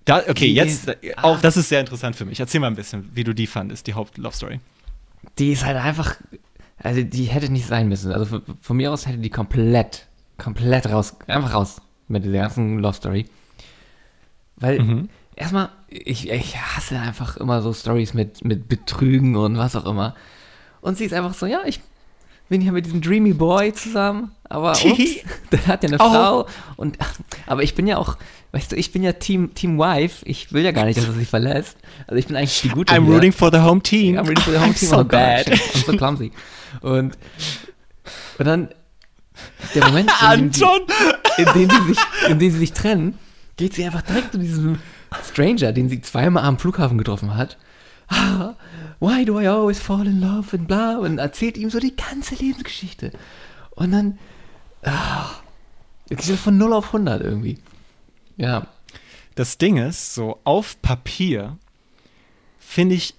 [0.05, 2.39] Da, okay, Die jetzt, ist- äh, auch das ist sehr interessant für mich.
[2.39, 4.59] Erzähl mal ein bisschen, wie du die fandest, die Haupt-Love-Story.
[5.39, 6.15] Die ist halt einfach,
[6.77, 8.11] also die hätte nicht sein müssen.
[8.11, 10.07] Also von, von mir aus hätte die komplett,
[10.37, 13.25] komplett raus, einfach raus mit dieser ganzen Love Story.
[14.55, 15.09] Weil Mhm.
[15.35, 20.15] erstmal, ich, ich hasse einfach immer so Stories mit, mit Betrügen und was auch immer.
[20.81, 21.79] Und sie ist einfach so, ja, ich
[22.53, 24.85] bin hier mit diesem Dreamy Boy zusammen, aber ups,
[25.51, 26.07] der hat ja eine Oh.
[26.11, 26.99] Frau und
[27.47, 28.15] aber ich bin ja auch,
[28.51, 31.13] weißt du, ich bin ja Team Team Wife, ich will ja gar nicht, dass er
[31.13, 31.77] sich verlässt.
[32.05, 32.93] Also ich bin eigentlich die gute.
[32.93, 33.15] I'm hier.
[33.15, 34.19] rooting for the home team.
[34.19, 34.89] I'm rooting for the home I'm team.
[34.89, 35.47] so Gott, bad.
[35.47, 36.31] I'm so clumsy.
[36.81, 37.17] Und,
[38.37, 38.69] und dann
[39.73, 41.97] der Moment, in dem, die, in, dem die sich,
[42.29, 43.17] in dem sie sich trennen,
[43.57, 44.77] geht sie einfach direkt zu diesem
[45.27, 47.57] Stranger, den sie zweimal am Flughafen getroffen hat.
[49.05, 52.35] Why do I always fall in love und bla und erzählt ihm so die ganze
[52.35, 53.11] Lebensgeschichte.
[53.71, 54.17] Und dann
[54.83, 55.29] ah,
[56.09, 57.57] es geht von 0 auf 100 irgendwie.
[58.37, 58.67] Ja,
[59.35, 61.57] Das Ding ist, so auf Papier
[62.59, 63.13] finde ich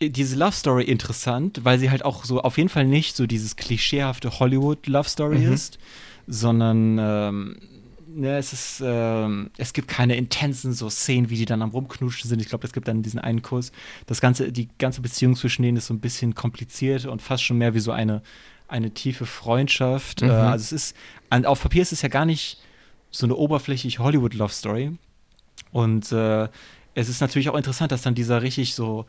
[0.00, 3.56] diese Love Story interessant, weil sie halt auch so auf jeden Fall nicht so dieses
[3.56, 5.52] klischeehafte Hollywood Love Story Mhm.
[5.54, 5.78] ist,
[6.26, 7.56] sondern ähm,
[8.14, 12.28] ne, es ist, ähm, es gibt keine intensen so Szenen, wie die dann am rumknutschen
[12.28, 12.40] sind.
[12.40, 13.72] Ich glaube, es gibt dann diesen einen Kuss.
[14.06, 17.58] Das ganze, die ganze Beziehung zwischen denen ist so ein bisschen kompliziert und fast schon
[17.58, 18.22] mehr wie so eine
[18.66, 20.22] eine tiefe Freundschaft.
[20.22, 20.30] Mhm.
[20.30, 20.96] Äh, also es ist,
[21.30, 22.58] an, auf Papier ist es ja gar nicht
[23.10, 24.96] so eine oberflächliche Hollywood Love Story.
[25.70, 26.48] Und äh,
[26.94, 29.06] es ist natürlich auch interessant, dass dann dieser richtig so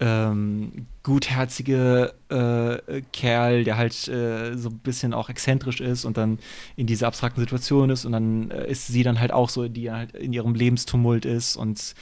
[0.00, 6.38] ähm, gutherzige äh, Kerl, der halt äh, so ein bisschen auch exzentrisch ist und dann
[6.76, 9.90] in dieser abstrakten Situation ist und dann äh, ist sie dann halt auch so, die
[9.90, 11.94] halt in ihrem Lebenstumult ist und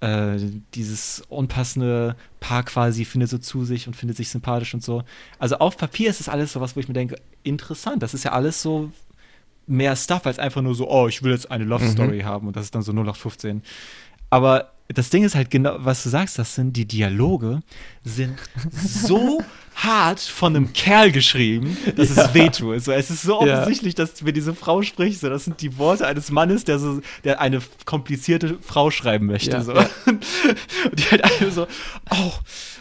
[0.00, 0.36] äh,
[0.74, 5.04] dieses unpassende Paar quasi findet so zu sich und findet sich sympathisch und so.
[5.38, 8.24] Also auf Papier ist es alles so was, wo ich mir denke, interessant, das ist
[8.24, 8.90] ja alles so
[9.66, 12.56] mehr Stuff als einfach nur so, oh, ich will jetzt eine Love Story haben und
[12.56, 13.62] das ist dann so 0815.
[14.30, 17.62] Aber das Ding ist halt genau, was du sagst, das sind die Dialoge
[18.04, 18.38] sind
[18.82, 19.42] so
[19.76, 22.82] hart von einem Kerl geschrieben, dass es wehtut.
[22.82, 23.60] So, es ist so Ja.
[23.62, 27.00] offensichtlich, dass wenn diese Frau spricht, so, das sind die Worte eines Mannes, der so,
[27.24, 29.52] der eine komplizierte Frau schreiben möchte.
[29.52, 29.72] Ja, so.
[29.74, 29.88] ja.
[30.06, 30.24] Und
[30.92, 31.66] die halt alle so,
[32.10, 32.32] oh,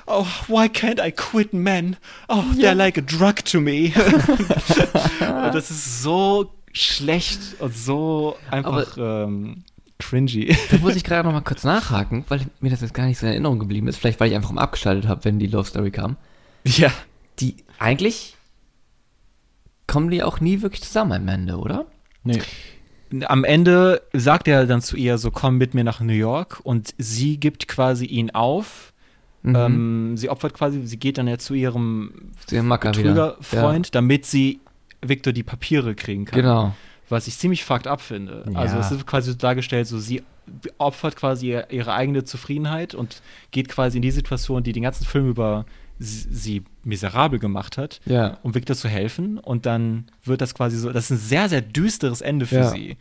[0.06, 1.96] oh, why can't I quit men?
[2.28, 3.92] Oh, they're like a drug to me.
[5.20, 9.64] Und das ist so schlecht und so einfach ähm,
[10.10, 10.56] cringy.
[10.72, 13.26] Da muss ich gerade noch mal kurz nachhaken, weil mir das jetzt gar nicht so
[13.26, 13.98] in Erinnerung geblieben ist.
[13.98, 16.18] Vielleicht, weil ich einfach mal abgeschaltet habe, wenn die Love Story kam.
[16.66, 16.92] Ja.
[17.40, 18.36] Die, eigentlich
[19.88, 21.86] kommen die auch nie wirklich zusammen am Ende, oder?
[22.24, 22.40] Nee.
[23.26, 26.94] Am Ende sagt er dann zu ihr so, komm mit mir nach New York und
[26.98, 28.94] sie gibt quasi ihn auf.
[29.44, 29.56] Mhm.
[29.56, 32.32] Ähm, sie opfert quasi, sie geht dann ja zu ihrem.
[32.48, 34.62] Betrügerfreund, damit sie
[35.02, 36.42] Victor die Papiere kriegen Ja, kann.
[36.42, 36.76] genau.
[37.14, 38.44] Was ich ziemlich fucked up finde.
[38.52, 38.60] Ja.
[38.60, 40.24] Also es ist quasi so dargestellt, so sie
[40.78, 45.06] opfert quasi ihr- ihre eigene Zufriedenheit und geht quasi in die Situation, die den ganzen
[45.06, 45.66] Film über
[46.00, 48.38] sie, sie miserabel gemacht hat, Ja.
[48.44, 49.38] um Victor zu helfen.
[49.38, 52.70] Und dann wird das quasi so, das ist ein sehr, sehr düsteres Ende für Ja.
[52.70, 52.98] sie.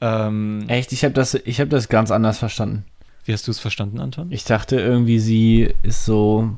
[0.00, 2.84] Ähm, Echt, ich habe das, ich hab das ganz anders verstanden.
[3.24, 4.28] wie hast du es verstanden, Anton?
[4.30, 6.56] Ich dachte irgendwie, sie ist so,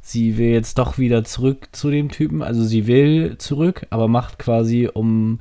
[0.00, 2.42] sie will jetzt doch wieder zurück zu dem Typen.
[2.42, 5.40] Also sie will zurück, aber macht quasi, um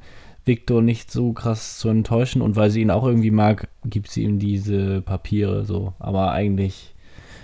[0.49, 4.23] Victor nicht so krass zu enttäuschen und weil sie ihn auch irgendwie mag, gibt sie
[4.23, 5.93] ihm diese Papiere so.
[5.99, 6.95] Aber eigentlich,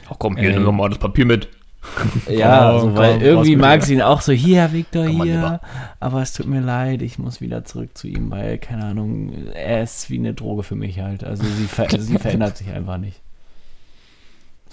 [0.09, 1.47] Ach komm, hier, nimm doch mal das Papier mit.
[2.29, 5.59] ja, Komm, so, weil komm, irgendwie mag sie ihn auch so, hier Victor, Komm hier.
[5.99, 9.83] Aber es tut mir leid, ich muss wieder zurück zu ihm, weil, keine Ahnung, er
[9.83, 11.23] ist wie eine Droge für mich halt.
[11.23, 13.21] Also sie, ver sie verändert sich einfach nicht.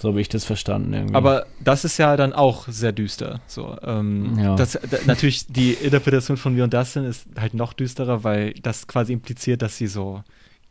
[0.03, 1.15] So habe ich das verstanden irgendwie.
[1.15, 3.39] Aber das ist ja dann auch sehr düster.
[3.47, 4.57] So, ähm, Ja.
[4.57, 8.85] das, da, natürlich die Interpretation von mir und Dustin ist halt noch düsterer, weil das
[8.87, 10.21] quasi impliziert, dass sie so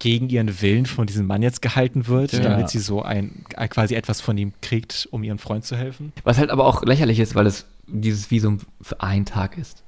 [0.00, 2.40] gegen ihren Willen von diesem Mann jetzt gehalten wird, Ja.
[2.40, 6.12] damit sie so ein quasi etwas von ihm kriegt, um ihren Freund zu helfen.
[6.24, 9.82] Was halt aber auch lächerlich ist, weil es dieses Visum für einen Tag ist.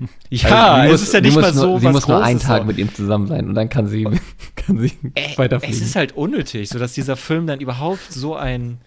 [0.30, 2.60] Ja, Also, es ist ja nicht mal muss so nur, Sie muss nur einen Tag
[2.62, 2.66] so.
[2.66, 4.04] mit ihm zusammen sein und dann kann sie,
[4.56, 4.92] kann sie
[5.36, 5.76] weiterfliegen.
[5.76, 8.78] Es ist halt unnötig, so dass dieser Film dann überhaupt so ein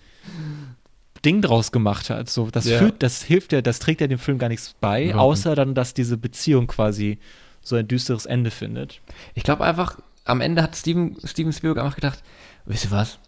[1.25, 2.29] Ding draus gemacht hat.
[2.29, 2.77] So, das Ja.
[2.79, 5.75] führt, das hilft ja, das trägt ja dem Film gar nichts bei, Überhaupt außer dann,
[5.75, 7.19] dass diese Beziehung quasi
[7.61, 9.01] so ein düsteres Ende findet.
[9.35, 12.23] Ich glaube einfach, am Ende hat Steven, Steven Spielberg einfach gedacht,
[12.65, 13.19] wisst ihr was?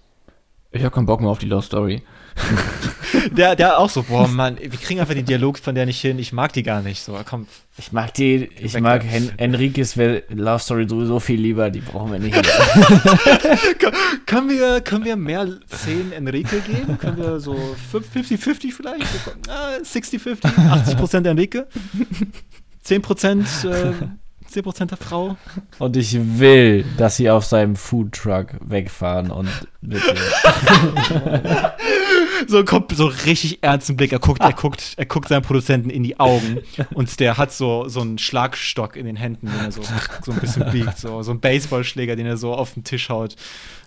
[0.72, 2.02] Ich habe keinen Bock mehr auf die Love Story.
[3.32, 6.20] Der, der auch so, boah, Mann, wir kriegen einfach den Dialog von der nicht hin,
[6.20, 7.04] ich mag die gar nicht.
[7.04, 7.48] So, komm.
[7.78, 9.04] Ich mag die, ich mag.
[9.04, 12.36] Hen Enriques Love Story sowieso viel lieber, die brauchen wir nicht.
[14.26, 16.98] Können wir, können wir mehr Szenen Enrique geben?
[16.98, 17.56] Können wir so
[17.94, 19.06] 50-50 vielleicht?
[19.26, 21.68] So, ah, 60-50, 80% Enrique,
[22.86, 23.94] 10%, äh,
[24.54, 25.38] 10% der Frau.
[25.80, 29.50] Und ich will, dass sie auf seinem Foodtruck wegfahren und
[29.82, 30.16] bitte.
[32.48, 34.12] So kommt so richtig ernsten Blick.
[34.12, 36.60] Er guckt, er guckt, er guckt seinem Produzenten in die Augen
[36.94, 39.82] und der hat so, so einen Schlagstock in den Händen, den er so,
[40.24, 40.98] so ein bisschen biegt.
[40.98, 43.36] So, so einen Baseballschläger, den er so auf den Tisch haut.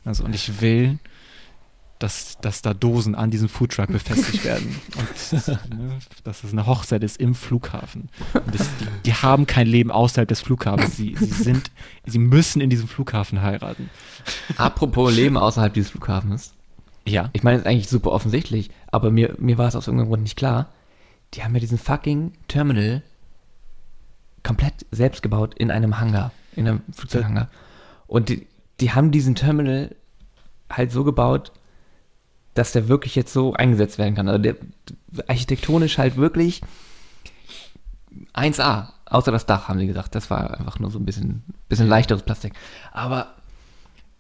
[0.05, 0.99] Also, und ich will,
[1.99, 4.77] dass, dass da Dosen an diesem Foodtruck befestigt werden.
[4.99, 8.11] Und ne, dass es eine Hochzeit ist im Flughafen.
[8.53, 10.97] Das, die, die haben kein Leben außerhalb des Flughafens.
[10.97, 11.71] Sie, sie sind,
[12.05, 13.89] sie müssen in diesem Flughafen heiraten.
[14.57, 16.53] Apropos Leben außerhalb dieses Flughafens.
[17.07, 17.31] Ja.
[17.33, 20.23] Ich meine, das ist eigentlich super offensichtlich, aber mir, mir war es aus irgendeinem Grund
[20.23, 20.69] nicht klar.
[21.35, 23.03] Die haben ja diesen fucking Terminal
[24.43, 27.49] komplett selbst gebaut in einem Hangar, in einem Flugzeughangar.
[28.07, 28.47] Und die,
[28.81, 29.95] die haben diesen Terminal
[30.71, 31.53] halt so gebaut,
[32.59, 34.29] dass der wirklich jetzt so eingesetzt werden kann.
[34.29, 34.57] Also der
[35.29, 36.63] architektonisch halt wirklich
[38.35, 38.89] 1A.
[39.09, 40.15] Außer das Dach, haben sie gesagt.
[40.15, 42.55] Das war einfach nur so ein bisschen, bisschen leichteres Plastik.
[42.93, 43.35] Aber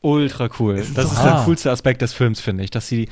[0.01, 0.76] Ultra cool.
[0.76, 1.45] ist Das so ist der hart.
[1.47, 3.09] coolste Aspekt des Films, finde ich, dass sie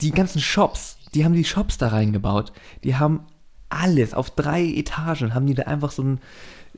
[0.00, 2.52] die ganzen Shops, die haben die Shops da reingebaut.
[2.84, 3.26] Die haben
[3.68, 6.20] alles auf drei Etagen, haben die da einfach so ein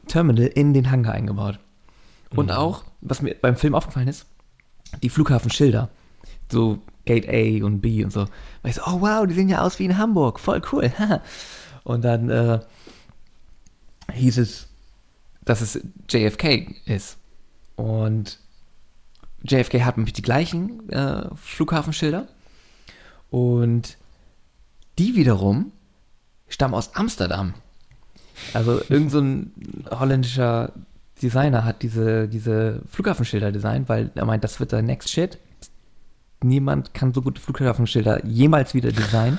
[0.08, 1.60] Terminal in den Hangar eingebaut.
[2.34, 4.26] Und auch, was mir beim Film aufgefallen ist,
[5.02, 5.88] die Flughafenschilder.
[6.50, 8.26] So Gate A und B und so.
[8.62, 10.92] Weil ich so, oh wow, die sehen ja aus wie in Hamburg, voll cool.
[11.84, 12.60] und dann äh,
[14.12, 14.68] hieß es,
[15.44, 17.18] dass es JFK ist.
[17.76, 18.38] Und
[19.42, 22.28] JFK hat nämlich die gleichen äh, Flughafenschilder.
[23.30, 23.96] Und
[24.98, 25.72] die wiederum
[26.48, 27.54] stammen aus Amsterdam.
[28.52, 30.72] Also irgend so holländischer
[31.22, 35.38] Designer hat diese, diese Flughafenschilder designt, weil er meint, das wird der Next Shit.
[36.42, 39.38] Niemand kann so gute Flughafenschilder jemals wieder designen.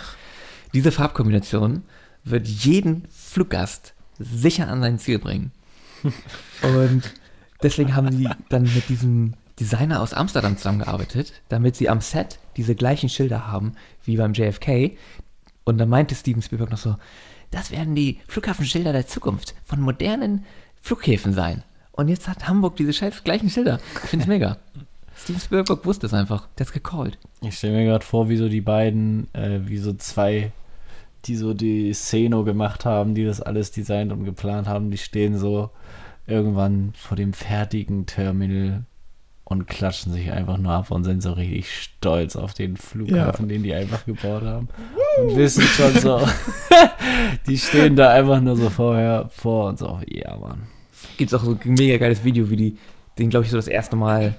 [0.73, 1.83] Diese Farbkombination
[2.23, 5.51] wird jeden Fluggast sicher an sein Ziel bringen.
[6.61, 7.03] Und
[7.63, 12.75] deswegen haben sie dann mit diesem Designer aus Amsterdam zusammengearbeitet, damit sie am Set diese
[12.75, 13.73] gleichen Schilder haben
[14.03, 14.97] wie beim JFK.
[15.63, 16.97] Und dann meinte Steven Spielberg noch so,
[17.51, 20.45] das werden die Flughafenschilder der Zukunft von modernen
[20.81, 21.63] Flughäfen sein.
[21.91, 23.79] Und jetzt hat Hamburg diese scheiß gleichen Schilder.
[24.03, 24.57] Ich finde es mega.
[25.23, 26.47] Steven Spielberg wusste es einfach.
[26.57, 27.17] Der hat's gecallt.
[27.41, 30.51] Ich stelle mir gerade vor, wie so die beiden, äh, wie so zwei,
[31.25, 35.37] die so die Szeno gemacht haben, die das alles designt und geplant haben, die stehen
[35.37, 35.69] so
[36.25, 38.83] irgendwann vor dem fertigen Terminal
[39.43, 43.63] und klatschen sich einfach nur ab und sind so richtig stolz auf den Flughafen, den
[43.63, 44.69] die einfach gebaut haben.
[45.19, 46.27] Und wissen schon so,
[47.47, 50.63] die stehen da einfach nur so vorher vor und so, ja, Mann.
[51.17, 52.77] Gibt es auch so ein mega geiles Video, wie die
[53.19, 54.35] den, glaube ich, so das erste Mal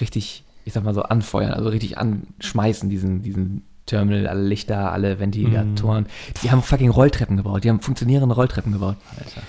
[0.00, 5.20] richtig, ich sag mal so, anfeuern, also richtig anschmeißen, diesen, diesen Terminal, alle Lichter, alle
[5.20, 6.06] Ventilatoren.
[6.42, 8.96] Die haben fucking Rolltreppen gebaut, die haben funktionierende Rolltreppen gebaut.
[9.18, 9.42] Alter.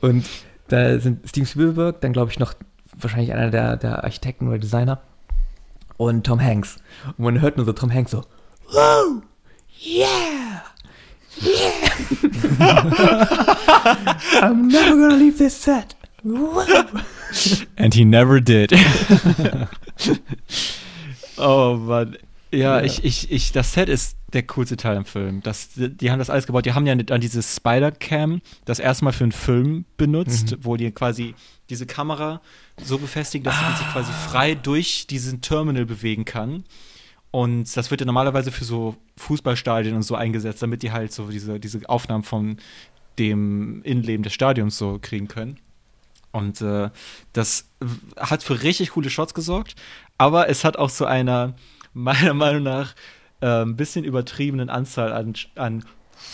[0.00, 0.26] Und
[0.68, 2.54] da sind Steven Spielberg, dann glaube ich noch
[2.98, 5.00] wahrscheinlich einer der, der Architekten oder Designer
[5.96, 6.76] und Tom Hanks.
[7.16, 8.22] Und man hört nur so Tom Hanks so,
[8.72, 9.22] wow,
[9.84, 10.62] yeah,
[11.42, 11.90] yeah.
[14.40, 15.94] I'm never gonna leave this set.
[16.24, 16.86] Wow.
[17.76, 18.72] And he never did.
[21.36, 22.16] oh Mann.
[22.52, 22.84] Ja, Ja.
[22.84, 25.42] Ich, ich, ich, das Set ist der coolste Teil im Film.
[25.42, 26.66] Das, die haben das alles gebaut.
[26.66, 31.34] Die haben ja dann dieses Spider-Cam das erstmal für einen Film benutzt, wo die quasi
[31.70, 32.40] diese Kamera
[32.82, 36.64] so befestigen, dass sie sich quasi frei durch diesen Terminal bewegen kann.
[37.30, 41.28] Und das wird ja normalerweise für so Fußballstadien und so eingesetzt, damit die halt so
[41.28, 42.58] diese, diese Aufnahmen von
[43.18, 45.58] dem Innenleben des Stadions so kriegen können.
[46.36, 46.90] Und äh,
[47.32, 47.70] das
[48.18, 49.74] hat für richtig coole Shots gesorgt,
[50.18, 51.54] aber es hat auch zu einer,
[51.94, 52.94] meiner Meinung nach,
[53.40, 55.84] äh, ein bisschen übertriebenen Anzahl an, an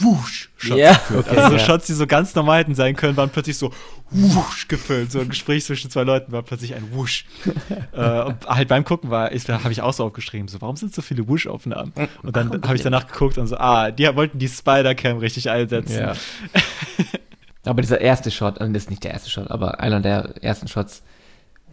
[0.00, 1.26] Wusch-Shots Ja, geführt.
[1.28, 1.64] okay, also so.
[1.64, 3.72] Shots, die so ganz normal hätten sein können, waren plötzlich so
[4.10, 5.12] Wusch gefüllt.
[5.12, 7.24] So ein Gespräch zwischen zwei Leuten war plötzlich ein Wusch.
[7.92, 11.02] äh, und halt beim Gucken war, habe ich auch so aufgeschrieben, so, warum sind so
[11.02, 11.92] viele Wusch-Aufnahmen?
[12.22, 16.00] Und dann habe ich danach geguckt und so, ah, die wollten die Spider-Cam richtig einsetzen.
[16.00, 16.14] Ja.
[17.64, 20.68] aber dieser erste Shot, also das ist nicht der erste Shot, aber einer der ersten
[20.68, 21.02] Shots,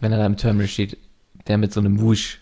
[0.00, 0.96] wenn er da im Terminal steht,
[1.48, 2.38] der mit so einem Wusch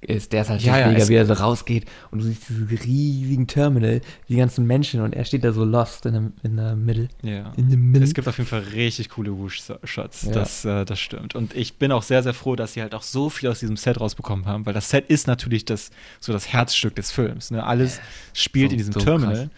[0.00, 2.68] ist, der ist halt Ja, ja, mega, wie er so rausgeht und du siehst diesen
[2.68, 6.76] riesigen Terminal, die ganzen Menschen und er steht da so lost in der, in der
[6.76, 7.08] Mitte.
[7.22, 7.52] Ja.
[7.56, 8.04] In der Mitte.
[8.04, 10.22] Es gibt auf jeden Fall richtig coole Whoosh-Shots.
[10.22, 10.32] Ja.
[10.32, 11.34] Das, äh, das stimmt.
[11.34, 13.76] Und ich bin auch sehr, sehr froh, dass sie halt auch so viel aus diesem
[13.76, 17.50] Set rausbekommen haben, weil das Set ist natürlich das, so das Herzstück des Films.
[17.50, 17.64] Ne?
[17.66, 18.00] Alles
[18.34, 19.34] spielt So- in diesem so Terminal.
[19.34, 19.48] krass.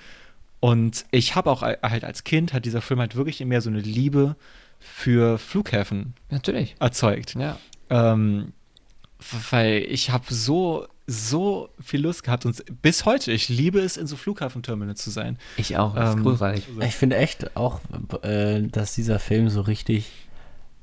[0.61, 3.61] Und ich habe auch äh, halt als Kind, hat dieser Film halt wirklich in mir
[3.61, 4.37] so eine Liebe
[4.79, 6.77] für Flughäfen Natürlich.
[6.79, 7.35] erzeugt.
[7.35, 7.59] Ja.
[7.89, 8.53] Ähm,
[9.51, 14.07] weil ich habe so, so viel Lust gehabt und bis heute, ich liebe es, in
[14.07, 15.39] so Flughafenterminals zu sein.
[15.57, 15.95] Ich auch.
[15.95, 16.69] Das Ähm, ist großartig.
[16.81, 17.81] Ich finde echt auch,
[18.23, 20.11] äh, dass dieser Film so richtig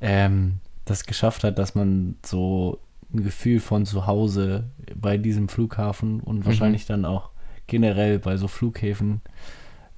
[0.01, 2.79] ähm, das geschafft hat, dass man so
[3.13, 4.65] ein Gefühl von zu Hause
[4.95, 7.29] bei diesem Flughafen und wahrscheinlich dann auch
[7.67, 9.21] generell bei so Flughäfen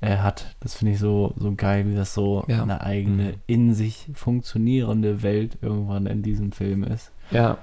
[0.02, 0.56] äh, hat.
[0.60, 2.62] Das finde ich so, so geil, wie das so Ja.
[2.64, 7.12] eine eigene, in sich funktionierende Welt irgendwann in diesem Film ist.
[7.32, 7.58] Ja.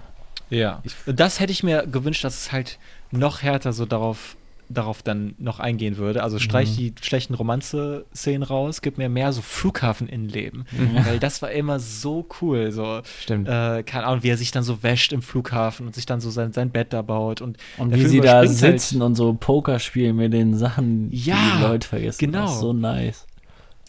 [0.49, 2.79] Ja, das hätte ich mir gewünscht, dass es halt
[3.11, 4.37] noch härter so darauf,
[4.69, 6.23] darauf dann noch eingehen würde.
[6.23, 6.77] Also streich Mhm.
[6.77, 10.65] die schlechten Romanze-Szenen raus, gib mir mehr so Flughafen-Innenleben.
[11.05, 12.73] Weil das war immer so cool.
[12.73, 13.49] So, Stimmt.
[13.49, 16.31] äh, keine Ahnung, wie er sich dann so wäscht im Flughafen und sich dann so
[16.31, 17.41] sein, sein Bett da baut.
[17.41, 21.11] Und, Und wie Film sie da halt- sitzen und so Poker spielen mit den Sachen,
[21.11, 22.19] die Ja, die Leute vergessen.
[22.19, 22.43] genau.
[22.43, 23.27] Das ist so nice.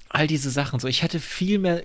[0.10, 0.80] all diese Sachen.
[0.80, 1.82] So, ich hätte viel mehr,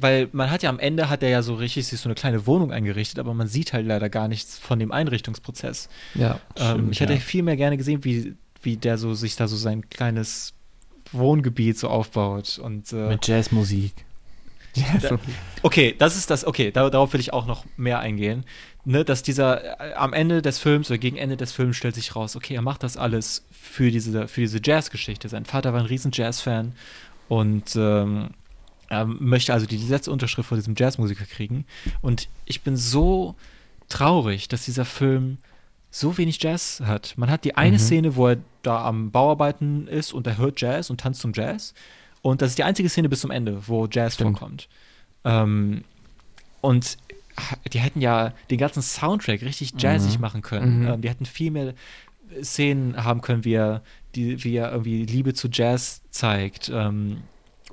[0.00, 2.46] weil man hat ja am Ende hat er ja so richtig sich so eine kleine
[2.46, 5.88] Wohnung eingerichtet, aber man sieht halt leider gar nichts von dem Einrichtungsprozess.
[6.14, 6.40] ja.
[6.56, 7.18] Ähm, Stimmt, ich hätte ja.
[7.20, 10.54] viel mehr gerne gesehen, wie, wie der so sich da so sein kleines
[11.12, 12.58] Wohngebiet so aufbaut.
[12.58, 13.92] Und äh, Mit Jazzmusik.
[15.02, 15.18] Da-
[15.62, 18.44] okay, das ist das, okay, da, darauf will ich auch noch mehr eingehen.
[18.84, 22.14] Ne, dass dieser äh, am Ende des Films oder gegen Ende des Films stellt sich
[22.14, 25.28] raus, okay, er macht das alles für diese, für diese Jazzgeschichte.
[25.28, 26.72] Sein Vater war ein riesen Jazz-Fan
[27.28, 28.30] und ähm,
[28.90, 31.64] er möchte also die letzte Unterschrift von diesem Jazzmusiker kriegen.
[32.02, 33.34] Und ich bin so
[33.88, 35.38] traurig, dass dieser Film
[35.90, 37.14] so wenig Jazz hat.
[37.16, 37.80] Man hat die eine Mhm.
[37.80, 41.72] Szene, wo er da am Bauarbeiten ist und er hört Jazz und tanzt zum Jazz.
[42.22, 44.38] Und das ist die einzige Szene bis zum Ende, wo Jazz Stimmt.
[44.38, 44.68] vorkommt.
[45.24, 45.84] Ähm,
[46.60, 46.98] und
[47.72, 50.20] die hätten ja den ganzen Soundtrack richtig jazzig Mhm.
[50.20, 50.80] machen können.
[50.80, 50.86] Mhm.
[50.88, 51.74] Ähm, die hätten viel mehr
[52.42, 53.82] Szenen haben können, wie er,
[54.14, 56.70] die, wie er irgendwie Liebe zu Jazz zeigt.
[56.72, 57.22] Ähm,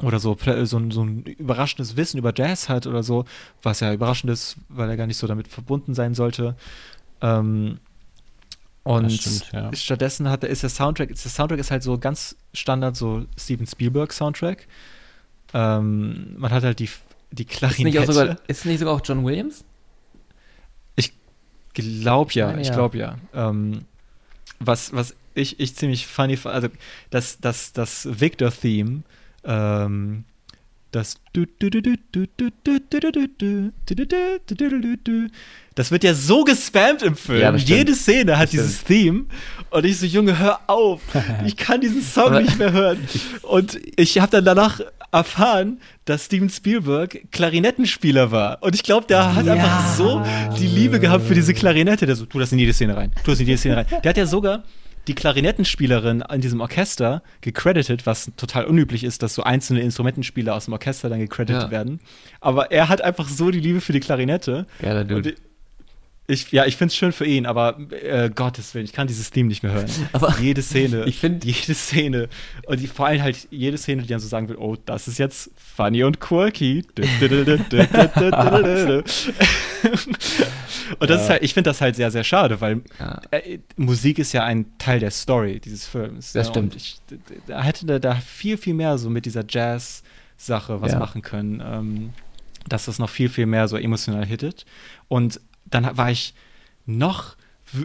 [0.02, 3.26] oder so, so, ein, so ein überraschendes Wissen über Jazz hat oder so,
[3.64, 6.56] was ja überraschend ist, weil er gar nicht so damit verbunden sein sollte.
[7.22, 7.80] Ähm,
[8.84, 9.76] und stimmt, ja.
[9.76, 13.68] stattdessen hat, er- ist der Soundtrack, der Soundtrack ist halt so ganz Standard, so Steven
[13.68, 14.68] Spielberg Soundtrack.
[15.53, 16.90] Ähm, man hat halt die,
[17.32, 18.14] die Ist nicht, Klarinette.
[18.14, 19.64] sogar, ist nicht sogar auch John Williams?
[21.74, 22.74] Glaub ja, meine, ich ja.
[22.74, 23.18] glaube ja.
[23.36, 23.86] Ähm,
[24.60, 26.68] was, was ich, ich ziemlich funny fand, also
[27.11, 29.03] das, das, das Victor-Theme
[29.48, 30.26] ähm,
[30.91, 31.15] das
[35.76, 37.41] das wird ja so gespammt im Film.
[37.41, 39.26] Ja, Jede Szene hat dieses Theme.
[39.69, 41.02] Und ich so, Junge, hör auf.
[41.45, 43.07] Ich kann diesen Song nicht mehr hören.
[43.44, 44.80] Und ich habe dann danach
[45.11, 48.57] erfahren, dass Steven Spielberg Klarinettenspieler war.
[48.61, 49.53] Und ich glaube, der hat ja.
[49.53, 50.24] einfach so
[50.57, 52.06] die Liebe gehabt für diese Klarinette.
[52.06, 53.11] Der so, tu das in jede Szene rein.
[53.24, 53.86] Tu das in jede Szene rein.
[54.03, 54.64] Der hat ja sogar
[55.07, 60.65] die Klarinettenspielerin in diesem Orchester gecredited, was total unüblich ist, dass so einzelne Instrumentenspieler aus
[60.65, 61.71] dem Orchester dann gecredited Ja.
[61.71, 61.99] werden.
[62.41, 64.67] Aber er hat einfach so die Liebe für die Klarinette.
[64.81, 65.35] Geiler Und Dude.
[66.30, 69.32] Ich, ja, ich finde es schön für ihn, aber äh, Gottes Willen, ich kann dieses
[69.32, 69.86] Theme nicht mehr hören.
[70.12, 72.28] Aber jede Szene, ich find- jede Szene
[72.66, 75.20] und die, vor allem halt jede Szene, die dann so sagen will, oh, das ist
[75.20, 76.84] jetzt funny und quirky.
[80.99, 83.22] und das ist halt, ich finde das halt sehr, sehr schade, weil Ja.
[83.32, 86.34] äh, Musik ist ja ein Teil der Story dieses Films.
[86.34, 86.54] Das ne?
[86.54, 86.76] stimmt.
[86.76, 86.98] Ich,
[87.48, 90.99] da hätte da, da viel, viel mehr so mit dieser Jazz-Sache was Ja.
[90.99, 92.10] machen können, ähm,
[92.68, 94.66] dass das noch viel, viel mehr so emotional hittet.
[95.08, 96.34] Und dann war ich
[96.85, 97.35] noch,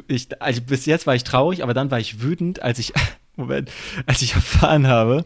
[0.09, 2.93] ich, also bis jetzt war ich traurig, aber dann war ich wütend, als ich,
[3.37, 3.71] Moment,
[4.07, 5.25] als ich erfahren habe,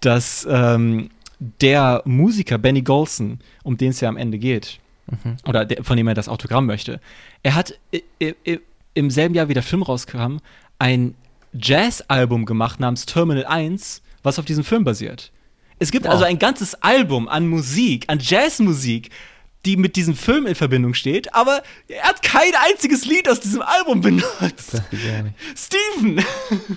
[0.00, 1.10] dass ähm,
[1.60, 5.36] der Musiker Benny Golson, um den es ja am Ende geht, Mhm.
[5.46, 6.98] oder der, von dem er das Autogramm möchte,
[7.42, 7.74] er hat
[8.94, 10.38] im selben Jahr, wie der Film rauskam,
[10.78, 11.14] ein
[11.52, 15.30] Jazz-Album gemacht namens Terminal 1, was auf diesem Film basiert.
[15.78, 16.12] Es gibt Wow.
[16.12, 19.10] also ein ganzes Album an Musik, an Jazzmusik,
[19.64, 23.62] die mit diesem Film in Verbindung steht, aber er hat kein einziges Lied aus diesem
[23.62, 24.82] Album benutzt.
[25.56, 26.24] Steven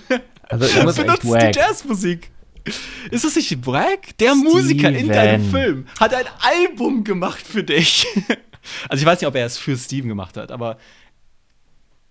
[0.48, 1.58] Also benutzt die.
[1.58, 2.30] Jazzmusik.
[3.10, 4.16] Ist das nicht wack?
[4.18, 5.62] Der Musiker in deinem Steven.
[5.62, 8.06] Film hat ein Album gemacht für dich.
[8.90, 10.76] Also ich weiß nicht, ob er es für Steven gemacht hat, aber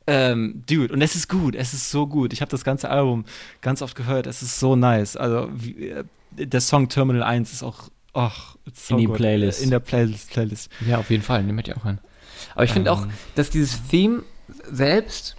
[0.08, 2.34] ähm, Dude, und es ist gut, es ist so gut.
[2.34, 3.26] Ich habe das ganze Album
[3.62, 5.18] ganz oft gehört, es ist so nice.
[5.18, 9.18] Also wie, äh, der Song Terminal 1 ist auch, ach, so In die good.
[9.18, 9.61] Playlist.
[9.61, 10.31] In der Playlist.
[10.31, 10.69] Playlist.
[10.88, 11.99] Ja, auf jeden Fall, nehme ich auch an.
[12.53, 13.11] Aber ich finde auch, Ähm.
[13.35, 14.23] dass dieses Theme
[14.72, 15.35] selbst,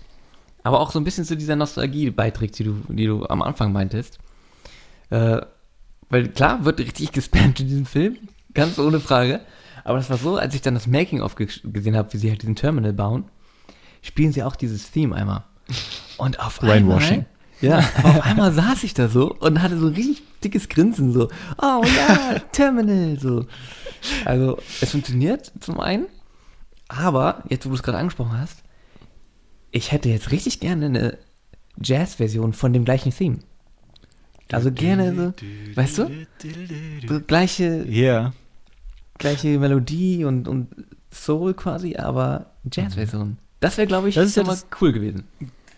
[0.63, 3.73] aber auch so ein bisschen zu dieser Nostalgie beiträgt, die du, die du am Anfang
[3.73, 4.19] meintest.
[5.11, 5.41] Äh,
[6.11, 8.17] weil klar, wird richtig gespammt in diesem Film,
[8.55, 9.41] ganz ohne Frage.
[9.85, 12.43] Aber das war so, als ich dann das Making-of ge gesehen habe, wie sie halt
[12.43, 13.25] diesen Terminal bauen,
[14.03, 15.45] spielen sie auch dieses Theme einmal.
[16.19, 17.11] Und auf Brainwashing.
[17.21, 17.27] einmal.
[17.61, 21.13] Ja, aber auf einmal saß ich da so und hatte so ein richtig dickes Grinsen,
[21.13, 21.29] so,
[21.61, 23.47] oh ja, Terminal, so.
[24.25, 26.07] Also, es funktioniert zum einen,
[26.87, 28.63] aber, jetzt wo du es gerade angesprochen hast,
[29.73, 31.19] ich hätte jetzt richtig gerne eine
[31.83, 33.39] Jazz-Version von dem gleichen Theme.
[34.51, 35.35] Also gerne so,
[35.77, 36.11] weißt du,
[37.09, 38.33] so gleiche, Ja.
[39.19, 40.69] gleiche Melodie und, und
[41.13, 43.37] Soul quasi, aber Jazz-Version.
[43.61, 45.25] Das wäre, glaube ich, Das ist ja das- cool gewesen.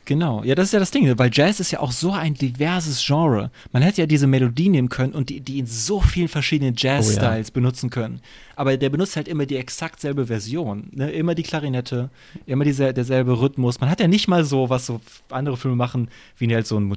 [0.07, 3.05] Genau, ja, das ist ja das Ding, weil Jazz ist ja auch so ein diverses
[3.05, 3.51] Genre.
[3.73, 7.51] Man hätte ja diese Melodie nehmen können und die, die in so vielen verschiedenen Jazz-Styles
[7.53, 8.21] benutzen können.
[8.57, 10.89] Aber der benutzt halt immer die exakt selbe Version.
[10.93, 11.11] Ne?
[11.13, 12.11] Immer die Klarinette,
[12.47, 13.81] immer diese, derselbe Rhythmus.
[13.81, 15.01] Man hat ja nicht mal so, was so
[15.31, 16.09] andere Filme machen,
[16.39, 16.95] wie die halt so ein Mo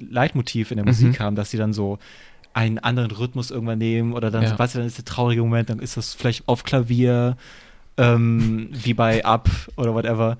[0.00, 1.98] Leitmotiv in der Musik haben, dass sie dann so
[2.54, 4.58] einen anderen Rhythmus irgendwann nehmen oder dann, Ja.
[4.58, 7.36] weißt du, dann ist der traurige Moment, dann ist das vielleicht auf Klavier,
[7.96, 10.38] ähm, wie bei Up oder whatever.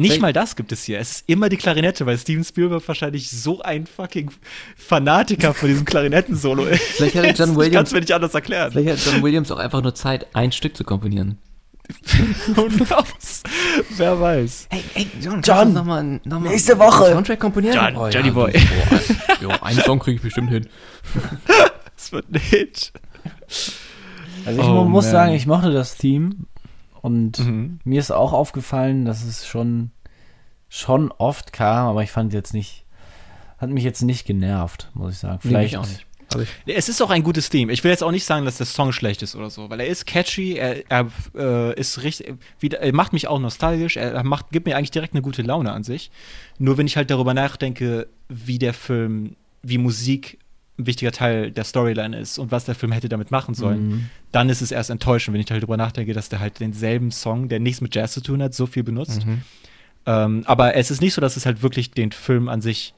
[0.00, 0.98] Nicht Vielleicht- mal das gibt es hier.
[0.98, 4.30] Es ist immer die Klarinette, weil Steven Spielberg wahrscheinlich so ein fucking
[4.76, 6.82] Fanatiker von diesem Klarinettennsolo ist.
[6.82, 8.72] Vielleicht hat John Ich kann Williams- es mir nicht anders erklären.
[8.72, 11.38] Vielleicht hat John Williams auch einfach nur Zeit, ein Stück zu komponieren.
[12.54, 13.42] Who knows?
[13.96, 14.68] Wer weiß.
[14.70, 17.06] Hey, hey, John, John, noch mal, noch mal nächste Woche.
[17.12, 17.74] Soundtrack komponieren?
[17.94, 18.52] John, Johnny Boy.
[19.40, 20.66] So, oh, einen Song kriege ich bestimmt hin.
[21.96, 22.92] Das wird nicht.
[24.46, 25.12] Also ich Oh, muss man.
[25.12, 26.30] sagen, ich mochte das Theme
[27.02, 27.80] und Mhm.
[27.84, 29.90] mir ist auch aufgefallen, dass es schon,
[30.68, 32.84] schon oft kam, aber ich fand jetzt nicht,
[33.58, 35.38] hat mich jetzt nicht genervt, muss ich sagen.
[35.40, 36.06] Vielleicht auch nicht.
[36.32, 37.72] Also Es ist auch ein gutes Theme.
[37.72, 39.88] Ich will jetzt auch nicht sagen, dass der Song schlecht ist oder so, weil er
[39.88, 44.50] ist catchy, er, er äh, ist richtig, wieder, er macht mich auch nostalgisch, er macht,
[44.50, 46.12] gibt mir eigentlich direkt eine gute Laune an sich.
[46.58, 50.38] Nur wenn ich halt darüber nachdenke, wie der Film, wie Musik
[50.80, 54.06] ein wichtiger Teil der Storyline ist und was der Film hätte damit machen sollen, Mhm.
[54.32, 57.48] dann ist es erst enttäuschend, wenn ich halt darüber nachdenke, dass der halt denselben Song,
[57.48, 59.24] der nichts mit Jazz zu tun hat, so viel benutzt.
[59.26, 59.42] Mhm.
[60.06, 62.94] Ähm, aber es ist nicht so, dass es halt wirklich den Film an sich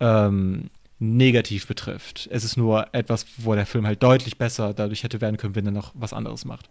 [0.00, 2.28] ähm, negativ betrifft.
[2.30, 5.66] Es ist nur etwas, wo der Film halt deutlich besser dadurch hätte werden können, wenn
[5.66, 6.68] er noch was anderes macht.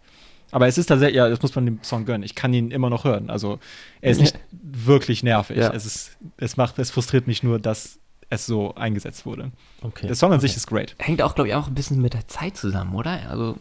[0.50, 2.22] Aber es ist tatsächlich, ja, das muss man dem Song gönnen.
[2.22, 3.28] Ich kann ihn immer noch hören.
[3.30, 3.58] Also
[4.00, 5.56] er ist nicht wirklich nervig.
[5.56, 5.72] Ja.
[5.72, 7.98] Es ist, es macht, es frustriert mich nur, dass
[8.34, 9.50] es so eingesetzt wurde.
[9.82, 10.06] Okay.
[10.06, 10.94] Der Song an sich ist great.
[10.98, 13.28] hängt auch, glaube ich, auch ein bisschen mit der Zeit zusammen, oder?
[13.30, 13.56] Also,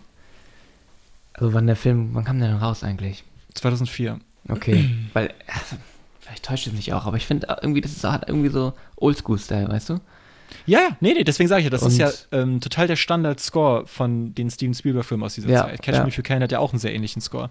[1.34, 3.24] also wann der Film, wann kam der denn raus eigentlich?
[3.56, 4.20] 2004.
[4.50, 5.76] Okay, weil, also,
[6.20, 9.70] vielleicht täuscht es mich auch, aber ich finde irgendwie, das ist, hat irgendwie so Oldschool-Style,
[9.70, 10.00] weißt du?
[10.66, 12.96] Ja, ja, nee, nee, deswegen sage ich ja, das ist Und- ja ähm, total der
[12.96, 15.82] Standard-Score von den Steven Spielberg-Filmen aus dieser Ja, Zeit.
[15.82, 16.04] Catch ja.
[16.04, 17.50] Me If You Can hat ja auch einen sehr ähnlichen Score.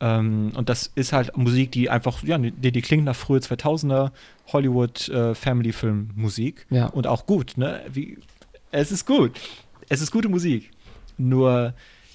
[0.00, 4.12] Ähm, und das ist halt Musik, die einfach, ja, die, die klingt nach frühe 2000er
[4.52, 6.66] Hollywood-Family-Film-Musik.
[6.70, 6.86] Ja.
[6.86, 7.80] Und auch gut, ne?
[7.92, 8.18] Wie,
[8.70, 9.32] es ist gut.
[9.88, 10.70] Es ist gute Musik.
[11.18, 11.74] Nur,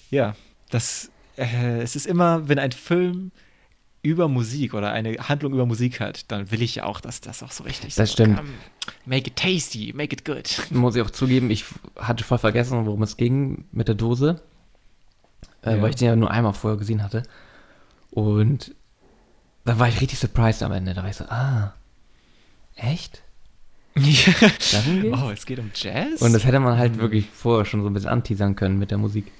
[0.09, 0.35] ja,
[0.69, 3.31] das, äh, es ist immer, wenn ein Film
[4.01, 7.41] über Musik oder eine Handlung über Musik hat, dann will ich ja auch, dass das
[7.41, 8.37] auch so richtig Das so, stimmt.
[8.37, 8.49] komm,
[9.05, 10.47] Make it tasty, make it good.
[10.71, 14.41] Muss ich auch zugeben, ich hatte voll vergessen, worum es ging mit der Dose.
[15.63, 15.81] Äh, Ja.
[15.81, 17.23] Weil ich den ja nur einmal vorher gesehen hatte.
[18.15, 18.73] Und
[19.65, 20.93] dann war ich richtig surprised am Ende.
[20.93, 21.73] Da war ich so, ah,
[22.75, 23.21] echt?
[23.95, 24.75] Geht's?
[25.11, 26.21] oh, es geht um Jazz?
[26.21, 28.97] Und das hätte man halt wirklich vorher schon so ein bisschen anteasern können mit der
[28.97, 29.31] Musik.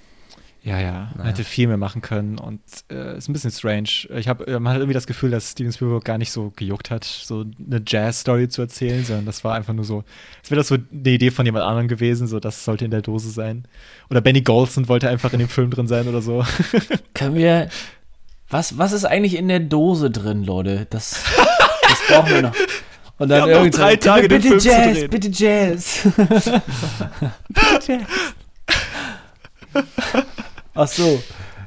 [0.64, 1.30] ja, ja, man Naja.
[1.30, 3.90] hätte viel mehr machen können und äh, ist ein bisschen strange.
[4.16, 7.04] Ich habe, man hat irgendwie das Gefühl, dass Steven Spielberg gar nicht so gejuckt hat,
[7.04, 10.04] so eine Jazz-Story zu erzählen, sondern das war einfach nur so,
[10.42, 13.02] als wäre das so eine Idee von jemand anderem gewesen, so das sollte in der
[13.02, 13.68] Dose sein.
[14.10, 16.44] Oder Benny Golson wollte einfach in dem Film drin sein oder so.
[17.14, 17.70] Können wir.
[18.50, 20.88] Was, was ist eigentlich in der Dose drin, Leute?
[20.90, 21.24] Das,
[21.82, 22.56] das brauchen wir noch.
[23.18, 25.10] Und dann Wir haben noch irgend so, drei Tage, den bitte Film zu Jazz, drehen.
[25.10, 26.08] bitte Jazz.
[27.48, 29.86] bitte Jazz.
[30.74, 31.24] Ach so.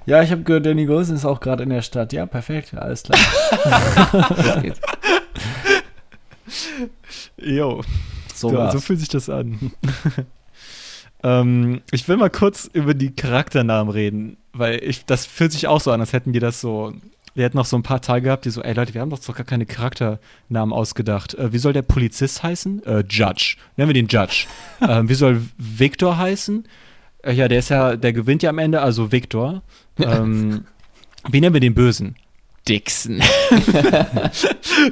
[0.07, 2.13] Ja, ich habe gehört, Danny Golson ist auch gerade in der Stadt.
[2.13, 3.19] Ja, perfekt, alles klar.
[4.37, 4.81] Los geht's.
[7.37, 7.83] Jo.
[8.35, 9.73] So, ja, so fühlt sich das an.
[11.23, 15.81] ähm, ich will mal kurz über die Charakternamen reden, weil ich, das fühlt sich auch
[15.81, 16.93] so an, als hätten die das so.
[17.35, 19.35] Wir hätten noch so ein paar Tage gehabt, die so, ey Leute, wir haben doch
[19.35, 21.35] gar keine Charakternamen ausgedacht.
[21.35, 22.83] Äh, wie soll der Polizist heißen?
[22.85, 23.57] Äh, Judge.
[23.77, 24.47] Nennen wir den Judge.
[24.81, 26.67] ähm, wie soll Victor heißen?
[27.23, 29.63] Äh, ja, der ist ja, der gewinnt ja am Ende, also Victor.
[29.99, 30.65] Ähm,
[31.29, 32.17] wie nennen wir den Bösen?
[32.69, 33.19] Dixon.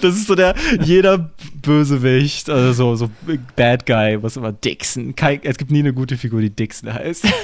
[0.01, 1.31] das ist so der, jeder
[1.63, 3.11] Bösewicht, also so, so
[3.55, 5.15] Bad Guy, was immer, Dixon.
[5.15, 7.27] Kein, es gibt nie eine gute Figur, die Dixon heißt.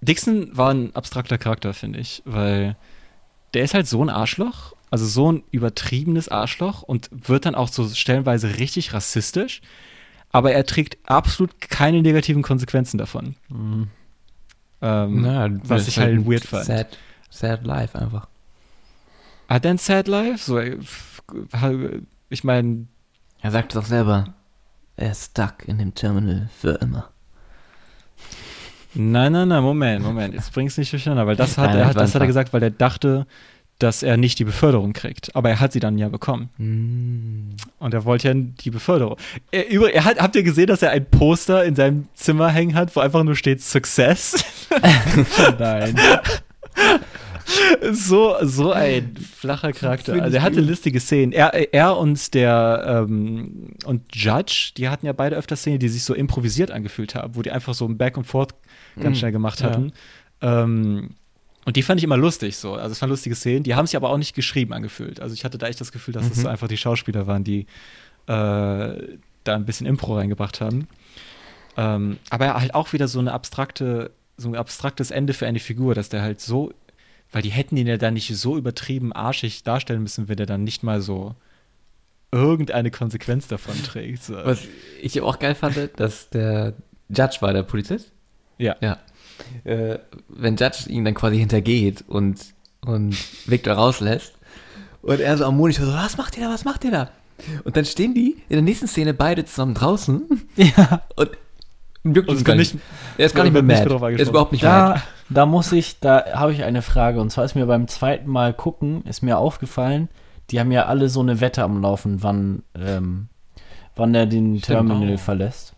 [0.00, 2.76] Dixon war ein abstrakter Charakter, finde ich, weil
[3.54, 7.68] der ist halt so ein Arschloch, also so ein übertriebenes Arschloch und wird dann auch
[7.68, 9.60] so stellenweise richtig rassistisch,
[10.30, 13.36] aber er trägt absolut keine negativen Konsequenzen davon.
[13.48, 13.88] Mhm.
[14.82, 16.64] Ähm, Naja, was ich halt ein weird fand.
[16.64, 16.98] Sad,
[17.28, 18.28] sad life einfach.
[19.48, 20.38] Hat er ein Sad Life?
[20.38, 20.78] So, äh,
[22.28, 22.86] ich meine,
[23.42, 24.34] Er sagt es auch selber.
[24.96, 27.09] Er ist stuck in dem Terminal für immer.
[28.94, 31.96] Nein, nein, nein, Moment, Moment, jetzt bring's nicht durcheinander, weil das hat, Nein, er, hat,
[31.96, 33.26] das hat er gesagt, weil er dachte,
[33.78, 35.34] dass er nicht die Beförderung kriegt.
[35.34, 36.50] Aber er hat sie dann ja bekommen.
[36.58, 37.56] Mm.
[37.82, 39.16] Und er wollte ja die Beförderung.
[39.50, 42.74] Er, über, er hat, habt ihr gesehen, dass er ein Poster in seinem Zimmer hängen
[42.74, 44.44] hat, wo einfach nur steht Success?
[45.58, 45.98] Nein.
[47.92, 50.22] so, so ein flacher Charakter.
[50.22, 50.68] Also er hatte gut.
[50.68, 51.32] listige Szenen.
[51.32, 56.04] Er, er und der ähm, und Judge, die hatten ja beide öfter Szenen, die sich
[56.04, 58.54] so improvisiert angefühlt haben, wo die einfach so ein Back and Forth
[59.00, 59.66] ganz Mm, schnell gemacht ja.
[59.70, 59.92] hatten.
[60.42, 61.10] Ähm,
[61.64, 62.74] und die fand ich immer lustig so.
[62.74, 63.62] Also es waren lustige Szenen.
[63.62, 65.20] Die haben sich aber auch nicht geschrieben angefühlt.
[65.20, 66.42] Also ich hatte da echt das Gefühl, dass es Mhm.
[66.42, 67.66] so einfach die Schauspieler waren, die
[68.26, 68.36] äh,
[69.44, 70.88] da ein bisschen Impro reingebracht haben.
[71.76, 75.94] Ähm, aber halt auch wieder so eine abstrakte, so ein abstraktes Ende für eine Figur,
[75.94, 76.72] dass der halt so,
[77.32, 80.64] weil die hätten ihn ja dann nicht so übertrieben arschig darstellen müssen, wenn der dann
[80.64, 81.34] nicht mal so
[82.32, 84.22] irgendeine Konsequenz davon trägt.
[84.24, 84.34] So.
[84.36, 84.60] Was
[85.02, 86.74] ich auch geil fand, dass der
[87.08, 88.12] Judge war der Polizist.
[88.58, 88.76] Ja.
[88.80, 88.98] Ja.
[89.64, 89.98] Äh,
[90.28, 92.38] wenn Judge ihn dann quasi hintergeht und,
[92.82, 93.16] und
[93.46, 94.34] Victor rauslässt
[95.02, 97.10] und er so am Monitor so, was macht ihr da, was macht ihr da?
[97.64, 100.22] Und dann stehen die in der nächsten Szene beide zusammen draußen
[100.56, 101.02] Ja.
[101.16, 101.30] und
[102.04, 102.74] ihn es gar nicht.
[102.74, 102.84] nicht-
[103.18, 103.88] Er ist gar nicht mehr mad.
[103.90, 104.94] Er ist überhaupt nicht mad.
[104.96, 107.20] Da, da muss ich, da habe ich eine Frage.
[107.20, 110.08] Und zwar ist mir beim zweiten Mal gucken, ist mir aufgefallen,
[110.50, 113.28] die haben ja alle so eine Wette am Laufen, wann, ähm,
[113.96, 114.66] wann er den Stimmt.
[114.88, 115.18] Terminal Oh.
[115.18, 115.74] verlässt.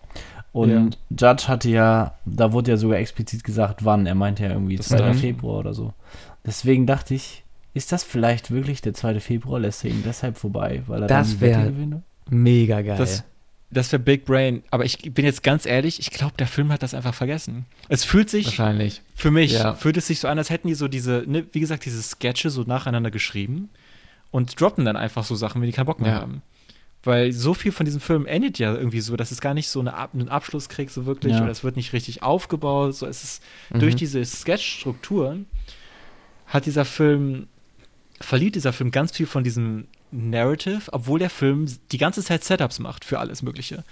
[0.52, 4.06] Und Judge hatte ja, da wurde ja sogar explizit gesagt, wann.
[4.06, 4.98] Er meinte ja irgendwie Das 2.
[4.98, 5.92] dann- Februar oder so.
[6.46, 7.42] Deswegen dachte ich,
[7.74, 9.18] ist das vielleicht wirklich der 2.
[9.20, 9.60] Februar?
[9.60, 12.02] Lässt er ihn deshalb vorbei, weil er Das dann die Wette gewinnt?
[12.28, 12.98] Mega geil.
[12.98, 13.24] Das,
[13.72, 14.62] das wäre Big Brain.
[14.70, 17.66] Aber ich bin jetzt ganz ehrlich, ich glaube, der Film hat das einfach vergessen.
[17.88, 19.02] Es fühlt sich, Wahrscheinlich.
[19.14, 19.74] für mich, Ja.
[19.74, 22.50] fühlt es sich so an, als hätten die so diese, ne, wie gesagt, diese Sketche
[22.50, 23.70] so nacheinander geschrieben
[24.30, 26.20] und droppen dann einfach so Sachen, wenn die keinen Bock mehr Ja.
[26.20, 26.42] haben.
[27.04, 29.80] Weil so viel von diesem Film endet ja irgendwie so, dass es gar nicht so
[29.80, 31.42] eine, Ab- einen Abschluss kriegt, so wirklich, Ja.
[31.42, 32.94] oder es wird nicht richtig aufgebaut.
[32.94, 33.80] So, es ist Mhm.
[33.80, 35.46] durch diese Sketch-Strukturen
[36.46, 37.48] hat dieser Film,
[38.20, 42.78] verliert dieser Film ganz viel von diesem Narrative, obwohl der Film die ganze Zeit Setups
[42.78, 43.84] macht für alles Mögliche.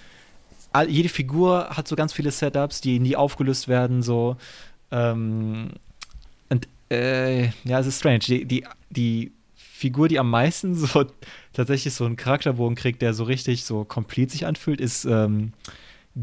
[0.73, 4.37] All, jede Figur hat so ganz viele Setups, die nie aufgelöst werden, so.
[4.93, 5.71] Ähm,
[6.49, 8.21] und äh, ja, es ist strange.
[8.21, 11.07] Die, die, die Figur, die am meisten so
[11.53, 15.53] tatsächlich so einen Charakterbogen kriegt, der so richtig so komplett sich anfühlt, ist ähm,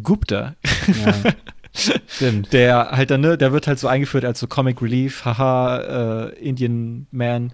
[0.03, 0.55] Gupta.
[1.03, 1.33] Ja.
[2.07, 2.53] Stimmt.
[2.53, 6.39] Der halt dann, ne, der wird halt so eingeführt als so Comic Relief, haha, äh,
[6.39, 7.51] Indian Man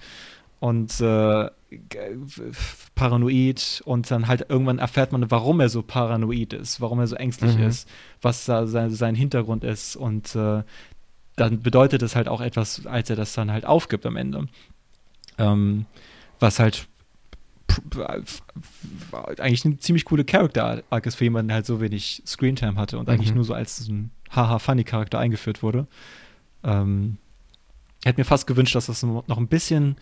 [0.60, 1.49] und äh,
[2.95, 7.16] paranoid und dann halt irgendwann erfährt man, warum er so paranoid ist, warum er so
[7.16, 7.64] ängstlich Mhm.
[7.64, 7.88] ist,
[8.22, 10.64] was da sein, sein Hintergrund ist und äh,
[11.36, 14.48] dann bedeutet es halt auch etwas, als er das dann halt aufgibt am Ende.
[15.38, 15.86] Ähm,
[16.40, 16.88] was halt
[19.40, 23.10] eigentlich eine ziemlich coole Character-Arc ist für jemanden, der halt so wenig Screentime hatte und
[23.10, 23.36] eigentlich Mhm.
[23.36, 25.88] nur so als so ein haha-funny-Charakter eingeführt wurde.
[26.64, 27.18] Ähm,
[28.02, 29.95] ich hätte mir fast gewünscht, dass das noch ein bisschen,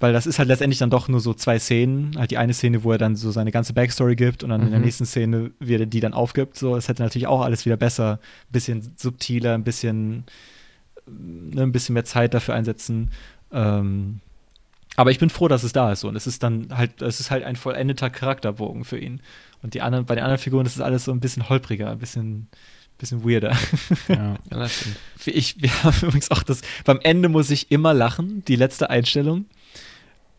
[0.00, 2.16] weil das ist halt letztendlich dann doch nur so zwei Szenen.
[2.16, 4.70] Halt die eine Szene, wo er dann so seine ganze Backstory gibt und dann in
[4.70, 4.84] der Mhm.
[4.84, 6.56] nächsten Szene, wie er die dann aufgibt.
[6.56, 10.24] So, es hätte natürlich auch alles wieder besser, ein bisschen subtiler, ein bisschen,
[11.06, 13.10] ne, ein bisschen mehr Zeit dafür einsetzen.
[13.52, 14.20] Ähm,
[14.96, 16.08] aber ich bin froh, dass es da ist so.
[16.08, 19.20] und es ist dann halt, es ist halt ein vollendeter Charakterbogen für ihn.
[19.62, 21.98] Und die anderen, bei den anderen Figuren ist es alles so ein bisschen holpriger, ein
[21.98, 22.48] bisschen,
[22.98, 23.56] bisschen weirder.
[24.08, 24.36] ja.
[24.50, 24.96] Ja, das stimmt.
[25.26, 29.46] Ich, wir haben übrigens auch das, beim Ende muss ich immer lachen, die letzte Einstellung.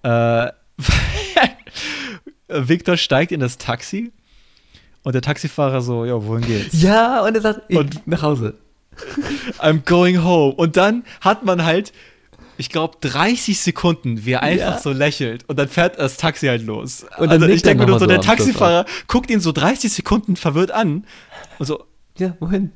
[0.03, 0.51] Äh,
[2.47, 4.11] Victor steigt in das Taxi
[5.03, 6.81] und der Taxifahrer so, ja, wohin geht's?
[6.81, 8.55] Ja, und er sagt, ich, Und- nach Hause.
[9.59, 10.53] I'm going home.
[10.55, 11.93] Und dann hat man halt,
[12.57, 14.79] ich glaube, 30 Sekunden, wie er einfach Ja.
[14.79, 17.03] so lächelt und dann fährt das Taxi halt los.
[17.17, 20.35] Und dann also ich denke mir nur so, der Taxifahrer guckt ihn so 30 Sekunden
[20.35, 21.05] verwirrt an
[21.59, 21.85] und so,
[22.19, 22.71] Ja, wohin?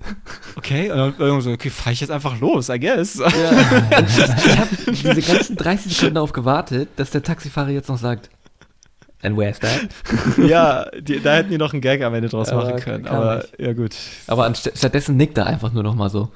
[0.55, 3.15] okay, und dann irgendwie so, okay, fahr ich jetzt einfach los, I guess.
[3.15, 3.27] Ja.
[3.31, 8.29] ich habe diese ganzen 30 Sekunden darauf gewartet, dass der Taxifahrer jetzt noch sagt,
[9.21, 9.89] and where's that?
[10.37, 13.07] ja, die, da hätten die noch einen Gag am Ende draus Aber machen können.
[13.07, 13.59] Aber nicht.
[13.59, 13.95] ja, gut.
[14.27, 16.31] Aber stattdessen nickt er einfach nur noch mal so.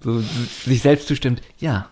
[0.00, 1.88] So sich selbst zustimmt, ja,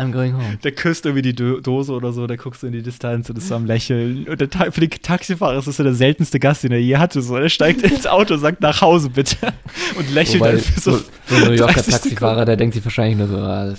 [0.00, 0.56] I'm going home.
[0.64, 3.36] Der küsst irgendwie die Do Dose oder so, der guckt so in die Distanz und
[3.36, 4.26] ist so am Lächeln.
[4.26, 6.96] Und der Ta für den Taxifahrer ist das so der seltenste Gast, den er je
[6.96, 7.20] hatte.
[7.20, 9.36] So, er steigt ins Auto und sagt, nach Hause bitte.
[9.98, 11.04] Und lächelt Wobei, dann für so, so.
[11.26, 13.74] so ein New Yorker 30 Taxifahrer, der denkt sich wahrscheinlich nur so, ah,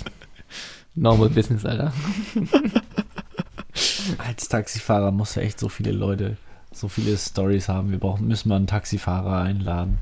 [0.94, 1.92] normal business, Alter.
[4.18, 6.36] Als Taxifahrer musst du echt so viele Leute,
[6.72, 7.90] so viele Stories haben.
[7.90, 9.98] Wir brauchen, müssen mal einen Taxifahrer einladen.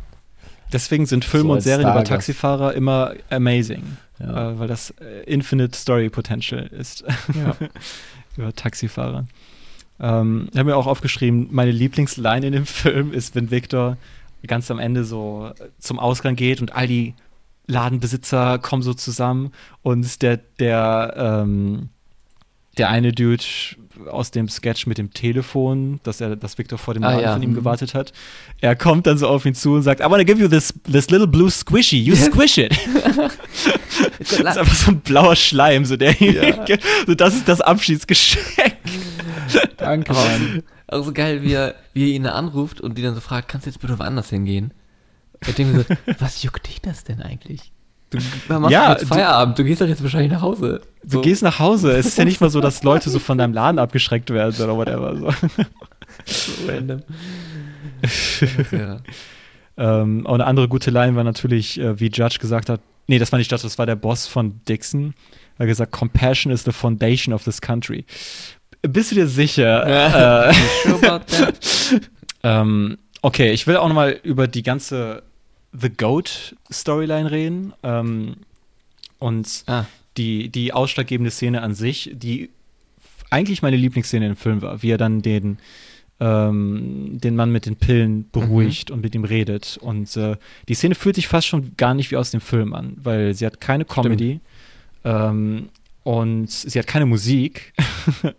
[0.73, 2.05] Deswegen sind Filme So und Serien über.
[2.05, 3.97] Taxifahrer immer amazing.
[4.19, 4.51] Ja.
[4.51, 4.95] Äh, weil das
[5.27, 7.05] Infinite Story Potential ist.
[8.37, 9.27] über Taxifahrer.
[10.01, 13.97] Ähm, ich habe mir auch aufgeschrieben, meine Lieblingsline in dem Film ist, wenn Victor
[14.47, 17.15] ganz am Ende so zum Ausgang geht und all die
[17.67, 19.53] Ladenbesitzer kommen so zusammen
[19.83, 21.91] und der, der, ähm,
[22.79, 23.45] der eine Dude
[24.09, 27.33] aus dem Sketch mit dem Telefon, dass er, dass Victor vor dem Ah, Laden ja.
[27.35, 27.55] von ihm Mhm.
[27.55, 28.13] gewartet hat,
[28.61, 31.11] er kommt dann so auf ihn zu und sagt, I wanna give you this, this
[31.11, 32.25] little blue squishy, you Ja.
[32.27, 32.77] squish it.
[34.19, 36.15] Das ist einfach so ein blauer Schleim, so der
[37.07, 38.77] so das ist das Abschiedsgeschenk.
[39.77, 40.63] Danke, Mann.
[40.89, 43.67] auch so geil, wie er, wie er ihn anruft und die dann so fragt, kannst
[43.67, 44.73] du jetzt bitte woanders hingehen?
[45.47, 47.73] Ich denke mir so, was juckt dich das denn eigentlich?
[48.11, 48.19] Du
[48.49, 50.81] machst Ja, jetzt Feierabend, du gehst doch jetzt wahrscheinlich nach Hause.
[51.05, 51.93] Du gehst nach Hause.
[51.93, 54.77] Es ist ja nicht mal so, dass Leute so von deinem Laden abgeschreckt werden oder
[54.77, 55.17] whatever.
[55.17, 55.31] So.
[56.27, 57.03] so random.
[58.73, 59.01] ja.
[59.77, 63.33] Ähm, auch eine andere gute Line war natürlich, äh, wie Judge gesagt hat, nee, das
[63.33, 65.15] war nicht Judge, das war der Boss von Dixon.
[65.57, 68.05] Er hat gesagt, Compassion is the foundation of this country.
[68.83, 70.49] Bist du dir sicher?
[70.49, 70.55] äh?
[72.43, 75.23] Ähm, okay, ich will auch noch mal über die ganze
[75.73, 77.73] The Goat Storyline reden.
[77.83, 78.37] Ähm,
[79.19, 79.85] und Ah,
[80.17, 82.51] die, die ausschlaggebende Szene an sich, die
[83.31, 85.59] eigentlich meine Lieblingsszene im Film war, wie er dann den,
[86.19, 89.79] ähm, den Mann mit den Pillen beruhigt und mit ihm redet.
[89.81, 90.37] Und äh,
[90.69, 93.47] die Szene fühlt sich fast schon gar nicht wie aus dem Film an, weil sie
[93.47, 94.41] hat keine Comedy
[95.05, 95.69] ähm,
[96.03, 97.73] und sie hat keine Musik.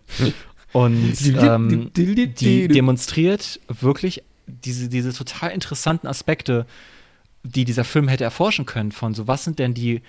[0.73, 6.65] und ähm, die demonstriert wirklich diese, diese total interessanten Aspekte,
[7.43, 10.01] die dieser Film hätte erforschen können, von so, was sind denn die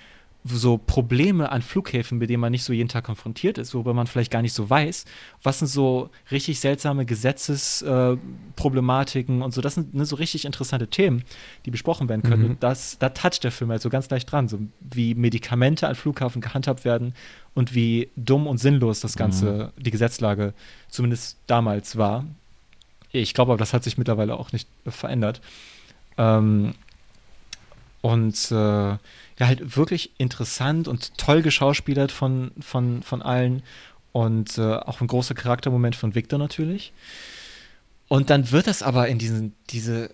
[0.45, 4.07] so Probleme an Flughäfen, mit denen man nicht so jeden Tag konfrontiert ist, worüber man
[4.07, 5.05] vielleicht gar nicht so weiß.
[5.41, 9.61] Was sind so richtig seltsame Gesetzesproblematiken äh, und so.
[9.61, 11.23] Das sind ne, so richtig interessante Themen,
[11.65, 12.43] die besprochen werden können.
[12.43, 12.49] Mhm.
[12.51, 15.95] Und das, da toucht der Film halt so ganz leicht dran, so wie Medikamente an
[15.95, 17.15] Flughafen gehandhabt werden
[17.53, 20.53] und wie dumm und sinnlos das Ganze, die Gesetzlage
[20.89, 22.25] zumindest damals war.
[23.13, 25.39] Ich glaube aber, das hat sich mittlerweile auch nicht verändert.
[26.17, 26.73] Ähm,
[28.03, 28.99] und äh, ja,
[29.39, 33.63] halt wirklich interessant und toll geschauspielert von, von, von allen.
[34.11, 36.91] Und äh, auch ein großer Charaktermoment von Victor natürlich.
[38.09, 40.09] Und dann wird das aber in diesen, diese,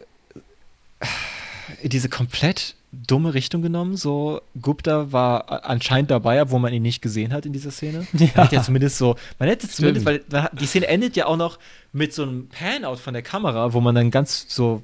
[1.81, 3.97] in diese komplett dumme Richtung genommen.
[3.97, 8.05] So, Gupta war anscheinend dabei, obwohl man ihn nicht gesehen hat in dieser Szene.
[8.13, 8.27] Ja.
[8.35, 10.31] Man hätte ja zumindest so, man hätte zumindest, weil Stimmt.
[10.31, 11.57] man hat- die Szene endet ja auch noch
[11.91, 14.83] mit so einem Pan-Out von der Kamera, wo man dann ganz so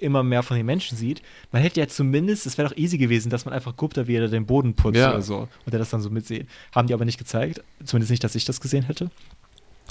[0.00, 1.22] immer mehr von den Menschen sieht.
[1.52, 4.28] Man hätte ja zumindest, es wäre doch easy gewesen, dass man einfach Gupta, wie er
[4.28, 5.10] den Boden putzt Ja.
[5.10, 6.46] oder so und er das dann so mitsieht.
[6.72, 7.62] Haben die aber nicht gezeigt.
[7.84, 9.10] Zumindest nicht, dass ich das gesehen hätte.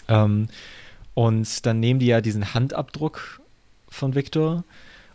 [0.07, 0.47] Ähm,
[1.13, 3.39] und dann nehmen die ja diesen Handabdruck
[3.89, 4.63] von Victor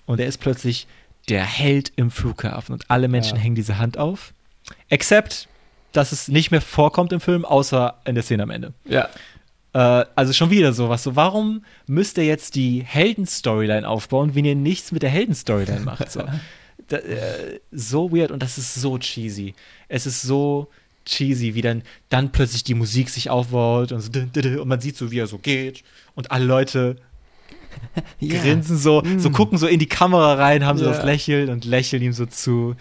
[0.06, 0.86] und er ist plötzlich
[1.28, 3.42] der Held im Flughafen und alle Menschen Ja.
[3.42, 4.32] hängen diese Hand auf.
[4.88, 5.48] Except,
[5.92, 8.72] dass es nicht mehr vorkommt im Film, außer in der Szene am Ende.
[8.84, 9.08] Ja.
[9.72, 11.02] Äh, also schon wieder sowas.
[11.02, 16.10] So, warum müsst ihr jetzt die Helden-Storyline aufbauen, wenn ihr nichts mit der Helden-Storyline macht?
[16.10, 16.24] So.
[16.88, 19.54] da, äh, so weird und das ist so cheesy.
[19.88, 20.68] Es ist so
[21.04, 24.10] cheesy, wie dann, dann plötzlich die Musik sich aufbaut und, so,
[24.60, 25.82] und man sieht so, wie er so geht
[26.14, 26.96] und alle Leute
[28.20, 30.90] grinsen so, so gucken so in die Kamera rein, haben so Ja.
[30.92, 32.74] das Lächeln und lächeln ihm so zu.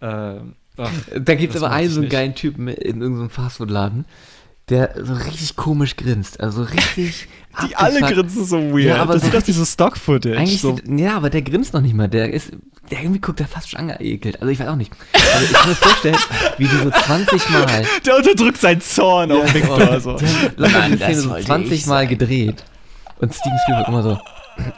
[0.00, 4.04] Ähm, ach, Da gibt es aber einen so einen geilen Typen in irgendeinem Fastfood-Laden,
[4.68, 6.40] der so richtig komisch grinst.
[6.40, 7.28] Also richtig.
[7.68, 8.96] die alle grinsen so weird.
[8.96, 10.36] Ja, aber das so ist doch dieses Stock-Footage.
[10.36, 12.08] Eigentlich, so, ja, aber der grinst noch nicht mal.
[12.08, 12.50] Der ist,
[12.90, 14.40] der irgendwie guckt der fast schon angeekelt.
[14.40, 14.92] Also ich weiß auch nicht.
[15.12, 16.16] Also ich kann mir vorstellen,
[16.58, 17.86] wie die so 20 Mal.
[18.04, 20.00] der unterdrückt seinen Zorn auf Victor.
[20.00, 20.18] So.
[20.56, 22.08] Locker Mann, die Szene so wollte 20 ich Mal sein.
[22.08, 22.64] gedreht.
[23.18, 24.18] Und Steven Spielberg immer so.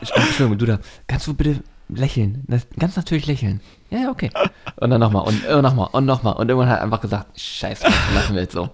[0.00, 2.44] Entschuldigung, du da, kannst du bitte lächeln?
[2.46, 3.60] Das, ganz natürlich lächeln.
[3.90, 4.30] Ja, ja, okay.
[4.76, 6.34] Und dann nochmal und nochmal und nochmal.
[6.34, 8.70] Und irgendwann hat er einfach gesagt, scheiße, lassen wir jetzt so.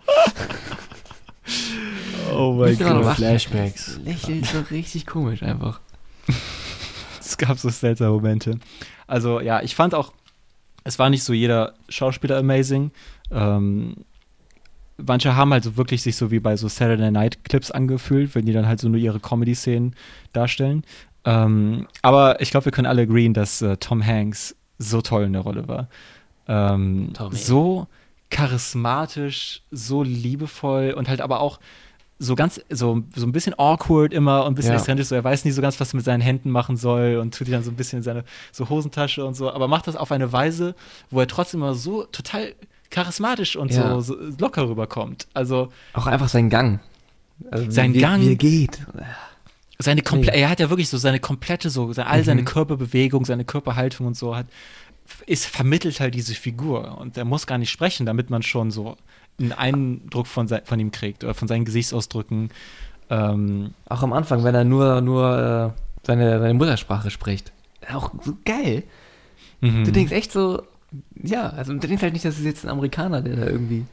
[2.32, 3.16] Oh mein Gott.
[3.16, 3.98] Flashbacks.
[4.04, 5.80] Lächelt so richtig komisch einfach.
[7.26, 8.58] Es gab so seltsame Momente.
[9.06, 10.12] Also ja, ich fand auch,
[10.84, 12.90] es war nicht so jeder Schauspieler amazing.
[13.30, 14.04] Ähm,
[14.98, 18.44] manche haben halt so wirklich sich so wie bei so Saturday Night Clips angefühlt, wenn
[18.44, 19.96] die dann halt so nur ihre Comedy-Szenen
[20.34, 20.84] darstellen.
[21.24, 25.32] Ähm, aber ich glaube, wir können alle agreeen, dass äh, Tom Hanks so toll in
[25.32, 25.88] der Rolle war.
[26.46, 27.36] Ähm, Tommy.
[27.36, 27.86] so
[28.30, 31.60] charismatisch, so liebevoll und halt aber auch
[32.18, 34.78] so ganz, so, so ein bisschen awkward immer und ein bisschen Ja.
[34.78, 37.36] exzentrisch, so er weiß nie so ganz, was er mit seinen Händen machen soll und
[37.36, 39.96] tut die dann so ein bisschen in seine so Hosentasche und so, aber macht das
[39.96, 40.74] auf eine Weise,
[41.10, 42.54] wo er trotzdem immer so total
[42.90, 44.00] charismatisch und Ja.
[44.00, 45.26] so, so locker rüberkommt.
[45.34, 46.78] Also Auch einfach sein Gang.
[47.50, 48.20] Also Sein wie, Gang.
[48.22, 48.78] Wie er geht.
[49.80, 52.46] seine komplette, er hat ja wirklich so seine komplette, so all seine Mhm.
[52.46, 54.46] Körperbewegung, seine Körperhaltung und so hat,
[55.26, 58.96] ist vermittelt halt diese Figur und er muss gar nicht sprechen, damit man schon so
[59.38, 62.50] einen Eindruck von, von ihm kriegt oder von seinen Gesichtsausdrücken.
[63.10, 67.52] Ähm, Auch am Anfang, wenn er nur, nur äh, seine, seine Muttersprache spricht.
[67.92, 68.84] Auch so geil.
[69.60, 69.84] mhm.
[69.84, 70.62] Du denkst echt so,
[71.22, 73.84] ja, also du denkst halt nicht, dass es jetzt ein Amerikaner, der da irgendwie.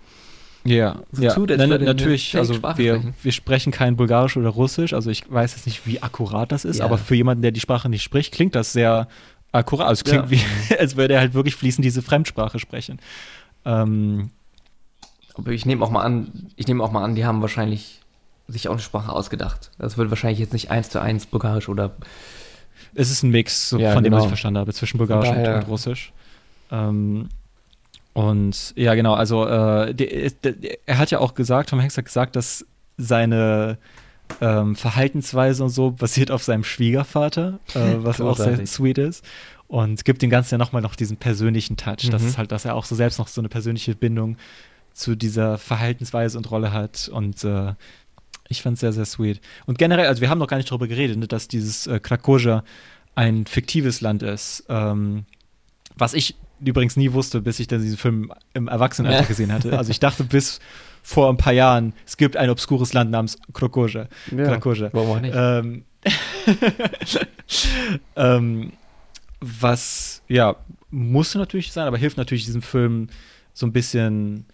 [0.63, 1.33] Ja, so ja.
[1.33, 3.13] tut, eine natürlich, also wir, sprechen.
[3.23, 6.77] wir sprechen kein Bulgarisch oder Russisch, also ich weiß jetzt nicht, wie akkurat das ist,
[6.79, 6.85] Ja.
[6.85, 9.07] aber für jemanden, der die Sprache nicht spricht, klingt das sehr
[9.52, 9.88] akkurat.
[9.88, 10.32] Also es klingt Ja.
[10.32, 12.99] wie, als würde er halt wirklich fließend diese Fremdsprache sprechen.
[13.65, 14.32] Ähm,
[15.36, 18.02] Aber ich nehme auch mal an, ich nehme auch mal an, die haben wahrscheinlich
[18.48, 19.72] sich auch eine Sprache ausgedacht.
[19.78, 21.91] Das wird wahrscheinlich jetzt nicht eins zu eins Bulgarisch oder.
[22.95, 24.26] es ist ein Mix, so Ja, von dem, was genau.
[24.26, 26.11] ich verstanden habe, zwischen Bulgarisch und, und Russisch.
[26.72, 27.30] Ähm,
[28.14, 32.06] und ja, genau, also äh, der, der, er hat ja auch gesagt, Tom Hanks hat
[32.06, 32.65] gesagt, dass
[32.98, 33.78] seine
[34.40, 39.26] ähm, Verhaltensweise und so basiert auf seinem Schwiegervater, äh, was auch sehr sweet ist.
[39.68, 42.10] Und gibt dem Ganzen ja nochmal noch diesen persönlichen Touch.
[42.12, 42.28] Das Mhm.
[42.28, 44.38] ist halt, dass er auch so selbst noch so eine persönliche Bindung
[44.94, 47.10] zu dieser Verhaltensweise und Rolle hat.
[47.14, 47.74] Und äh,
[48.49, 49.40] ich fand es sehr, sehr sweet.
[49.66, 52.64] Und generell, also wir haben noch gar nicht darüber geredet, ne, dass dieses äh, Krakoja
[53.16, 54.66] ein fiktives Land ist.
[54.68, 55.24] Ähm,
[55.95, 59.28] was ich übrigens nie wusste, bis ich dann diesen Film im Erwachsenenalter Ja.
[59.28, 59.78] gesehen hatte.
[59.78, 60.60] Also ich dachte bis
[61.03, 64.07] vor ein paar Jahren, es gibt ein obskures Land namens Krakoja.
[64.30, 64.90] Krakoja.
[64.94, 65.34] Warum auch nicht?
[65.36, 65.84] Ähm,
[68.15, 68.73] ähm,
[69.40, 70.56] was, ja,
[70.90, 73.07] musste natürlich sein, aber hilft natürlich diesem Film
[73.53, 74.45] so ein bisschen,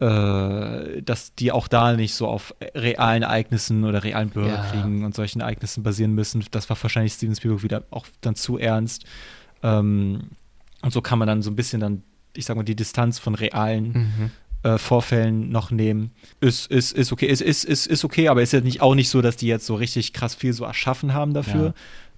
[0.00, 4.34] äh, dass die auch da nicht so auf realen Ereignissen oder realen Ja.
[4.34, 6.44] Bürgerkriegen und solchen Ereignissen basieren müssen.
[6.50, 9.04] Das war wahrscheinlich Steven Spielberg wieder auch dann zu ernst.
[9.62, 10.30] Ähm,
[10.82, 12.02] und so kann man dann so ein bisschen dann,
[12.36, 14.30] ich sag mal, die Distanz von realen Mhm.
[14.64, 16.10] Äh, Vorfällen noch nehmen.
[16.40, 19.08] Ist, ist, ist okay, ist, ist, ist, ist okay, aber ist ja nicht, auch nicht
[19.10, 21.74] so, dass die jetzt so richtig krass viel so erschaffen haben dafür.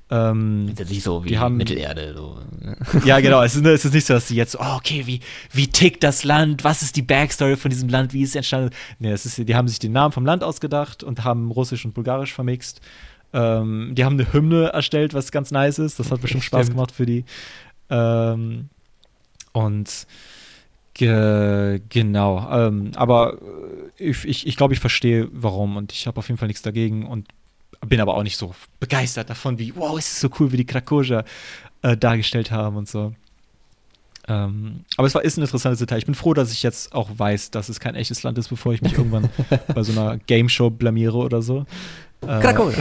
[0.08, 2.14] Ähm, Ist jetzt nicht so wie haben- Mittelerde.
[2.16, 2.38] So.
[3.04, 3.42] ja, genau.
[3.42, 5.18] Es ist, es ist nicht so, dass die jetzt so, oh, okay, wie,
[5.52, 6.62] wie tickt das Land?
[6.62, 8.12] Was ist die Backstory von diesem Land?
[8.12, 8.70] Wie ist es entstanden?
[9.00, 11.92] Nee, es ist, die haben sich den Namen vom Land ausgedacht und haben Russisch und
[11.94, 12.80] Bulgarisch vermixt.
[13.32, 15.98] Ähm, die haben eine Hymne erstellt, was ganz nice ist.
[15.98, 17.24] Das hat bestimmt Spaß gemacht für die.
[17.90, 18.68] Ähm,
[19.52, 20.06] und
[20.96, 22.48] ge genau.
[22.50, 23.34] Ähm, aber
[23.98, 25.76] äh, ich, ich, ich glaube, ich verstehe, warum.
[25.76, 27.28] Und ich habe auf jeden Fall nichts dagegen und
[27.86, 30.66] bin aber auch nicht so begeistert davon, wie, wow, ist es so cool, wie die
[30.66, 31.24] Krakoja
[31.82, 33.12] äh, dargestellt haben und so.
[34.28, 35.98] Ähm, aber es war, ist ein interessantes Detail.
[35.98, 38.72] Ich bin froh, dass ich jetzt auch weiß, dass es kein echtes Land ist, bevor
[38.72, 39.28] ich mich irgendwann
[39.74, 41.66] bei so einer Game Show blamiere oder so.
[42.22, 42.74] Äh, Krakow.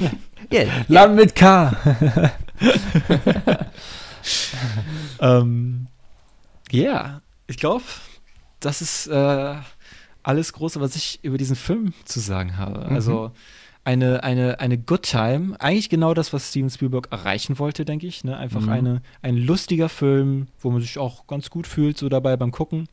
[0.52, 0.84] yeah.
[0.86, 1.76] Land mit K.
[5.20, 5.86] ähm,
[6.70, 7.84] ja, ich glaube,
[8.60, 9.54] das ist äh,
[10.22, 12.86] alles Große, was ich über diesen Film zu sagen habe.
[12.86, 13.30] Also
[13.84, 15.54] eine, eine, eine Good Time.
[15.60, 18.24] Eigentlich genau das, was Steven Spielberg erreichen wollte, denke ich.
[18.24, 18.36] Ne?
[18.36, 18.68] Einfach Mhm.
[18.70, 22.88] eine, ein lustiger Film, wo man sich auch ganz gut fühlt, so dabei beim Gucken,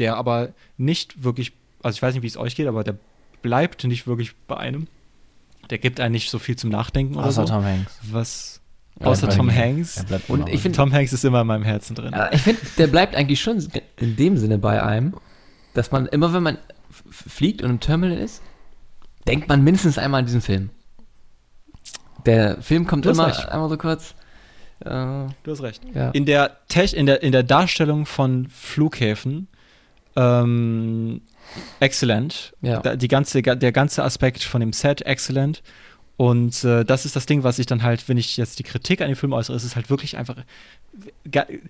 [0.00, 1.52] der aber nicht wirklich,
[1.82, 2.96] also ich weiß nicht, wie es euch geht, aber der
[3.42, 4.88] bleibt nicht wirklich bei einem.
[5.70, 7.52] Der gibt einem nicht so viel zum Nachdenken oder Außer so.
[7.54, 7.98] Tom Hanks.
[8.10, 8.60] Was,
[9.00, 9.54] außer Tom mir.
[9.54, 10.04] Hanks.
[10.28, 12.12] Und ich find- Tom Hanks ist immer in meinem Herzen drin.
[12.12, 13.66] Ja, ich finde, der bleibt eigentlich schon
[13.98, 15.14] in dem Sinne bei einem,
[15.74, 16.58] dass man immer, wenn man
[17.10, 18.42] fliegt und im Terminal ist,
[19.26, 20.70] denkt man mindestens einmal an diesen Film.
[22.26, 23.48] Der Film kommt immer recht.
[23.48, 24.14] einmal so kurz.
[24.80, 24.84] Äh,
[25.42, 25.82] Du hast recht.
[25.94, 26.10] ja.
[26.10, 29.48] In der, Tech, in, der, in der Darstellung von Flughäfen
[30.16, 31.22] ähm,
[31.80, 32.54] exzellent.
[32.62, 32.80] Ja.
[32.80, 35.62] Da, die ganze, der ganze Aspekt von dem Set exzellent.
[36.22, 39.00] Und äh, das ist das Ding, was ich dann halt, wenn ich jetzt die Kritik
[39.00, 40.36] an den Film äußere, ist es halt wirklich einfach.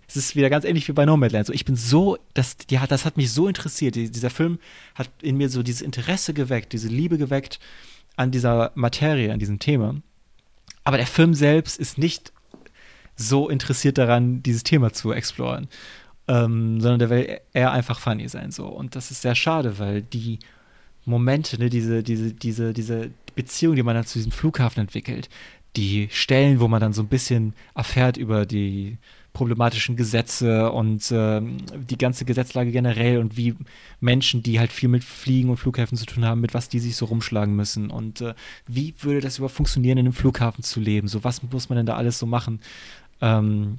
[0.07, 1.47] Es ist wieder ganz ähnlich wie bei Nomadland.
[1.47, 3.95] So, ich bin so, das, die hat, das hat mich so interessiert.
[3.95, 4.59] Die, dieser Film
[4.95, 7.61] hat in mir so dieses Interesse geweckt, diese Liebe geweckt
[8.17, 9.95] an dieser Materie, an diesem Thema.
[10.85, 12.31] Aber der Film selbst ist nicht
[13.17, 15.67] so interessiert daran, dieses Thema zu exploren,
[16.29, 18.67] ähm, sondern der will eher einfach funny sein so.
[18.67, 20.41] Und das ist sehr schade, weil die
[21.05, 25.29] Momente, ne, diese, diese, diese, diese Beziehung, die man dann zu diesem Flughafen entwickelt,
[25.77, 28.99] die Stellen, wo man dann so ein bisschen erfährt über die
[29.33, 33.55] problematischen Gesetze und ähm, die ganze Gesetzlage generell und wie
[34.01, 36.97] Menschen, die halt viel mit Fliegen und Flughäfen zu tun haben, mit was die sich
[36.97, 38.35] so rumschlagen müssen und äh,
[38.67, 41.09] wie würde das überhaupt funktionieren, in einem Flughafen zu leben?
[41.09, 42.61] So was muss man denn da alles so machen?
[43.23, 43.79] Ähm,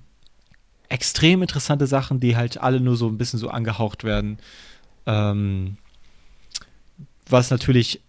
[0.89, 4.39] extrem interessante Sachen, die halt alle nur so ein bisschen so angehaucht werden.
[5.05, 5.77] Ähm,
[7.29, 8.01] was natürlich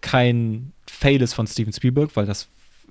[0.00, 2.48] kein Fail ist von Steven Spielberg, weil das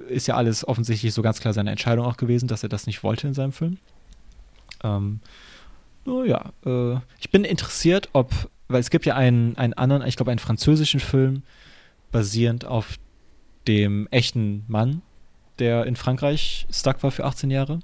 [0.09, 3.03] ist ja alles offensichtlich so ganz klar seine Entscheidung auch gewesen, dass er das nicht
[3.03, 3.77] wollte in seinem Film.
[4.83, 5.19] Ähm,
[6.05, 8.31] nur ja, äh, ich bin interessiert, ob,
[8.67, 11.43] weil es gibt ja einen, einen anderen, ich glaube einen französischen Film,
[12.11, 12.97] basierend auf
[13.67, 15.01] dem echten Mann,
[15.59, 17.79] der in Frankreich stuck war für 18 Jahre.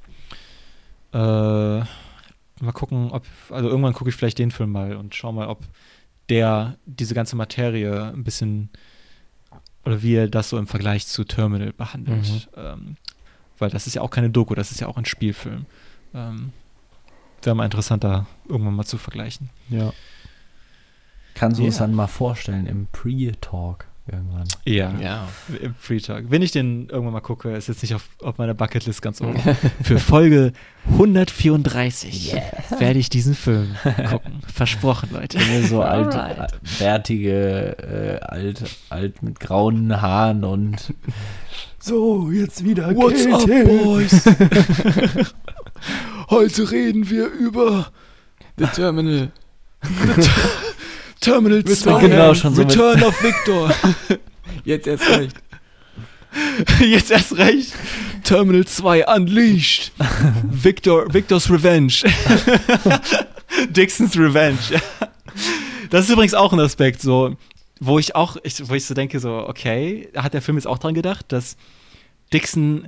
[1.14, 5.48] Äh, mal gucken, ob, also irgendwann gucke ich vielleicht den Film mal und schau mal,
[5.48, 5.60] ob
[6.30, 8.70] der diese ganze Materie ein bisschen
[9.86, 12.50] oder wie er das so im Vergleich zu Terminal behandelt.
[12.56, 12.98] Ähm,
[13.58, 15.66] weil das ist ja auch keine Doku, das ist ja auch ein Spielfilm.
[16.14, 16.52] Ähm,
[17.42, 19.50] Wäre mal interessanter, irgendwann mal zu vergleichen.
[19.70, 19.94] Ja.
[21.36, 21.86] Kannst du uns Ja.
[21.86, 24.48] dann mal vorstellen im Pre-Talk irgendwann?
[24.66, 25.28] Ja, ja.
[25.62, 26.26] im Free Talk.
[26.30, 29.40] Wenn ich den irgendwann mal gucke, ist jetzt nicht auf, auf meiner Bucketlist ganz oben.
[29.84, 30.54] Für Folge
[30.92, 32.36] 134
[32.78, 33.76] werde ich diesen Film
[34.10, 34.42] gucken.
[34.54, 35.40] Versprochen, Leute.
[35.40, 36.16] Wenn wir so alt,
[36.80, 40.94] bärtige, äh, alt, alt mit grauen Haaren und
[41.80, 44.26] so, jetzt wieder What's up, boys?
[46.30, 47.92] Heute reden wir über
[48.58, 49.32] The Terminal.
[49.82, 50.30] Terminal
[51.22, 51.74] Wir 2.
[51.74, 53.74] sind genau schon so mit- Return of Victor.
[54.64, 55.36] Jetzt erst recht.
[56.80, 57.74] Jetzt erst recht.
[58.24, 59.92] Terminal 2 Unleashed.
[60.50, 61.94] Victor, Victor's Revenge.
[63.70, 64.58] Dixons Revenge.
[65.90, 67.36] Das ist übrigens auch ein Aspekt, so,
[67.80, 70.78] wo ich auch, ich, wo ich so denke, so, okay, hat der Film jetzt auch
[70.78, 71.58] dran gedacht, dass
[72.32, 72.88] Dixon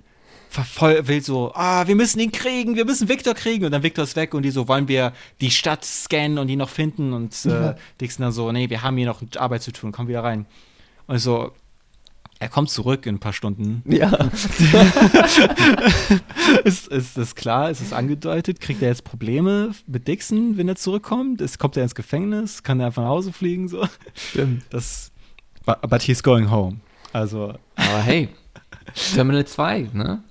[0.51, 4.03] verfol will so, ah, wir müssen ihn kriegen, wir müssen Victor kriegen und dann Victor
[4.03, 7.45] ist weg und die so, wollen wir die Stadt scannen und ihn noch finden und
[7.45, 10.45] äh, Dixon dann so, nee, wir haben hier noch Arbeit zu tun, komm wieder rein.
[11.07, 11.53] Und so,
[12.39, 13.81] er kommt zurück in ein paar Stunden.
[13.85, 14.09] Ja.
[16.65, 17.69] ist, ist das klar?
[17.69, 18.59] Ist es angedeutet?
[18.59, 21.39] Kriegt er jetzt Probleme mit Dixon, wenn er zurückkommt?
[21.39, 22.63] Ist, kommt er ins Gefängnis?
[22.63, 23.69] Kann er einfach nach Hause fliegen?
[23.69, 23.87] So?
[24.15, 24.63] Stimmt.
[24.69, 25.11] Das,
[25.65, 26.81] but, but he's going home.
[27.13, 28.27] Also, Aber hey,
[29.13, 30.23] Terminal 2, ne?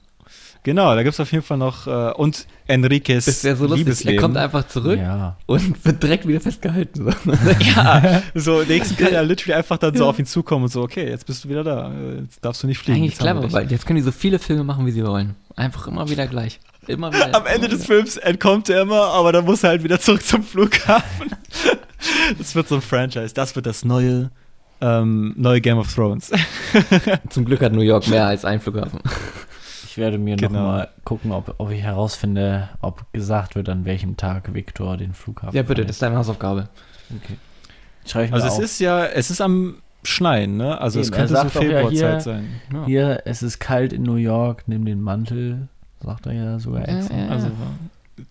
[0.63, 3.81] Genau, da gibt es auf jeden Fall noch äh, und Enriques Das wäre so lustig.
[3.81, 4.21] Er Liebesleben.
[4.21, 5.37] kommt einfach zurück Ja.
[5.47, 7.05] und wird direkt wieder festgehalten.
[7.05, 7.51] So.
[7.77, 11.09] ja, so Dixon kann ja literally einfach dann so auf ihn zukommen und so, okay,
[11.09, 12.99] jetzt bist du wieder da, jetzt darfst du nicht fliegen.
[13.03, 15.35] Eigentlich clever, weil jetzt können die so viele Filme machen, wie sie wollen.
[15.57, 16.61] Einfach immer wieder gleich.
[16.87, 17.35] Immer wieder.
[17.35, 17.95] Am Ende immer des wieder.
[17.97, 21.31] Films entkommt er immer, aber dann muss er halt wieder zurück zum Flughafen.
[22.39, 23.35] Das wird so ein Franchise.
[23.35, 24.31] Das wird das neue,
[24.81, 26.31] ähm, neue Game of Thrones.
[27.29, 29.01] Zum Glück hat New York mehr als ein Flughafen.
[30.01, 30.53] Ich werde mir Genau.
[30.61, 35.13] noch mal gucken, ob, ob ich herausfinde, ob gesagt wird, an welchem Tag Victor den
[35.13, 36.71] Flughafen Ja, bitte, das ist deine Hausaufgabe.
[37.23, 37.37] Okay.
[38.07, 38.63] Schreibe ich mir Also es auf.
[38.63, 40.81] ist ja, es ist am Schneien, ne?
[40.81, 42.49] Also es Eben, er könnte so ja Februarzeit hier- sein.
[42.73, 42.87] Ja.
[42.87, 45.69] Hier, es ist kalt in New York, nimm den Mantel,
[46.03, 47.17] sagt er ja sogar Ja, extra.
[47.19, 47.29] ja.
[47.29, 47.51] Also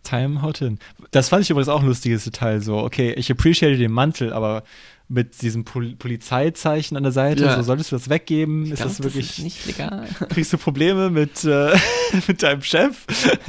[0.02, 0.80] Time haut hin.
[1.12, 2.62] Das fand ich übrigens auch ein lustiges Detail.
[2.62, 4.64] So, okay, ich appreciate den Mantel, aber
[5.12, 7.56] mit diesem Pol Polizeizeichen an der Seite, Ja.
[7.56, 8.66] so solltest du das weggeben?
[8.66, 10.08] Ich ist glaub, das wirklich, ist nicht legal.
[10.30, 11.76] kriegst du Probleme mit, äh,
[12.28, 13.08] mit deinem Chef?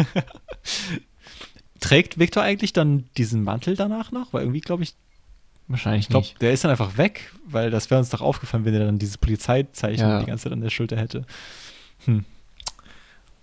[1.81, 4.33] Trägt Victor eigentlich dann diesen Mantel danach noch?
[4.33, 4.95] Weil irgendwie glaube ich,
[5.69, 6.43] Wahrscheinlich ich glaube, nicht.
[6.43, 9.19] der ist dann einfach weg, weil das wäre uns doch aufgefallen, wenn er dann dieses
[9.19, 10.21] Polizeizeichen Ja.
[10.21, 11.25] die ganze Zeit an der Schulter hätte.
[12.07, 12.25] Hm.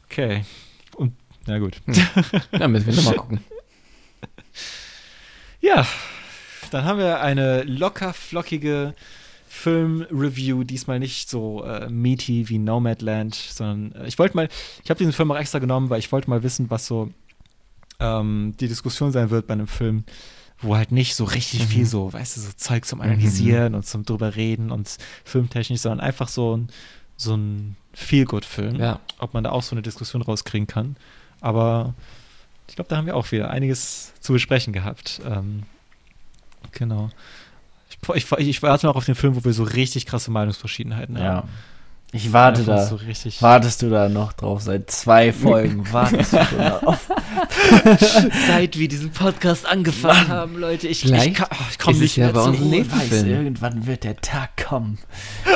[0.05, 0.43] Okay.
[0.95, 1.13] Und,
[1.45, 1.77] na gut.
[2.51, 3.39] Ja, müssen wir nochmal gucken.
[5.61, 5.87] Ja,
[6.73, 8.93] dann haben wir eine locker flockige
[9.47, 14.49] Film-Review, diesmal nicht so äh, meaty wie Nomadland, sondern äh, ich wollte mal,
[14.83, 17.09] ich habe diesen Film auch extra genommen, weil ich wollte mal wissen, was so
[17.99, 20.03] ähm, die Diskussion sein wird bei einem Film,
[20.59, 21.67] wo halt nicht so richtig Mhm.
[21.67, 25.99] viel so, weißt du, so Zeug zum Analysieren und zum drüber reden und filmtechnisch, sondern
[26.01, 26.67] einfach so ein,
[27.15, 28.99] so ein Feel-Good-Film, Ja.
[29.19, 30.95] ob man da auch so eine Diskussion rauskriegen kann.
[31.41, 31.93] Aber
[32.67, 35.21] ich glaube, da haben wir auch wieder einiges zu besprechen gehabt.
[35.25, 35.63] Ähm,
[36.71, 37.09] genau.
[38.13, 41.23] Ich, ich, ich warte noch auf den Film, wo wir so richtig krasse Meinungsverschiedenheiten Ja.
[41.23, 41.49] haben.
[42.13, 42.85] Ich warte da.
[42.85, 42.99] So.
[43.41, 44.61] Wartest du da noch drauf?
[44.61, 47.09] Seit zwei Folgen wartest du schon auf.
[48.47, 52.17] Seit wir diesen Podcast angefangen haben, Leute, ich, Vielleicht ich, kann- oh, ich komme nicht
[52.17, 54.99] mehr bei uns weiß, irgendwann wird der Tag kommen.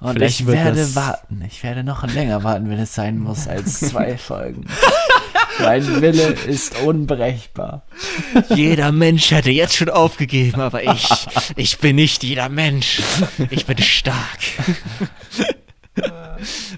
[0.00, 1.42] Und Vielleicht ich werde warten.
[1.46, 4.66] Ich werde noch länger warten, wenn es sein muss, als zwei Folgen.
[5.60, 7.82] Mein Wille ist unbrechbar.
[8.54, 11.08] Jeder Mensch hätte jetzt schon aufgegeben, aber ich,
[11.56, 13.00] ich bin nicht jeder Mensch.
[13.50, 14.38] Ich bin stark.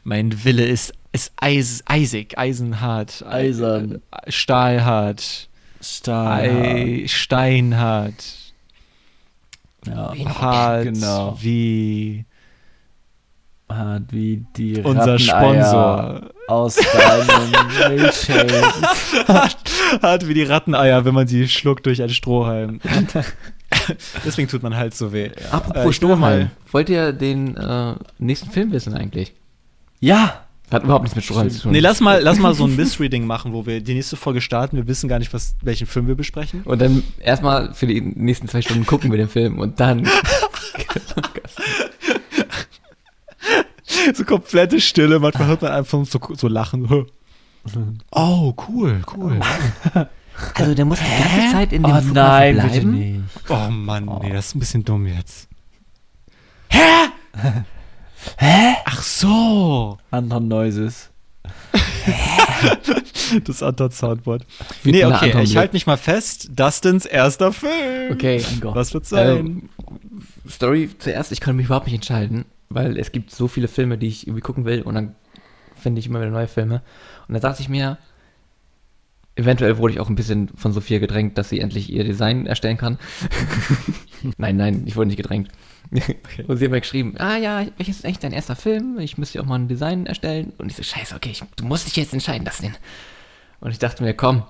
[0.04, 3.24] mein Wille ist, ist eis, eisig, eisenhart.
[3.26, 4.02] Eisern.
[4.28, 5.48] Stahlhart.
[5.80, 6.50] Stahl.
[6.50, 8.24] Ei, steinhart.
[9.86, 11.38] Ja, Hart genau.
[11.40, 12.24] wie
[13.68, 16.30] Hart wie die unser Sponsor.
[16.48, 18.62] Aus deinem Milchshake.
[20.02, 22.80] Hart wie die Ratteneier, wenn man sie schluckt durch einen Strohhalm.
[24.24, 25.30] Deswegen tut man halt so weh.
[25.50, 26.50] Apropos Äh, ich will mal- Strohhalm.
[26.72, 29.32] Wollt ihr den äh, nächsten Film wissen eigentlich?
[30.00, 31.72] Ja, Hat überhaupt nichts mit Strohhalm zu tun.
[31.72, 34.76] Nee, lass mal, lass mal so ein Misreading machen, wo wir die nächste Folge starten.
[34.76, 36.62] Wir wissen gar nicht, was, welchen Film wir besprechen.
[36.64, 40.08] Und dann erstmal für die nächsten zwei Stunden gucken wir den Film und dann.
[44.14, 45.18] So komplette Stille.
[45.18, 46.88] Manchmal hört man einfach so, so lachen.
[48.12, 49.40] Oh, cool, cool.
[50.54, 52.90] Also der muss die ganze Zeit in dem oh Flughafen nein, bitte bleiben.
[52.92, 53.22] nicht.
[53.48, 55.48] Oh Mann, nee, das ist ein bisschen dumm jetzt.
[58.36, 58.74] Hä?
[58.84, 59.98] Ach so.
[60.12, 61.10] Anton Noises.
[63.44, 64.46] Das Anton Soundboard.
[64.84, 66.48] Wie Nee, okay, Anton ich halte mich mal fest.
[66.52, 68.12] Dustins erster Film.
[68.12, 68.42] Okay.
[68.60, 68.74] Gott.
[68.74, 69.36] Was wird's sein?
[69.36, 69.68] Ähm,
[70.48, 74.08] Story zuerst, ich konnte mich überhaupt nicht entscheiden, weil es gibt so viele Filme, die
[74.08, 75.14] ich irgendwie gucken will und dann
[75.74, 76.82] finde ich immer wieder neue Filme.
[77.26, 77.98] Und dann dachte ich mir,
[79.36, 82.76] eventuell wurde ich auch ein bisschen von Sophia gedrängt, dass sie endlich ihr Design erstellen
[82.76, 82.98] kann.
[84.36, 85.48] nein, nein, ich wurde nicht gedrängt.
[86.46, 88.98] Und sie hat mir geschrieben, ah ja, welches ist eigentlich dein erster Film?
[88.98, 90.52] Ich müsste ja auch mal ein Design erstellen.
[90.58, 92.74] Und ich so, scheiße, okay, ich, du musst dich jetzt entscheiden, das denn.
[93.60, 94.42] Und ich dachte mir, komm,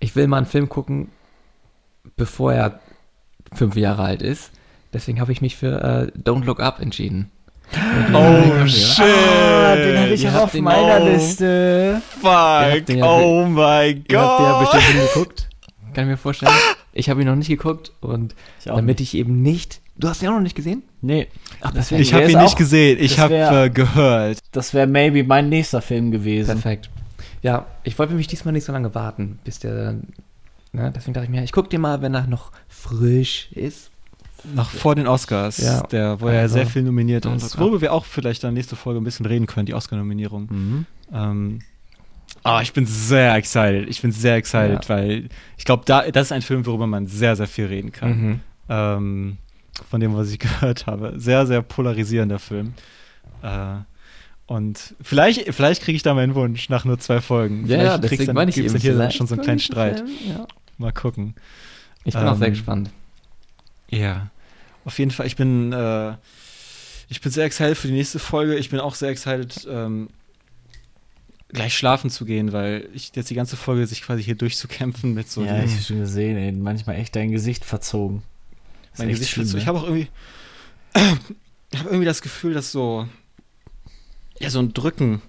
[0.00, 1.08] ich will mal einen Film gucken,
[2.16, 2.80] bevor er
[3.52, 4.50] fünf Jahre alt ist.
[4.92, 7.30] Deswegen habe ich mich für äh, Don't Look Up entschieden.
[8.12, 9.04] Oh, shit.
[9.04, 11.06] Ah, den hatte ich Ihr auch auf meiner auch.
[11.06, 12.02] Liste.
[12.20, 12.86] Fuck.
[12.86, 14.72] den ja Oh mein Ihr habt den ja Gott.
[14.72, 15.48] bestimmt schon geguckt.
[15.94, 16.52] Kann ich mir vorstellen.
[16.92, 19.80] Ich habe ihn noch nicht geguckt und Ich auch damit ich eben nicht.
[19.96, 20.82] Du hast ihn auch noch nicht gesehen?
[21.02, 21.28] Nee,
[21.60, 22.00] Ach, Das perfekt.
[22.00, 22.98] Ich habe ihn nicht auch- gesehen.
[23.00, 24.38] Ich habe äh, gehört.
[24.50, 26.60] das wäre maybe mein nächster Film gewesen.
[26.60, 26.90] Perfekt.
[27.42, 30.08] Ja, ich wollte mich diesmal nicht so lange warten, bis der dann.
[30.72, 33.90] Ne, deswegen dachte ich mir, ich gucke den mal, wenn er noch frisch ist.
[34.54, 35.82] Noch vor den Oscars, Ja.
[35.82, 37.58] der, wo er Also, sehr viel nominiert ist.
[37.58, 40.48] Worüber wir auch vielleicht dann nächste Folge ein bisschen reden können, die Oscar-Nominierung.
[40.50, 40.86] Mhm.
[41.12, 41.58] Ähm,
[42.42, 43.88] ah, ich bin sehr excited.
[43.88, 44.88] Ich bin sehr excited, Ja.
[44.88, 48.10] weil ich glaube, da, das ist ein Film, worüber man sehr, sehr viel reden kann.
[48.10, 48.40] Mhm.
[48.68, 49.36] Ähm,
[49.88, 51.14] von dem, was ich gehört habe.
[51.16, 52.74] Sehr, sehr polarisierender Film.
[53.42, 53.76] Äh,
[54.46, 57.66] und vielleicht, vielleicht kriege ich da meinen Wunsch nach nur zwei Folgen.
[57.66, 59.98] Ja, ja, vielleicht krieg's deswegen dann, meine ich eben hier schon so einen kleinen Streit.
[60.00, 60.46] Film- Ja.
[60.78, 61.34] Mal gucken.
[62.04, 62.90] Ich bin auch sehr Ähm, gespannt.
[63.90, 64.30] Ja,
[64.84, 65.26] auf jeden Fall.
[65.26, 66.14] Ich bin, äh,
[67.08, 68.56] ich bin sehr excited für die nächste Folge.
[68.56, 70.08] Ich bin auch sehr excited, ähm,
[71.48, 75.28] gleich schlafen zu gehen, weil ich jetzt die ganze Folge sich quasi hier durchzukämpfen mit
[75.30, 78.22] so ja, ich habe schon gesehen, ey, manchmal echt dein Gesicht verzogen.
[78.92, 79.68] Ist mein Gesicht schlimm, schlimm, Ich ne?
[79.68, 80.08] habe auch irgendwie,
[81.72, 83.08] ich habe irgendwie das Gefühl, dass so,
[84.38, 85.20] ja, so ein Drücken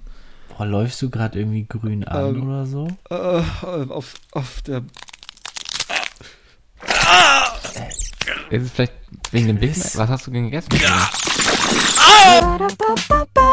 [0.50, 2.88] Boah, läufst du gerade irgendwie grün an Ähm, oder so?
[3.10, 3.16] äh,
[3.90, 4.84] auf, auf der,
[8.50, 8.94] ist es vielleicht
[9.32, 9.96] wegen dem Big Mac?
[9.96, 10.70] Was hast du denn gegessen?
[10.82, 11.10] Ja.
[12.00, 13.52] Oh!